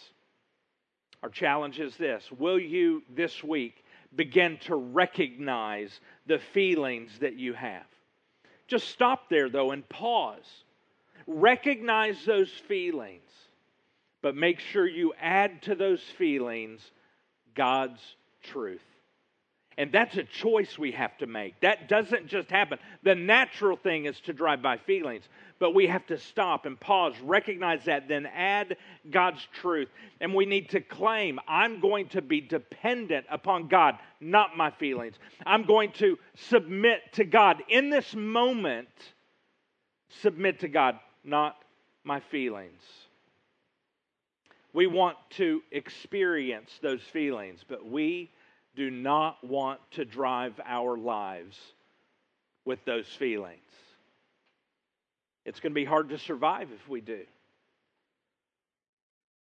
Our 1.23 1.29
challenge 1.31 1.79
is 1.79 1.97
this 1.97 2.31
Will 2.33 2.59
you 2.59 3.03
this 3.15 3.43
week 3.45 3.80
begin 4.15 4.59
to 4.63 4.75
recognize 4.75 6.01
the 6.27 6.39
feelings 6.39 7.19
that 7.21 7.37
you 7.37 7.53
have. 7.53 7.87
Just 8.67 8.89
stop 8.89 9.29
there, 9.29 9.49
though, 9.49 9.71
and 9.71 9.89
pause. 9.89 10.65
Recognize 11.27 12.25
those 12.25 12.51
feelings, 12.51 13.31
but 14.23 14.37
make 14.37 14.61
sure 14.61 14.89
you 14.89 15.13
add 15.21 15.63
to 15.63 15.75
those 15.75 16.03
feelings 16.03 16.81
God's 17.55 18.01
truth. 18.43 18.83
And 19.79 19.93
that's 19.93 20.17
a 20.17 20.25
choice 20.25 20.79
we 20.79 20.93
have 20.93 21.17
to 21.19 21.27
make. 21.27 21.59
That 21.61 21.89
doesn't 21.89 22.27
just 22.27 22.51
happen. 22.51 22.79
The 23.03 23.15
natural 23.15 23.77
thing 23.77 24.05
is 24.05 24.21
to 24.23 24.33
drive 24.33 24.61
by 24.61 24.77
feelings, 24.79 25.25
but 25.59 25.75
we 25.75 25.87
have 25.87 26.05
to 26.07 26.19
stop 26.19 26.67
and 26.67 26.79
pause, 26.79 27.15
recognize 27.23 27.85
that, 27.85 28.09
then 28.09 28.27
add 28.27 28.77
God's 29.11 29.47
truth. 29.61 29.89
And 30.21 30.35
we 30.35 30.45
need 30.45 30.71
to 30.71 30.81
claim, 30.81 31.39
I'm 31.49 31.81
going 31.81 32.09
to 32.09 32.21
be 32.21 32.41
dependent 32.41 33.27
upon 33.31 33.69
God, 33.69 33.99
not 34.21 34.57
my 34.57 34.71
feelings. 34.71 35.15
I'm 35.47 35.63
going 35.63 35.93
to 35.93 36.19
submit 36.35 37.01
to 37.13 37.25
God. 37.25 37.63
In 37.69 37.91
this 37.91 38.15
moment, 38.15 38.89
submit 40.21 40.61
to 40.61 40.69
God, 40.69 40.99
not 41.25 41.57
my 42.05 42.21
feelings. 42.21 42.83
We 44.73 44.87
want 44.87 45.17
to 45.31 45.63
experience 45.71 46.71
those 46.83 47.03
feelings, 47.03 47.65
but 47.67 47.89
we 47.89 48.31
do 48.77 48.91
not 48.91 49.43
want 49.43 49.81
to 49.93 50.05
drive 50.05 50.61
our 50.65 50.97
lives 50.97 51.59
with 52.65 52.85
those 52.85 53.07
feelings. 53.07 53.59
It's 55.45 55.61
going 55.61 55.73
to 55.73 55.75
be 55.75 55.85
hard 55.85 56.11
to 56.11 56.19
survive 56.19 56.69
if 56.73 56.89
we 56.89 57.01
do. 57.01 57.23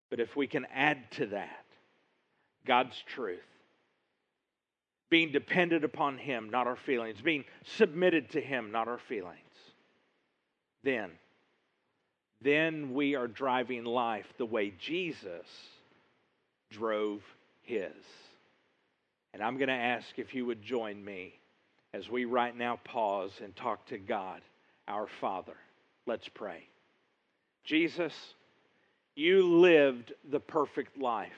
But 0.10 0.20
if 0.20 0.36
we 0.36 0.48
can 0.48 0.66
add 0.74 1.10
to 1.12 1.26
that 1.28 1.66
God's 2.66 3.02
truth, 3.08 3.40
being 5.10 5.32
dependent 5.32 5.84
upon 5.84 6.18
Him, 6.18 6.50
not 6.50 6.68
our 6.68 6.76
feelings, 6.76 7.22
being 7.22 7.46
submitted 7.64 8.32
to 8.32 8.42
Him, 8.42 8.72
not 8.72 8.88
our 8.88 8.98
feelings, 8.98 9.40
then, 10.84 11.12
then 12.42 12.94
we 12.94 13.16
are 13.16 13.28
driving 13.28 13.84
life 13.86 14.32
the 14.38 14.46
way 14.46 14.74
Jesus 14.78 15.48
drove 16.70 17.22
His. 17.64 17.94
And 19.36 19.44
I'm 19.44 19.58
going 19.58 19.68
to 19.68 19.74
ask 19.74 20.18
if 20.18 20.34
you 20.34 20.46
would 20.46 20.62
join 20.62 21.04
me 21.04 21.34
as 21.94 22.10
we 22.10 22.24
right 22.24 22.56
now 22.56 22.80
pause 22.86 23.34
and 23.44 23.54
talk 23.54 23.86
to 23.88 23.98
God, 23.98 24.40
our 24.88 25.08
Father. 25.08 25.58
Let's 26.06 26.30
pray. 26.30 26.64
Jesus, 27.66 28.14
you 29.14 29.44
lived 29.60 30.14
the 30.32 30.40
perfect 30.40 30.98
life. 30.98 31.34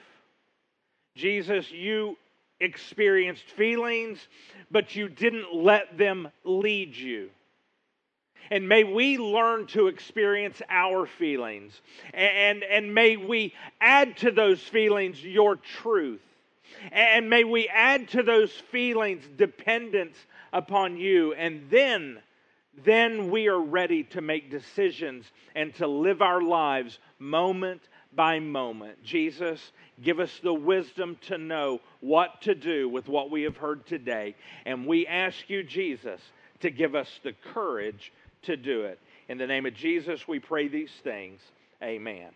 Jesus, 1.16 1.72
you 1.72 2.16
experienced 2.60 3.50
feelings, 3.56 4.20
but 4.70 4.94
you 4.94 5.08
didn't 5.08 5.52
let 5.52 5.98
them 5.98 6.28
lead 6.44 6.94
you. 6.94 7.30
And 8.52 8.68
may 8.68 8.84
we 8.84 9.18
learn 9.18 9.66
to 9.68 9.88
experience 9.88 10.62
our 10.70 11.04
feelings. 11.04 11.72
And, 12.14 12.62
and 12.62 12.94
may 12.94 13.16
we 13.16 13.54
add 13.80 14.18
to 14.18 14.30
those 14.30 14.60
feelings 14.60 15.20
your 15.24 15.56
truth. 15.56 16.20
And 16.92 17.30
may 17.30 17.44
we 17.44 17.68
add 17.68 18.08
to 18.10 18.22
those 18.22 18.52
feelings 18.52 19.24
dependence 19.36 20.16
upon 20.52 20.96
you. 20.96 21.34
And 21.34 21.68
then 21.70 22.18
then 22.84 23.30
we 23.30 23.48
are 23.48 23.60
ready 23.60 24.04
to 24.04 24.20
make 24.20 24.50
decisions 24.50 25.26
and 25.54 25.74
to 25.76 25.86
live 25.86 26.22
our 26.22 26.40
lives 26.40 26.98
moment 27.18 27.82
by 28.14 28.38
moment. 28.38 29.02
Jesus, 29.02 29.72
give 30.02 30.20
us 30.20 30.40
the 30.42 30.54
wisdom 30.54 31.16
to 31.22 31.38
know 31.38 31.80
what 32.00 32.42
to 32.42 32.54
do 32.54 32.88
with 32.88 33.08
what 33.08 33.30
we 33.30 33.42
have 33.42 33.56
heard 33.56 33.86
today. 33.86 34.34
And 34.64 34.86
we 34.86 35.06
ask 35.06 35.48
you, 35.48 35.62
Jesus, 35.62 36.20
to 36.60 36.70
give 36.70 36.94
us 36.94 37.10
the 37.22 37.34
courage 37.52 38.12
to 38.42 38.56
do 38.56 38.82
it. 38.82 38.98
In 39.28 39.38
the 39.38 39.46
name 39.46 39.66
of 39.66 39.74
Jesus, 39.74 40.26
we 40.26 40.38
pray 40.38 40.68
these 40.68 40.92
things. 41.02 41.40
Amen. 41.82 42.30